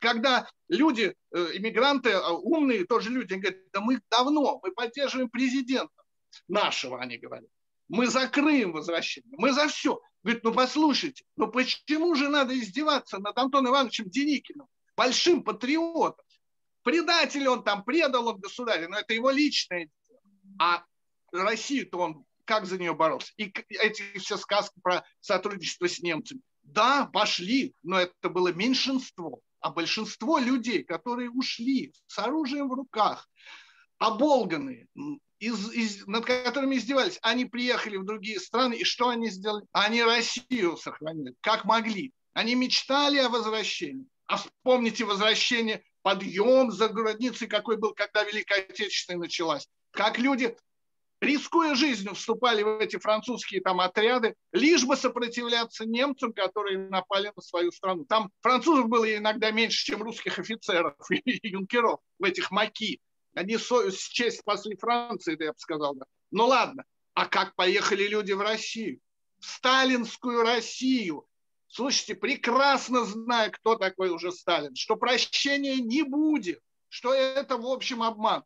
Когда 0.00 0.48
люди, 0.68 1.14
э, 1.32 1.48
иммигранты, 1.54 2.10
а, 2.12 2.32
умные 2.32 2.84
тоже 2.84 3.10
люди, 3.10 3.32
они 3.32 3.42
говорят, 3.42 3.62
да 3.72 3.80
мы 3.80 4.00
давно, 4.10 4.60
мы 4.62 4.72
поддерживаем 4.72 5.30
президента 5.30 5.94
нашего, 6.46 7.00
они 7.00 7.16
говорят. 7.16 7.48
Мы 7.88 8.08
за 8.08 8.28
Крым 8.28 8.72
возвращение, 8.72 9.34
мы 9.38 9.52
за 9.52 9.68
все. 9.68 10.00
Говорит, 10.22 10.44
ну 10.44 10.52
послушайте, 10.52 11.24
ну 11.36 11.48
почему 11.50 12.14
же 12.16 12.28
надо 12.28 12.58
издеваться 12.58 13.18
над 13.18 13.38
Антоном 13.38 13.72
Ивановичем 13.72 14.10
Деникиным, 14.10 14.66
большим 14.96 15.42
патриотом? 15.42 16.24
Предатель 16.88 17.46
он 17.46 17.62
там, 17.62 17.84
предал 17.84 18.28
он 18.28 18.38
государя, 18.38 18.88
но 18.88 18.98
это 18.98 19.12
его 19.12 19.28
личное. 19.28 19.90
А 20.58 20.82
Россию-то 21.32 21.98
он 21.98 22.24
как 22.46 22.64
за 22.64 22.78
нее 22.78 22.94
боролся? 22.94 23.30
И 23.36 23.52
эти 23.68 24.18
все 24.18 24.38
сказки 24.38 24.80
про 24.82 25.04
сотрудничество 25.20 25.86
с 25.86 26.00
немцами. 26.00 26.40
Да, 26.62 27.04
пошли, 27.04 27.74
но 27.82 28.00
это 28.00 28.30
было 28.30 28.54
меньшинство. 28.54 29.40
А 29.60 29.70
большинство 29.70 30.38
людей, 30.38 30.82
которые 30.82 31.30
ушли 31.30 31.92
с 32.06 32.18
оружием 32.18 32.70
в 32.70 32.72
руках, 32.72 33.28
оболганные, 33.98 34.86
из, 35.40 35.70
из, 35.70 36.06
над 36.06 36.24
которыми 36.24 36.76
издевались, 36.76 37.18
они 37.20 37.44
приехали 37.44 37.98
в 37.98 38.06
другие 38.06 38.40
страны, 38.40 38.76
и 38.76 38.84
что 38.84 39.10
они 39.10 39.28
сделали? 39.28 39.66
Они 39.72 40.02
Россию 40.02 40.78
сохранили, 40.78 41.34
как 41.42 41.66
могли. 41.66 42.14
Они 42.32 42.54
мечтали 42.54 43.18
о 43.18 43.28
возвращении. 43.28 44.06
А 44.26 44.38
вспомните 44.38 45.04
возвращение, 45.04 45.82
подъем 46.02 46.70
за 46.70 46.88
границей, 46.88 47.48
какой 47.48 47.76
был, 47.76 47.94
когда 47.94 48.24
Великая 48.24 48.62
Отечественная 48.62 49.20
началась. 49.20 49.68
Как 49.92 50.18
люди 50.18 50.56
рискуя 51.20 51.74
жизнью, 51.74 52.14
вступали 52.14 52.62
в 52.62 52.78
эти 52.78 52.98
французские 52.98 53.60
там 53.60 53.80
отряды, 53.80 54.34
лишь 54.52 54.84
бы 54.84 54.96
сопротивляться 54.96 55.84
немцам, 55.84 56.32
которые 56.32 56.78
напали 56.78 57.32
на 57.34 57.42
свою 57.42 57.72
страну. 57.72 58.04
Там 58.04 58.30
французов 58.40 58.88
было 58.88 59.16
иногда 59.16 59.50
меньше, 59.50 59.84
чем 59.84 60.02
русских 60.02 60.38
офицеров 60.38 60.94
и 61.10 61.48
юнкеров 61.48 62.00
в 62.18 62.24
этих 62.24 62.50
маки. 62.50 63.00
Они 63.34 63.56
с 63.56 64.08
честь 64.08 64.40
спасли 64.40 64.76
Франции, 64.76 65.36
да 65.36 65.46
я 65.46 65.52
бы 65.52 65.58
сказал. 65.58 65.94
Да. 65.94 66.06
Ну 66.30 66.46
ладно, 66.46 66.84
а 67.14 67.26
как 67.26 67.54
поехали 67.54 68.06
люди 68.06 68.32
в 68.32 68.40
Россию? 68.40 69.00
В 69.38 69.46
сталинскую 69.46 70.42
Россию. 70.42 71.26
Слушайте, 71.68 72.14
прекрасно 72.14 73.04
зная, 73.04 73.50
кто 73.50 73.76
такой 73.76 74.10
уже 74.10 74.32
Сталин, 74.32 74.74
что 74.74 74.96
прощения 74.96 75.76
не 75.76 76.02
будет, 76.02 76.60
что 76.88 77.12
это, 77.12 77.58
в 77.58 77.66
общем, 77.66 78.02
обман 78.02 78.42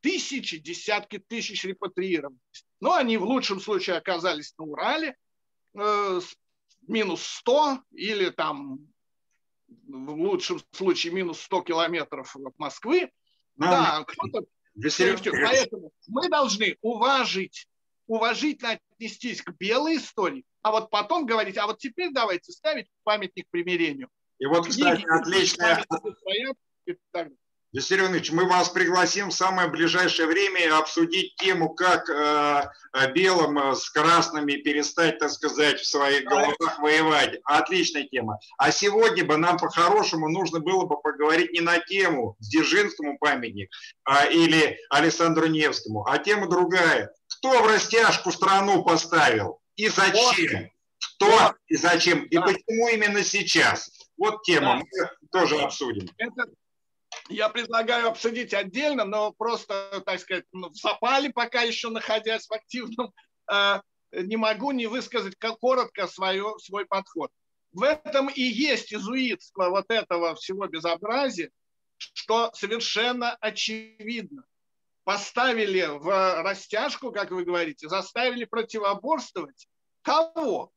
тысячи, 0.00 0.58
десятки 0.58 1.18
тысяч 1.18 1.64
репатриированных. 1.64 2.40
Но 2.80 2.92
они 2.92 3.16
в 3.16 3.24
лучшем 3.24 3.58
случае 3.60 3.96
оказались 3.96 4.54
на 4.58 4.64
Урале, 4.66 5.16
э, 5.74 6.20
минус 6.86 7.22
100 7.22 7.80
или 7.92 8.28
там 8.28 8.80
в 9.86 10.10
лучшем 10.10 10.60
случае 10.72 11.12
минус 11.12 11.40
100 11.40 11.62
километров 11.62 12.36
от 12.36 12.58
Москвы. 12.58 13.10
Но, 13.56 13.66
да, 13.66 14.04
кто-то... 14.06 14.44
Поэтому 15.42 15.92
мы 16.08 16.28
должны 16.28 16.76
уважить, 16.82 17.66
уважительно 18.06 18.78
отнестись 18.92 19.40
к 19.40 19.52
белой 19.52 19.96
истории, 19.96 20.44
а 20.64 20.70
вот 20.70 20.90
потом 20.90 21.26
говорить, 21.26 21.58
а 21.58 21.66
вот 21.66 21.78
теперь 21.78 22.10
давайте 22.10 22.50
ставить 22.50 22.86
памятник 23.04 23.46
примирению. 23.50 24.08
И 24.38 24.46
вот, 24.46 24.66
кстати, 24.66 25.04
отличная... 25.06 25.84
И 26.86 26.92
так 26.92 27.00
далее. 27.12 27.36
Василий 27.74 28.02
Иванович, 28.02 28.30
мы 28.30 28.48
вас 28.48 28.68
пригласим 28.68 29.30
в 29.30 29.34
самое 29.34 29.68
ближайшее 29.68 30.26
время 30.28 30.78
обсудить 30.78 31.34
тему, 31.36 31.74
как 31.74 32.08
э, 32.08 32.62
белым 33.14 33.58
э, 33.58 33.74
с 33.74 33.90
красными 33.90 34.52
перестать, 34.52 35.18
так 35.18 35.30
сказать, 35.30 35.80
в 35.80 35.86
своих 35.86 36.24
головах 36.24 36.78
воевать. 36.78 37.40
Отличная 37.44 38.04
тема. 38.04 38.38
А 38.58 38.70
сегодня 38.70 39.24
бы 39.24 39.36
нам 39.36 39.58
по-хорошему 39.58 40.28
нужно 40.28 40.60
было 40.60 40.86
бы 40.86 41.00
поговорить 41.00 41.52
не 41.52 41.60
на 41.60 41.78
тему 41.78 42.36
Дзержинскому 42.38 43.18
памятник 43.18 43.70
а, 44.04 44.24
или 44.26 44.78
Александру 44.88 45.48
Невскому, 45.48 46.06
а 46.06 46.18
тема 46.18 46.48
другая. 46.48 47.12
Кто 47.26 47.60
в 47.60 47.66
растяжку 47.66 48.30
страну 48.30 48.84
поставил 48.84 49.60
и 49.76 49.88
зачем? 49.88 50.70
Кто 51.16 51.54
и 51.68 51.76
зачем? 51.76 52.24
И 52.24 52.38
почему 52.38 52.88
именно 52.88 53.22
сейчас? 53.22 53.90
Вот 54.16 54.42
тема, 54.42 54.76
мы 54.76 55.28
тоже 55.30 55.58
обсудим. 55.58 56.08
Это 56.18 56.46
я 57.28 57.48
предлагаю 57.48 58.08
обсудить 58.08 58.52
отдельно, 58.52 59.04
но 59.04 59.32
просто, 59.32 60.02
так 60.04 60.20
сказать, 60.20 60.44
ну, 60.52 60.70
в 60.70 60.76
запале, 60.76 61.30
пока 61.30 61.62
еще 61.62 61.90
находясь 61.90 62.46
в 62.46 62.52
активном, 62.52 63.12
э, 63.50 63.80
не 64.12 64.36
могу 64.36 64.72
не 64.72 64.86
высказать 64.86 65.34
коротко 65.36 66.06
свое, 66.06 66.54
свой 66.58 66.86
подход. 66.86 67.30
В 67.72 67.82
этом 67.82 68.28
и 68.28 68.42
есть 68.42 68.92
изуитство 68.92 69.68
вот 69.68 69.86
этого 69.90 70.34
всего 70.36 70.66
безобразия, 70.66 71.50
что 71.96 72.50
совершенно 72.54 73.34
очевидно. 73.36 74.44
Поставили 75.04 75.84
в 75.86 76.42
растяжку, 76.42 77.12
как 77.12 77.30
вы 77.30 77.44
говорите, 77.44 77.88
заставили 77.88 78.44
противоборствовать 78.44 79.68
кого? 80.02 80.72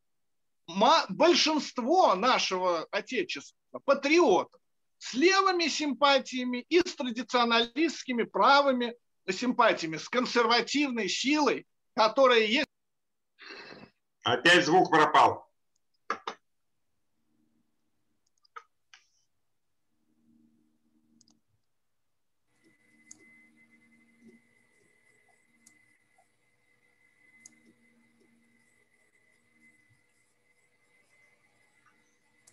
Большинство 1.09 2.15
нашего 2.15 2.86
Отечества, 2.91 3.57
патриотов 3.86 4.59
с 4.97 5.13
левыми 5.13 5.67
симпатиями 5.67 6.65
и 6.67 6.80
с 6.80 6.95
традиционалистскими 6.95 8.23
правыми 8.23 8.95
симпатиями, 9.30 9.97
с 9.97 10.09
консервативной 10.09 11.07
силой, 11.07 11.65
которая 11.95 12.41
есть. 12.41 12.67
Опять 14.23 14.65
звук 14.65 14.89
пропал. 14.89 15.47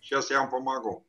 Сейчас 0.05 0.29
я 0.29 0.39
вам 0.39 0.51
помогу. 0.51 1.03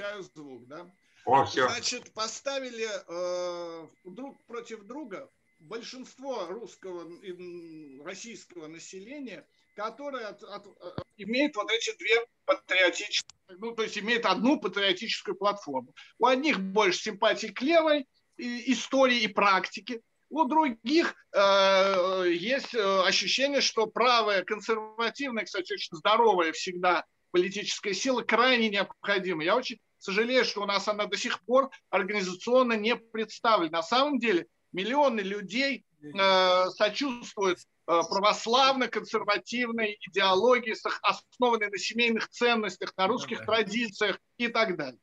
включаю 0.00 0.22
звук, 0.22 0.66
да? 0.66 0.90
О, 1.26 1.44
все. 1.44 1.68
Значит, 1.68 2.12
поставили 2.14 2.88
э, 2.88 3.88
друг 4.04 4.42
против 4.46 4.84
друга 4.84 5.30
большинство 5.58 6.46
русского 6.46 7.10
и 7.22 8.00
российского 8.02 8.66
населения, 8.66 9.46
которое 9.76 10.28
от, 10.28 10.42
от, 10.42 10.66
от, 10.66 11.06
имеет 11.18 11.54
вот 11.56 11.70
эти 11.70 11.94
две 11.98 12.24
патриотические, 12.46 13.58
ну, 13.58 13.72
то 13.72 13.82
есть 13.82 13.98
имеет 13.98 14.24
одну 14.24 14.58
патриотическую 14.58 15.36
платформу. 15.36 15.94
У 16.18 16.26
одних 16.26 16.58
больше 16.58 17.02
симпатий 17.02 17.52
к 17.52 17.60
левой 17.60 18.06
и, 18.38 18.72
истории 18.72 19.20
и 19.20 19.28
практике, 19.28 20.00
у 20.30 20.44
других 20.44 21.14
э, 21.32 22.24
есть 22.30 22.74
э, 22.74 23.02
ощущение, 23.02 23.60
что 23.60 23.86
правая, 23.86 24.44
консервативная, 24.44 25.44
кстати, 25.44 25.72
очень 25.72 25.96
здоровая 25.96 26.52
всегда 26.52 27.04
политическая 27.32 27.92
сила 27.92 28.22
крайне 28.22 28.70
необходима. 28.70 29.44
Я 29.44 29.56
очень 29.56 29.78
сожалею, 29.98 30.44
что 30.44 30.62
у 30.62 30.66
нас 30.66 30.88
она 30.88 31.06
до 31.06 31.16
сих 31.16 31.40
пор 31.44 31.70
организационно 31.90 32.74
не 32.74 32.96
представлена. 32.96 33.78
На 33.78 33.82
самом 33.82 34.18
деле 34.18 34.46
миллионы 34.72 35.20
людей 35.20 35.84
э, 36.02 36.70
сочувствуют 36.70 37.58
э, 37.58 38.00
православно-консервативной 38.08 39.98
идеологии, 40.08 40.76
основанной 41.02 41.70
на 41.70 41.78
семейных 41.78 42.28
ценностях, 42.28 42.96
на 42.96 43.08
русских 43.08 43.44
традициях 43.44 44.18
и 44.38 44.46
так 44.48 44.76
далее. 44.76 45.00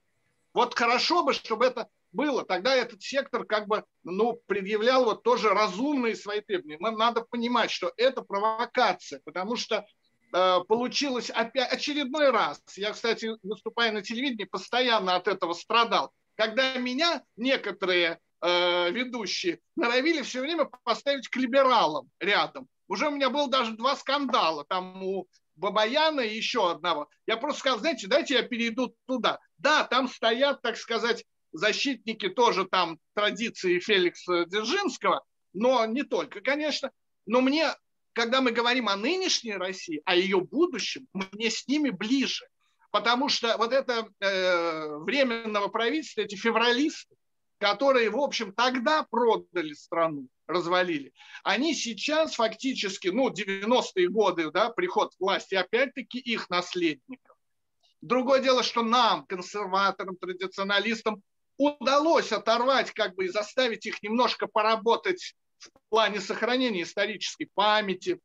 Вот 0.54 0.74
хорошо 0.74 1.24
бы, 1.24 1.34
чтобы 1.34 1.66
это 1.66 1.88
было. 2.12 2.43
Тогда 2.45 2.76
этот 2.76 3.01
сектор 3.01 3.45
как 3.45 3.68
бы 3.68 3.84
ну, 4.03 4.41
предъявлял 4.45 5.05
вот 5.05 5.24
тоже 5.24 5.49
разумные 5.49 6.16
свои 6.16 6.41
требования. 6.41 6.78
Нам 6.80 6.95
надо 6.95 7.22
понимать, 7.22 7.72
что 7.72 7.91
это 7.97 8.22
провокация, 8.22 9.22
потому 9.24 9.55
что 9.55 9.86
Э, 10.34 10.60
получилось 10.68 11.30
опять 11.30 11.72
очередной 11.72 12.32
раз. 12.32 12.62
Я, 12.76 12.91
кстати, 12.91 13.32
выступая 13.43 13.91
на 13.91 14.01
телевидении, 14.01 14.43
постоянно 14.43 15.16
от 15.16 15.28
этого 15.28 15.53
страдал. 15.53 16.12
Когда 16.36 16.76
меня 16.76 17.24
некоторые 17.36 18.20
э, 18.41 18.91
ведущие 18.91 19.60
норовили 19.76 20.22
все 20.22 20.41
время 20.41 20.70
поставить 20.84 21.30
к 21.30 21.36
либералам 21.38 22.10
рядом. 22.20 22.68
Уже 22.88 23.08
у 23.08 23.12
меня 23.12 23.30
было 23.30 23.49
даже 23.49 23.76
два 23.76 23.95
скандала. 23.95 24.66
Там 24.66 25.03
у 25.03 25.28
Бабаяна 25.55 26.22
и 26.22 26.36
еще 26.36 26.70
одного. 26.70 27.10
Я 27.26 27.38
просто 27.38 27.62
сказал, 27.62 27.80
знаете, 27.80 28.08
дайте 28.08 28.36
я 28.36 28.43
перейду 28.43 28.95
туда. 29.08 29.39
Да, 29.58 29.86
там 29.86 30.08
стоят, 30.08 30.62
так 30.62 30.78
сказать, 30.78 31.26
защитники 31.52 32.30
тоже 32.30 32.66
там 32.66 33.00
традиции 33.14 33.80
Феликса 33.80 34.45
Дзержинского, 34.45 35.24
но 35.54 35.86
не 35.86 36.04
только, 36.04 36.41
конечно. 36.41 36.91
Но 37.26 37.41
мне 37.41 37.74
когда 38.18 38.41
мы 38.41 38.52
говорим 38.52 38.89
о 38.89 38.95
нынешней 38.95 39.54
России, 39.54 40.02
о 40.04 40.16
ее 40.16 40.41
будущем, 40.41 41.08
мне 41.14 41.52
с 41.52 41.68
ними 41.68 41.91
ближе. 41.91 42.48
Потому 42.89 43.30
что 43.30 43.56
вот 43.58 43.72
это 43.72 44.08
э, 44.20 44.98
временного 44.98 45.68
правительства, 45.68 46.22
эти 46.22 46.34
февралисты, 46.34 47.16
которые, 47.60 48.10
в 48.10 48.18
общем, 48.18 48.54
тогда 48.54 49.04
продали 49.04 49.74
страну, 49.74 50.30
развалили, 50.48 51.14
они 51.43 51.76
сейчас 51.76 52.34
фактически, 52.34 53.10
ну, 53.10 53.30
90-е 53.30 54.10
годы, 54.10 54.50
да, 54.50 54.72
приход 54.72 55.14
власти, 55.20 55.54
опять-таки 55.54 56.18
их 56.18 56.50
наследников. 56.50 57.38
Другое 58.02 58.41
дело, 58.41 58.64
что 58.64 58.82
нам, 58.82 59.28
консерваторам, 59.28 60.16
традиционалистам, 60.16 61.22
удалось 61.58 62.32
оторвать, 62.32 62.91
как 62.91 63.16
бы, 63.16 63.26
и 63.26 63.30
заставить 63.30 63.86
их 63.86 64.01
немножко 64.03 64.47
поработать 64.47 65.36
в 65.58 65.70
плане 65.89 66.22
сохранения 66.22 66.84
исторической 66.84 67.49
памяти, 67.53 68.20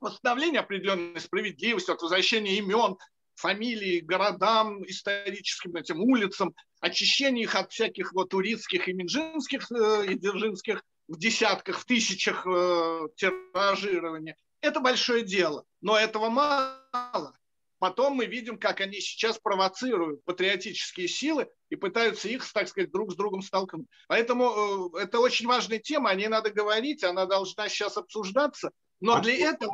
восстановление 0.00 0.60
определенной 0.60 1.20
справедливости, 1.20 1.90
от 1.90 2.00
возвращения 2.00 2.56
имен, 2.58 2.96
фамилий, 3.34 4.00
городам, 4.00 4.82
историческим 4.84 5.76
этим 5.76 6.00
улицам, 6.00 6.54
очищение 6.80 7.44
их 7.44 7.54
от 7.54 7.72
всяких 7.72 8.12
вот 8.12 8.32
урицких 8.34 8.88
и 8.88 8.92
минжинских 8.92 9.70
э, 9.72 10.06
и 10.12 10.14
дзержинских 10.14 10.82
в 11.08 11.18
десятках, 11.18 11.80
в 11.80 11.84
тысячах 11.84 12.46
э, 12.46 13.08
тиражирования. 13.16 14.36
Это 14.60 14.80
большое 14.80 15.24
дело, 15.24 15.64
но 15.80 15.98
этого 15.98 16.28
мало. 16.28 17.39
Потом 17.80 18.12
мы 18.12 18.26
видим, 18.26 18.58
как 18.58 18.82
они 18.82 19.00
сейчас 19.00 19.38
провоцируют 19.38 20.22
патриотические 20.24 21.08
силы 21.08 21.48
и 21.70 21.76
пытаются 21.76 22.28
их, 22.28 22.44
так 22.52 22.68
сказать, 22.68 22.92
друг 22.92 23.10
с 23.10 23.16
другом 23.16 23.40
столкнуть. 23.40 23.86
Поэтому 24.06 24.92
э, 24.94 25.04
это 25.04 25.18
очень 25.18 25.46
важная 25.46 25.78
тема, 25.78 26.10
о 26.10 26.14
ней 26.14 26.28
надо 26.28 26.50
говорить, 26.50 27.02
она 27.02 27.24
должна 27.24 27.70
сейчас 27.70 27.96
обсуждаться. 27.96 28.70
Но 29.00 29.14
а 29.14 29.20
для 29.20 29.50
этого, 29.52 29.72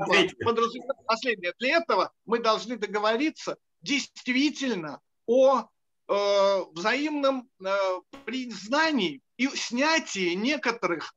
последнее, 1.05 1.53
для 1.59 1.79
этого 1.79 2.13
мы 2.27 2.39
должны 2.39 2.77
договориться 2.77 3.57
действительно 3.83 5.01
о 5.27 5.65
э, 6.09 6.65
взаимном 6.75 7.51
э, 7.59 7.77
признании 8.25 9.21
и 9.37 9.49
снятии 9.49 10.35
некоторых 10.35 11.13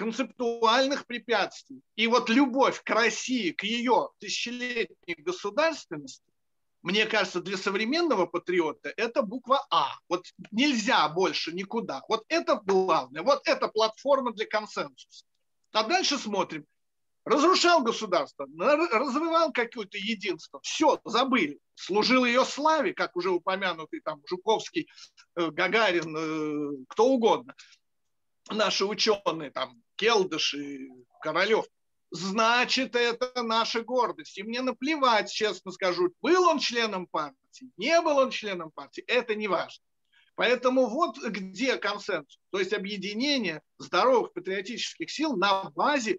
концептуальных 0.00 1.06
препятствий. 1.06 1.82
И 1.94 2.06
вот 2.06 2.30
любовь 2.30 2.82
к 2.82 2.88
России, 2.88 3.50
к 3.50 3.64
ее 3.64 4.08
тысячелетней 4.18 5.14
государственности, 5.18 6.24
мне 6.80 7.04
кажется, 7.04 7.42
для 7.42 7.58
современного 7.58 8.24
патриота 8.24 8.94
это 8.96 9.20
буква 9.20 9.66
А. 9.70 9.90
Вот 10.08 10.24
нельзя 10.52 11.06
больше 11.10 11.52
никуда. 11.52 12.02
Вот 12.08 12.24
это 12.28 12.58
главное. 12.64 13.22
Вот 13.22 13.42
это 13.44 13.68
платформа 13.68 14.32
для 14.32 14.46
консенсуса. 14.46 15.26
А 15.72 15.82
дальше 15.84 16.16
смотрим. 16.16 16.64
Разрушал 17.26 17.82
государство, 17.82 18.46
разрывал 18.56 19.52
какое-то 19.52 19.98
единство. 19.98 20.60
Все, 20.62 20.98
забыли. 21.04 21.58
Служил 21.74 22.24
ее 22.24 22.46
славе, 22.46 22.94
как 22.94 23.14
уже 23.16 23.28
упомянутый 23.28 24.00
там 24.00 24.22
Жуковский, 24.26 24.88
э, 25.36 25.50
Гагарин, 25.50 26.16
э, 26.16 26.84
кто 26.88 27.08
угодно. 27.10 27.54
Наши 28.48 28.84
ученые, 28.84 29.50
там, 29.50 29.82
Келдыш 29.96 30.54
и 30.54 30.88
Королев, 31.20 31.66
значит, 32.10 32.96
это 32.96 33.42
наша 33.42 33.82
гордость. 33.82 34.38
И 34.38 34.42
мне 34.42 34.62
наплевать, 34.62 35.30
честно 35.32 35.72
скажу, 35.72 36.14
был 36.20 36.48
он 36.48 36.58
членом 36.58 37.06
партии, 37.06 37.70
не 37.76 38.00
был 38.00 38.18
он 38.18 38.30
членом 38.30 38.70
партии, 38.70 39.04
это 39.06 39.34
не 39.34 39.48
важно. 39.48 39.84
Поэтому 40.34 40.86
вот 40.86 41.18
где 41.18 41.76
консенсус, 41.76 42.40
то 42.50 42.58
есть 42.58 42.72
объединение 42.72 43.60
здоровых 43.78 44.32
патриотических 44.32 45.10
сил 45.10 45.36
на 45.36 45.64
базе 45.74 46.18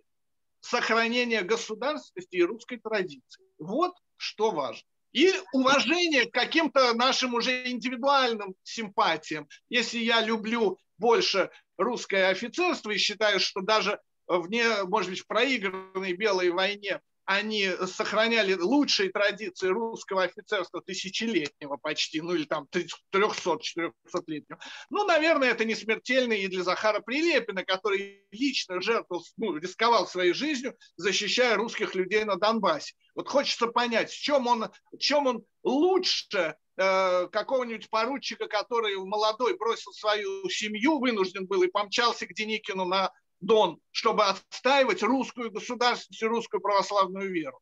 сохранения 0.59 1.41
государственности 1.41 2.35
и 2.35 2.43
русской 2.43 2.77
традиции. 2.77 3.43
Вот 3.57 3.93
что 4.17 4.51
важно. 4.51 4.83
И 5.11 5.33
уважение 5.53 6.25
к 6.25 6.33
каким-то 6.33 6.93
нашим 6.93 7.33
уже 7.33 7.69
индивидуальным 7.69 8.55
симпатиям. 8.63 9.47
Если 9.69 9.97
я 9.97 10.21
люблю 10.21 10.77
больше 11.01 11.49
русское 11.77 12.29
офицерство 12.29 12.91
и 12.91 12.97
считаю, 12.97 13.39
что 13.41 13.61
даже 13.61 13.99
вне, 14.27 14.83
может 14.83 15.09
быть, 15.09 15.19
в 15.19 15.27
проигранной 15.27 16.13
белой 16.13 16.51
войне 16.51 17.01
они 17.25 17.69
сохраняли 17.87 18.53
лучшие 18.53 19.09
традиции 19.11 19.67
русского 19.67 20.23
офицерства 20.23 20.81
тысячелетнего 20.81 21.77
почти, 21.77 22.21
ну 22.21 22.33
или 22.33 22.45
там 22.45 22.67
300-400-летнего. 22.71 24.59
Ну, 24.89 25.05
наверное, 25.05 25.51
это 25.51 25.63
не 25.65 25.75
смертельно 25.75 26.33
и 26.33 26.47
для 26.47 26.63
Захара 26.63 26.99
Прилепина, 26.99 27.63
который 27.63 28.25
лично 28.31 28.81
жертвовал, 28.81 29.23
ну, 29.37 29.55
рисковал 29.57 30.07
своей 30.07 30.33
жизнью, 30.33 30.75
защищая 30.97 31.55
русских 31.55 31.95
людей 31.95 32.23
на 32.23 32.35
Донбассе. 32.37 32.95
Вот 33.15 33.27
хочется 33.27 33.67
понять, 33.67 34.11
в 34.11 34.19
чем 34.19 34.47
он, 34.47 34.71
в 34.91 34.97
чем 34.97 35.27
он 35.27 35.45
лучше 35.63 36.55
э, 36.77 37.27
какого-нибудь 37.27 37.89
поручика, 37.89 38.47
который 38.47 38.95
молодой 38.95 39.57
бросил 39.57 39.91
свою 39.93 40.49
семью, 40.49 40.99
вынужден 40.99 41.45
был 41.45 41.61
и 41.63 41.67
помчался 41.67 42.25
к 42.25 42.33
Деникину 42.33 42.85
на 42.85 43.11
Дон, 43.41 43.79
чтобы 43.91 44.25
отстаивать 44.25 45.03
русскую 45.03 45.51
государственность 45.51 46.21
и 46.21 46.25
русскую 46.25 46.61
православную 46.61 47.31
веру. 47.31 47.59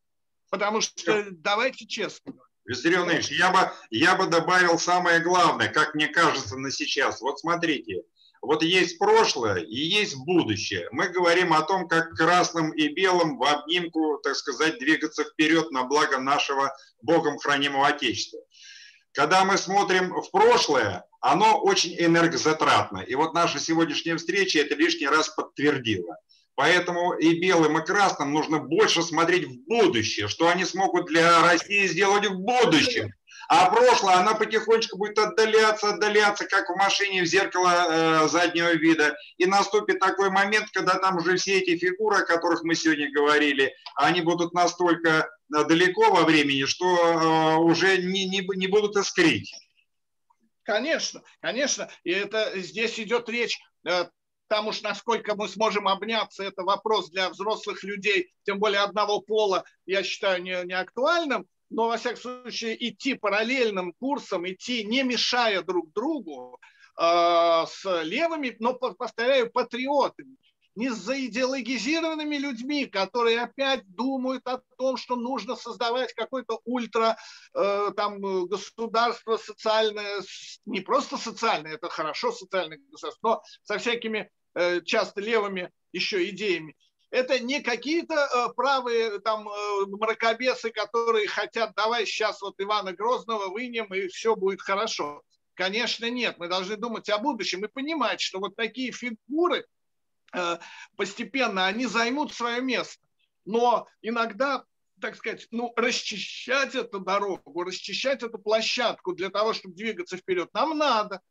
Потому 0.50 0.82
что, 0.82 1.26
давайте 1.32 1.88
честно. 1.88 2.34
Виссарион 2.66 3.10
Ильич, 3.10 3.32
я 3.32 3.52
бы, 3.52 3.72
я 3.90 4.16
бы 4.16 4.28
добавил 4.28 4.78
самое 4.78 5.20
главное, 5.22 5.70
как 5.70 5.96
мне 5.96 6.08
кажется 6.08 6.58
на 6.58 6.70
сейчас. 6.70 7.22
Вот 7.22 7.40
смотрите, 7.40 8.04
вот 8.42 8.64
есть 8.64 9.00
прошлое 9.00 9.64
и 9.64 9.76
есть 9.76 10.16
будущее. 10.18 10.88
Мы 10.92 11.10
говорим 11.10 11.54
о 11.54 11.64
том, 11.64 11.88
как 11.88 12.12
красным 12.12 12.72
и 12.72 12.88
белым 12.90 13.38
в 13.38 13.44
обнимку, 13.44 14.20
так 14.24 14.36
сказать, 14.36 14.80
двигаться 14.80 15.24
вперед 15.24 15.72
на 15.72 15.84
благо 15.86 16.20
нашего 16.20 16.72
Богом 17.02 17.38
хранимого 17.38 17.88
Отечества. 17.88 18.40
Когда 19.20 19.44
мы 19.44 19.58
смотрим 19.58 20.14
в 20.14 20.32
прошлое, 20.32 21.04
оно 21.20 21.60
очень 21.60 21.94
энергозатратно. 22.00 23.00
И 23.00 23.16
вот 23.16 23.34
наша 23.34 23.60
сегодняшняя 23.60 24.16
встреча 24.16 24.60
это 24.60 24.76
лишний 24.76 25.10
раз 25.10 25.28
подтвердила. 25.28 26.16
Поэтому 26.60 27.14
и 27.14 27.40
белым, 27.40 27.78
и 27.78 27.86
красным 27.86 28.34
нужно 28.34 28.60
больше 28.60 29.02
смотреть 29.02 29.46
в 29.46 29.66
будущее, 29.66 30.28
что 30.28 30.50
они 30.50 30.66
смогут 30.66 31.06
для 31.06 31.42
России 31.42 31.88
сделать 31.88 32.28
в 32.28 32.38
будущем. 32.38 33.14
А 33.48 33.70
прошлое, 33.70 34.16
оно 34.16 34.36
потихонечку 34.36 34.98
будет 34.98 35.18
отдаляться, 35.20 35.92
отдаляться, 35.92 36.46
как 36.48 36.70
в 36.70 36.76
машине 36.76 37.24
в 37.24 37.28
зеркало 37.28 37.70
э, 37.72 38.28
заднего 38.28 38.74
вида. 38.74 39.16
И 39.38 39.46
наступит 39.46 40.00
такой 40.00 40.32
момент, 40.32 40.68
когда 40.74 40.96
там 40.96 41.16
уже 41.16 41.38
все 41.38 41.60
эти 41.60 41.78
фигуры, 41.78 42.18
о 42.18 42.26
которых 42.26 42.64
мы 42.64 42.76
сегодня 42.76 43.10
говорили, 43.10 43.74
они 43.96 44.20
будут 44.20 44.54
настолько 44.54 45.10
э, 45.10 45.64
далеко 45.64 46.12
во 46.12 46.26
времени, 46.26 46.66
что 46.66 46.86
э, 46.86 47.56
уже 47.60 48.00
не, 48.00 48.28
не, 48.28 48.46
не 48.46 48.68
будут 48.68 48.98
искрить. 48.98 49.56
Конечно, 50.64 51.24
конечно. 51.40 51.90
И 52.04 52.12
это 52.12 52.52
здесь 52.60 53.00
идет 53.00 53.30
речь 53.30 53.58
э, 53.88 54.08
там 54.50 54.68
уж 54.68 54.82
насколько 54.82 55.36
мы 55.36 55.48
сможем 55.48 55.88
обняться, 55.88 56.44
это 56.44 56.64
вопрос 56.64 57.10
для 57.10 57.30
взрослых 57.30 57.84
людей, 57.84 58.34
тем 58.44 58.60
более 58.60 58.82
одного 58.82 59.22
пола, 59.22 59.64
я 59.86 60.04
считаю 60.04 60.42
не, 60.42 60.66
не 60.66 60.74
актуальным, 60.74 61.48
но, 61.70 61.88
во 61.88 61.98
всяком 61.98 62.20
случае, 62.20 62.90
идти 62.90 63.14
параллельным 63.14 63.94
курсом, 63.94 64.50
идти 64.50 64.84
не 64.84 65.04
мешая 65.04 65.62
друг 65.62 65.94
другу 65.94 66.60
э, 67.00 67.04
с 67.04 68.04
левыми, 68.04 68.56
но, 68.60 68.74
повторяю, 68.74 69.52
патриотами 69.52 70.36
не 70.76 70.90
с 70.90 70.96
заидеологизированными 70.96 72.38
людьми, 72.38 72.86
которые 72.86 73.42
опять 73.42 73.84
думают 73.96 74.48
о 74.48 74.62
том, 74.78 74.96
что 74.96 75.18
нужно 75.18 75.56
создавать 75.56 76.14
какое-то 76.14 76.62
ультра 76.64 77.18
э, 77.54 77.92
там, 77.98 78.22
государство 78.48 79.36
социальное, 79.36 80.22
не 80.66 80.80
просто 80.80 81.18
социальное, 81.18 81.74
это 81.74 81.90
хорошо 81.90 82.32
социальное 82.32 82.78
государство, 82.78 83.28
но 83.28 83.44
со 83.64 83.78
всякими 83.78 84.32
часто 84.86 85.22
левыми 85.22 85.72
еще 85.92 86.30
идеями. 86.30 86.76
Это 87.12 87.40
не 87.40 87.62
какие-то 87.62 88.16
э, 88.16 88.54
правые 88.56 89.20
там 89.20 89.48
э, 89.50 89.86
мракобесы, 89.88 90.70
которые 90.70 91.28
хотят, 91.28 91.74
давай 91.76 92.06
сейчас 92.06 92.42
вот 92.42 92.54
Ивана 92.60 92.94
Грозного 92.94 93.50
вынем 93.50 93.92
и 93.94 94.08
все 94.10 94.36
будет 94.36 94.62
хорошо. 94.62 95.24
Конечно, 95.56 96.10
нет. 96.10 96.38
Мы 96.38 96.48
должны 96.48 96.78
думать 96.78 97.10
о 97.10 97.18
будущем 97.18 97.66
и 97.66 97.68
понимать, 97.68 98.22
что 98.22 98.40
вот 98.40 98.56
такие 98.56 98.92
фигуры– 98.92 99.66
Э, 100.34 100.58
постепенно 100.96 101.66
они 101.66 101.86
займут 101.86 102.34
свое 102.34 102.62
место. 102.62 103.02
Но 103.46 103.88
иногда, 104.02 104.64
так 105.02 105.16
сказать, 105.16 105.48
ну, 105.52 105.74
расчищать 105.76 106.76
эту 106.76 107.00
дорогу, 107.00 107.64
расчищать 107.64 108.24
эту 108.24 108.38
площадку 108.38 109.14
для 109.14 109.30
того, 109.30 109.54
чтобы 109.54 109.76
двигаться 109.76 110.18
вперед, 110.18 110.50
нам 110.54 110.78
надо. 110.78 111.22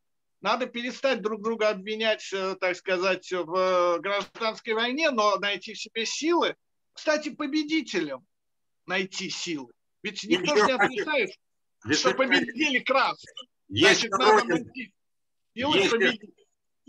Надо 0.41 0.67
перестать 0.67 1.21
друг 1.21 1.41
друга 1.41 1.69
обвинять, 1.69 2.27
э, 2.31 2.55
так 2.59 2.75
сказать, 2.75 3.29
в 3.31 3.99
гражданской 3.99 4.73
войне, 4.73 5.11
но 5.11 5.35
найти 5.37 5.73
в 5.73 5.79
себе 5.79 6.05
силы. 6.05 6.55
Кстати, 6.93 7.29
победителям 7.29 8.25
найти 8.85 9.29
силы. 9.29 9.71
Ведь 10.01 10.23
никто 10.23 10.55
же 10.55 10.65
не 10.65 10.71
отрицает, 10.71 11.31
что 11.91 12.13
победили 12.13 12.79
красные. 12.79 13.33
Значит, 13.67 14.11
надо 14.11 14.45
найти 14.45 14.93
силы 15.53 15.89
победить. 15.89 16.33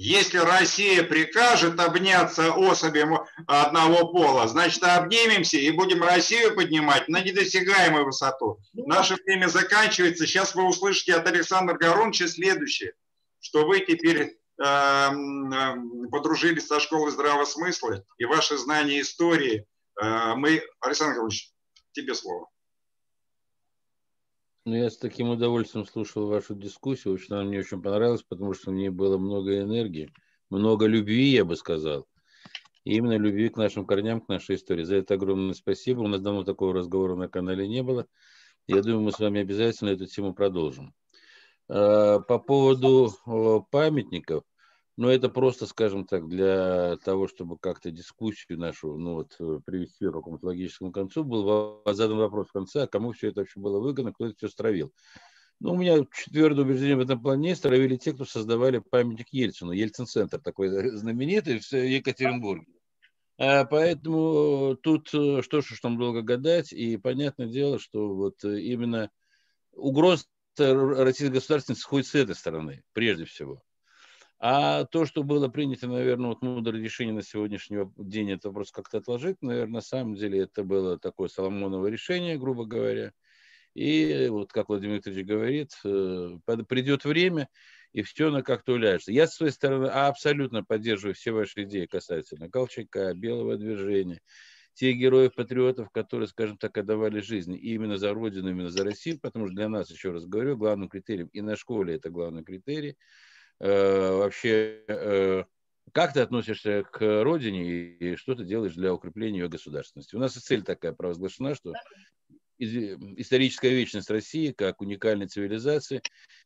Если 0.03 0.39
Россия 0.39 1.03
прикажет 1.03 1.79
обняться 1.79 2.55
особям 2.55 3.27
одного 3.47 4.11
пола, 4.11 4.49
значит, 4.49 4.83
обнимемся 4.83 5.59
и 5.59 5.71
будем 5.73 6.03
Россию 6.03 6.55
поднимать 6.55 7.07
на 7.09 7.21
недосягаемую 7.21 8.07
высоту. 8.07 8.59
Наше 8.73 9.17
время 9.17 9.49
заканчивается. 9.49 10.27
Сейчас 10.27 10.55
вы 10.55 10.67
услышите 10.67 11.15
от 11.15 11.27
Александра 11.27 11.75
Горонча 11.75 12.29
следующее, 12.29 12.95
что 13.41 13.67
вы 13.67 13.81
теперь 13.81 14.39
э, 14.63 15.09
подружились 16.11 16.67
со 16.67 16.81
школой 16.81 17.11
здравого 17.11 17.45
смысла 17.45 18.05
и 18.19 18.25
ваши 18.25 18.57
знания 18.57 19.01
истории. 19.01 19.67
Э, 20.01 20.35
мы, 20.37 20.63
Александр 20.81 21.17
Горонч, 21.17 21.51
тебе 21.93 22.15
слово. 22.15 22.49
Ну, 24.67 24.77
я 24.77 24.91
с 24.91 24.99
таким 24.99 25.31
удовольствием 25.31 25.87
слушал 25.87 26.27
вашу 26.29 26.55
дискуссию. 26.55 27.15
Очень 27.15 27.35
она 27.35 27.45
мне 27.45 27.61
очень 27.61 27.81
понравилась, 27.83 28.23
потому 28.23 28.53
что 28.55 28.71
в 28.71 28.75
ней 28.75 28.91
было 28.91 29.17
много 29.17 29.59
энергии, 29.59 30.13
много 30.51 30.87
любви, 30.87 31.31
я 31.31 31.45
бы 31.45 31.57
сказал. 31.57 32.07
и 32.85 32.97
именно 32.97 33.17
любви 33.17 33.49
к 33.49 33.57
нашим 33.57 33.87
корням, 33.87 34.21
к 34.21 34.29
нашей 34.29 34.57
истории. 34.57 34.85
За 34.85 34.97
это 34.97 35.15
огромное 35.15 35.55
спасибо. 35.55 36.01
У 36.01 36.09
нас 36.09 36.21
давно 36.21 36.45
такого 36.45 36.75
разговора 36.75 37.17
на 37.17 37.29
канале 37.29 37.67
не 37.67 37.83
было. 37.83 38.07
Я 38.67 38.83
думаю, 38.83 39.01
мы 39.01 39.13
с 39.13 39.19
вами 39.19 39.41
обязательно 39.41 39.91
эту 39.91 40.07
тему 40.07 40.35
продолжим. 40.35 40.95
А, 41.71 42.19
по 42.21 42.39
поводу 42.39 43.13
памятников, 43.71 44.43
ну, 44.97 45.09
это 45.09 45.29
просто, 45.29 45.67
скажем 45.67 46.05
так, 46.05 46.29
для 46.29 46.97
того, 47.05 47.29
чтобы 47.29 47.59
как-то 47.59 47.91
дискуссию 47.91 48.59
нашу 48.59 48.99
ну, 48.99 49.15
вот, 49.15 49.37
э, 49.39 49.61
привести 49.65 50.07
к 50.07 50.13
какому-то 50.13 50.47
логическому 50.47 50.93
концу, 50.93 51.25
был 51.25 51.83
задан 51.87 52.19
вопрос 52.19 52.49
в 52.49 52.53
конце, 52.53 52.83
а 52.83 52.87
кому 52.87 53.13
все 53.13 53.29
это 53.29 53.41
вообще 53.41 53.61
было 53.61 53.79
выгодно, 53.79 54.13
кто 54.13 54.27
это 54.27 54.37
все 54.37 54.49
стравил. 54.49 54.93
Ну, 55.61 55.73
у 55.73 55.77
меня 55.77 56.05
твердое 56.27 56.65
убеждение 56.65 56.97
в 56.97 57.01
этом 57.01 57.23
плане 57.23 57.55
стравили 57.55 57.97
те, 57.97 58.13
кто 58.13 58.25
создавали 58.25 58.83
памятник 58.91 59.29
Ельцину, 59.31 59.73
Ельцин-центр 59.73 60.39
такой 60.41 60.69
знаменитый 60.91 61.61
в 61.61 61.73
Екатеринбурге. 61.73 62.67
А 63.39 63.65
поэтому 63.65 64.77
тут 64.83 65.09
э, 65.15 65.41
что 65.43 65.63
ж 65.63 65.81
там 65.81 65.99
долго 65.99 66.21
гадать, 66.21 66.73
и 66.73 66.97
понятное 66.99 67.47
дело, 67.47 67.79
что 67.79 68.15
вот 68.15 68.45
именно 68.45 69.11
угроза 69.73 70.25
российской 70.59 71.33
государственности 71.33 71.83
сходит 71.83 72.07
с 72.07 72.15
этой 72.15 72.35
стороны, 72.35 72.83
прежде 72.93 73.25
всего. 73.25 73.63
А 74.43 74.85
то, 74.85 75.05
что 75.05 75.23
было 75.23 75.49
принято, 75.49 75.87
наверное, 75.87 76.31
вот 76.31 76.41
мудрое 76.41 76.83
решение 76.83 77.15
на 77.15 77.23
сегодняшний 77.23 77.79
день, 77.99 78.31
это 78.33 78.51
просто 78.51 78.75
как-то 78.75 78.99
отложить, 78.99 79.37
наверное, 79.43 79.75
на 79.75 79.81
самом 79.83 80.15
деле 80.15 80.41
это 80.41 80.65
было 80.65 80.99
такое 80.99 81.29
Соломоново 81.29 81.89
решение, 81.89 82.39
грубо 82.39 82.65
говоря. 82.65 83.13
И 83.75 84.29
вот, 84.31 84.51
как 84.51 84.71
Владимир 84.71 84.97
Викторович 84.97 85.27
говорит, 85.27 85.73
э, 85.85 86.39
придет 86.67 87.05
время, 87.05 87.49
и 87.93 88.03
все 88.03 88.29
оно 88.29 88.43
как-то 88.43 88.73
уляжется. 88.73 89.13
Я, 89.13 89.27
с 89.27 89.35
своей 89.35 89.53
стороны, 89.53 89.87
абсолютно 89.87 90.65
поддерживаю 90.65 91.15
все 91.15 91.33
ваши 91.33 91.65
идеи 91.65 91.87
касательно 91.87 92.49
Колчака, 92.49 93.13
Белого 93.15 93.57
движения, 93.57 94.21
тех 94.81 94.97
героев-патриотов, 94.97 95.91
которые, 95.91 96.27
скажем 96.27 96.57
так, 96.57 96.79
отдавали 96.79 97.21
жизнь 97.21 97.55
именно 97.55 97.99
за 97.99 98.15
Родину, 98.15 98.49
именно 98.49 98.71
за 98.71 98.83
Россию, 98.83 99.21
потому 99.21 99.47
что 99.47 99.55
для 99.55 99.69
нас, 99.69 99.91
еще 99.91 100.11
раз 100.11 100.25
говорю, 100.25 100.57
главным 100.57 100.89
критерием, 100.89 101.29
и 101.35 101.43
на 101.43 101.55
школе 101.55 101.97
это 101.97 102.09
главный 102.09 102.43
критерий, 102.43 102.97
э, 103.59 103.69
вообще, 103.69 104.83
э, 104.89 105.45
как 105.93 106.15
ты 106.15 106.21
относишься 106.21 106.83
к 106.91 107.23
родине 107.23 107.63
и 107.69 108.17
что 108.17 108.35
ты 108.35 108.47
делаешь 108.47 108.73
для 108.73 108.95
укрепления 108.95 109.41
ее 109.41 109.49
государственности. 109.51 110.17
У 110.17 110.19
нас 110.19 110.39
и 110.39 110.41
цель 110.41 110.63
такая 110.63 110.95
провозглашена, 110.95 111.55
что 111.55 111.75
историческая 112.59 113.75
вечность 113.75 114.09
России 114.09 114.53
как 114.53 114.81
уникальной 114.81 115.27
цивилизации 115.27 116.01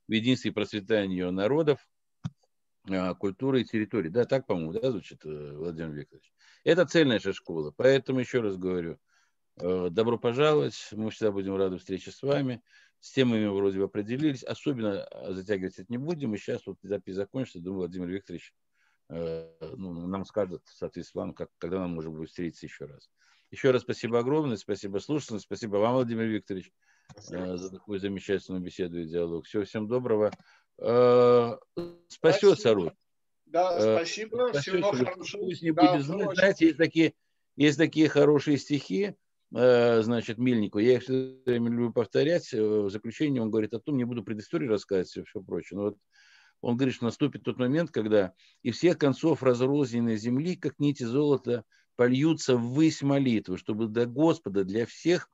в 0.08 0.12
единстве 0.12 0.50
и 0.50 1.08
ее 1.08 1.30
народов, 1.30 1.86
э, 2.88 3.14
культуры 3.14 3.60
и 3.60 3.64
территории. 3.64 4.08
Да, 4.08 4.24
так, 4.24 4.44
по-моему, 4.48 4.72
да, 4.72 4.90
звучит 4.90 5.24
э, 5.24 5.52
Владимир 5.56 5.92
Викторович. 5.92 6.32
Это 6.64 6.86
цель 6.86 7.06
нашей 7.06 7.34
школы. 7.34 7.72
Поэтому 7.76 8.20
еще 8.20 8.40
раз 8.40 8.56
говорю, 8.56 8.98
э, 9.60 9.88
добро 9.90 10.18
пожаловать. 10.18 10.88
Мы 10.92 11.10
всегда 11.10 11.30
будем 11.30 11.56
рады 11.56 11.76
встрече 11.76 12.10
с 12.10 12.22
вами. 12.22 12.62
С 13.00 13.12
темами 13.12 13.46
вроде 13.46 13.78
бы 13.78 13.84
определились. 13.84 14.42
Особенно 14.42 15.06
э, 15.10 15.32
затягивать 15.34 15.78
это 15.78 15.92
не 15.92 15.98
будем. 15.98 16.34
И 16.34 16.38
сейчас 16.38 16.66
вот 16.66 16.78
запись 16.82 17.16
закончится. 17.16 17.60
Думаю, 17.60 17.80
Владимир 17.80 18.08
Викторович 18.08 18.54
э, 19.10 19.50
ну, 19.76 20.06
нам 20.06 20.24
скажет, 20.24 20.62
соответственно, 20.64 21.34
как, 21.34 21.50
когда 21.58 21.80
нам 21.80 21.90
можно 21.90 22.10
будет 22.10 22.30
встретиться 22.30 22.64
еще 22.64 22.86
раз. 22.86 23.10
Еще 23.50 23.70
раз 23.70 23.82
спасибо 23.82 24.18
огромное, 24.18 24.56
спасибо 24.56 24.98
слушателям, 24.98 25.38
спасибо 25.38 25.76
вам, 25.76 25.94
Владимир 25.94 26.24
Викторович, 26.24 26.72
спасибо. 27.12 27.56
за 27.56 27.70
такую 27.70 28.00
замечательную 28.00 28.60
беседу 28.60 28.98
и 28.98 29.06
диалог. 29.06 29.44
Всего 29.44 29.62
всем 29.64 29.86
доброго. 29.86 30.32
Спасется 32.08 32.74
Русь. 32.74 33.03
Да, 33.54 33.76
э, 33.78 33.96
спасибо. 33.96 34.52
Всего 34.52 34.90
хорошего. 34.90 35.42
Пусть 35.42 35.62
не 35.62 35.70
да, 35.70 35.92
будет 35.92 36.04
знать. 36.04 36.36
Знаете, 36.36 36.66
есть 36.66 36.76
такие, 36.76 37.14
есть 37.54 37.78
такие 37.78 38.08
хорошие 38.08 38.58
стихи, 38.58 39.14
э, 39.54 40.02
значит, 40.02 40.38
Мильнику. 40.38 40.80
Я 40.80 40.94
их 40.94 41.04
все 41.04 41.38
время 41.46 41.70
люблю 41.70 41.92
повторять. 41.92 42.52
Э, 42.52 42.60
в 42.60 42.90
заключении 42.90 43.38
он 43.38 43.52
говорит 43.52 43.72
о 43.72 43.78
том, 43.78 43.96
не 43.96 44.02
буду 44.02 44.24
предысторию 44.24 44.70
рассказывать 44.70 45.16
и 45.16 45.22
все 45.22 45.40
прочее. 45.40 45.78
Но 45.78 45.84
вот 45.84 45.98
он 46.62 46.76
говорит, 46.76 46.96
что 46.96 47.04
наступит 47.04 47.44
тот 47.44 47.56
момент, 47.56 47.92
когда 47.92 48.32
и 48.64 48.72
всех 48.72 48.98
концов 48.98 49.44
разрозненной 49.44 50.16
земли, 50.16 50.56
как 50.56 50.80
нити 50.80 51.04
золота, 51.04 51.62
польются 51.94 52.56
ввысь 52.56 53.02
молитвы, 53.02 53.56
чтобы 53.56 53.86
до 53.86 54.06
Господа 54.06 54.64
для 54.64 54.84
всех 54.84 55.30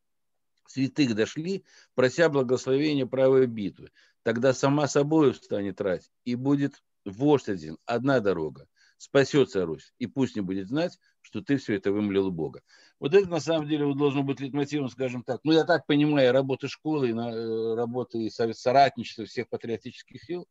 святых 0.66 1.14
дошли, 1.14 1.64
прося 1.94 2.28
благословения 2.28 3.06
правой 3.06 3.46
битвы. 3.46 3.92
Тогда 4.24 4.52
сама 4.52 4.88
собой 4.88 5.32
встанет 5.32 5.80
рать, 5.80 6.10
и 6.26 6.34
будет 6.34 6.82
вождь 7.04 7.48
один, 7.48 7.78
одна 7.86 8.20
дорога, 8.20 8.66
спасется 8.96 9.64
Русь, 9.64 9.92
и 9.98 10.06
пусть 10.06 10.36
не 10.36 10.42
будет 10.42 10.68
знать, 10.68 10.98
что 11.22 11.42
ты 11.42 11.56
все 11.56 11.76
это 11.76 11.92
вымолил 11.92 12.28
у 12.28 12.32
Бога. 12.32 12.62
Вот 12.98 13.14
это 13.14 13.28
на 13.28 13.40
самом 13.40 13.68
деле 13.68 13.86
вот, 13.86 13.96
должно 13.96 14.22
быть 14.22 14.40
литмотивом, 14.40 14.88
скажем 14.88 15.22
так. 15.22 15.40
Ну, 15.44 15.52
я 15.52 15.64
так 15.64 15.86
понимаю, 15.86 16.32
работы 16.32 16.68
школы, 16.68 17.10
э, 17.10 17.74
работы 17.74 18.26
и 18.26 18.30
соратничества 18.30 19.24
всех 19.24 19.48
патриотических 19.48 20.22
сил, 20.22 20.46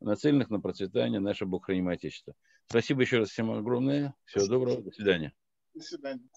нацеленных 0.00 0.50
на 0.50 0.60
процветание 0.60 1.20
нашего 1.20 1.48
Бог 1.48 1.66
храним 1.66 1.88
Отечества. 1.88 2.34
Спасибо 2.66 3.02
еще 3.02 3.18
раз 3.18 3.30
всем 3.30 3.50
огромное. 3.50 4.14
Всего 4.24 4.44
Спасибо. 4.44 4.58
доброго. 4.58 4.82
До 4.82 4.90
свидания. 4.90 5.32
До 5.74 5.82
свидания. 5.82 6.28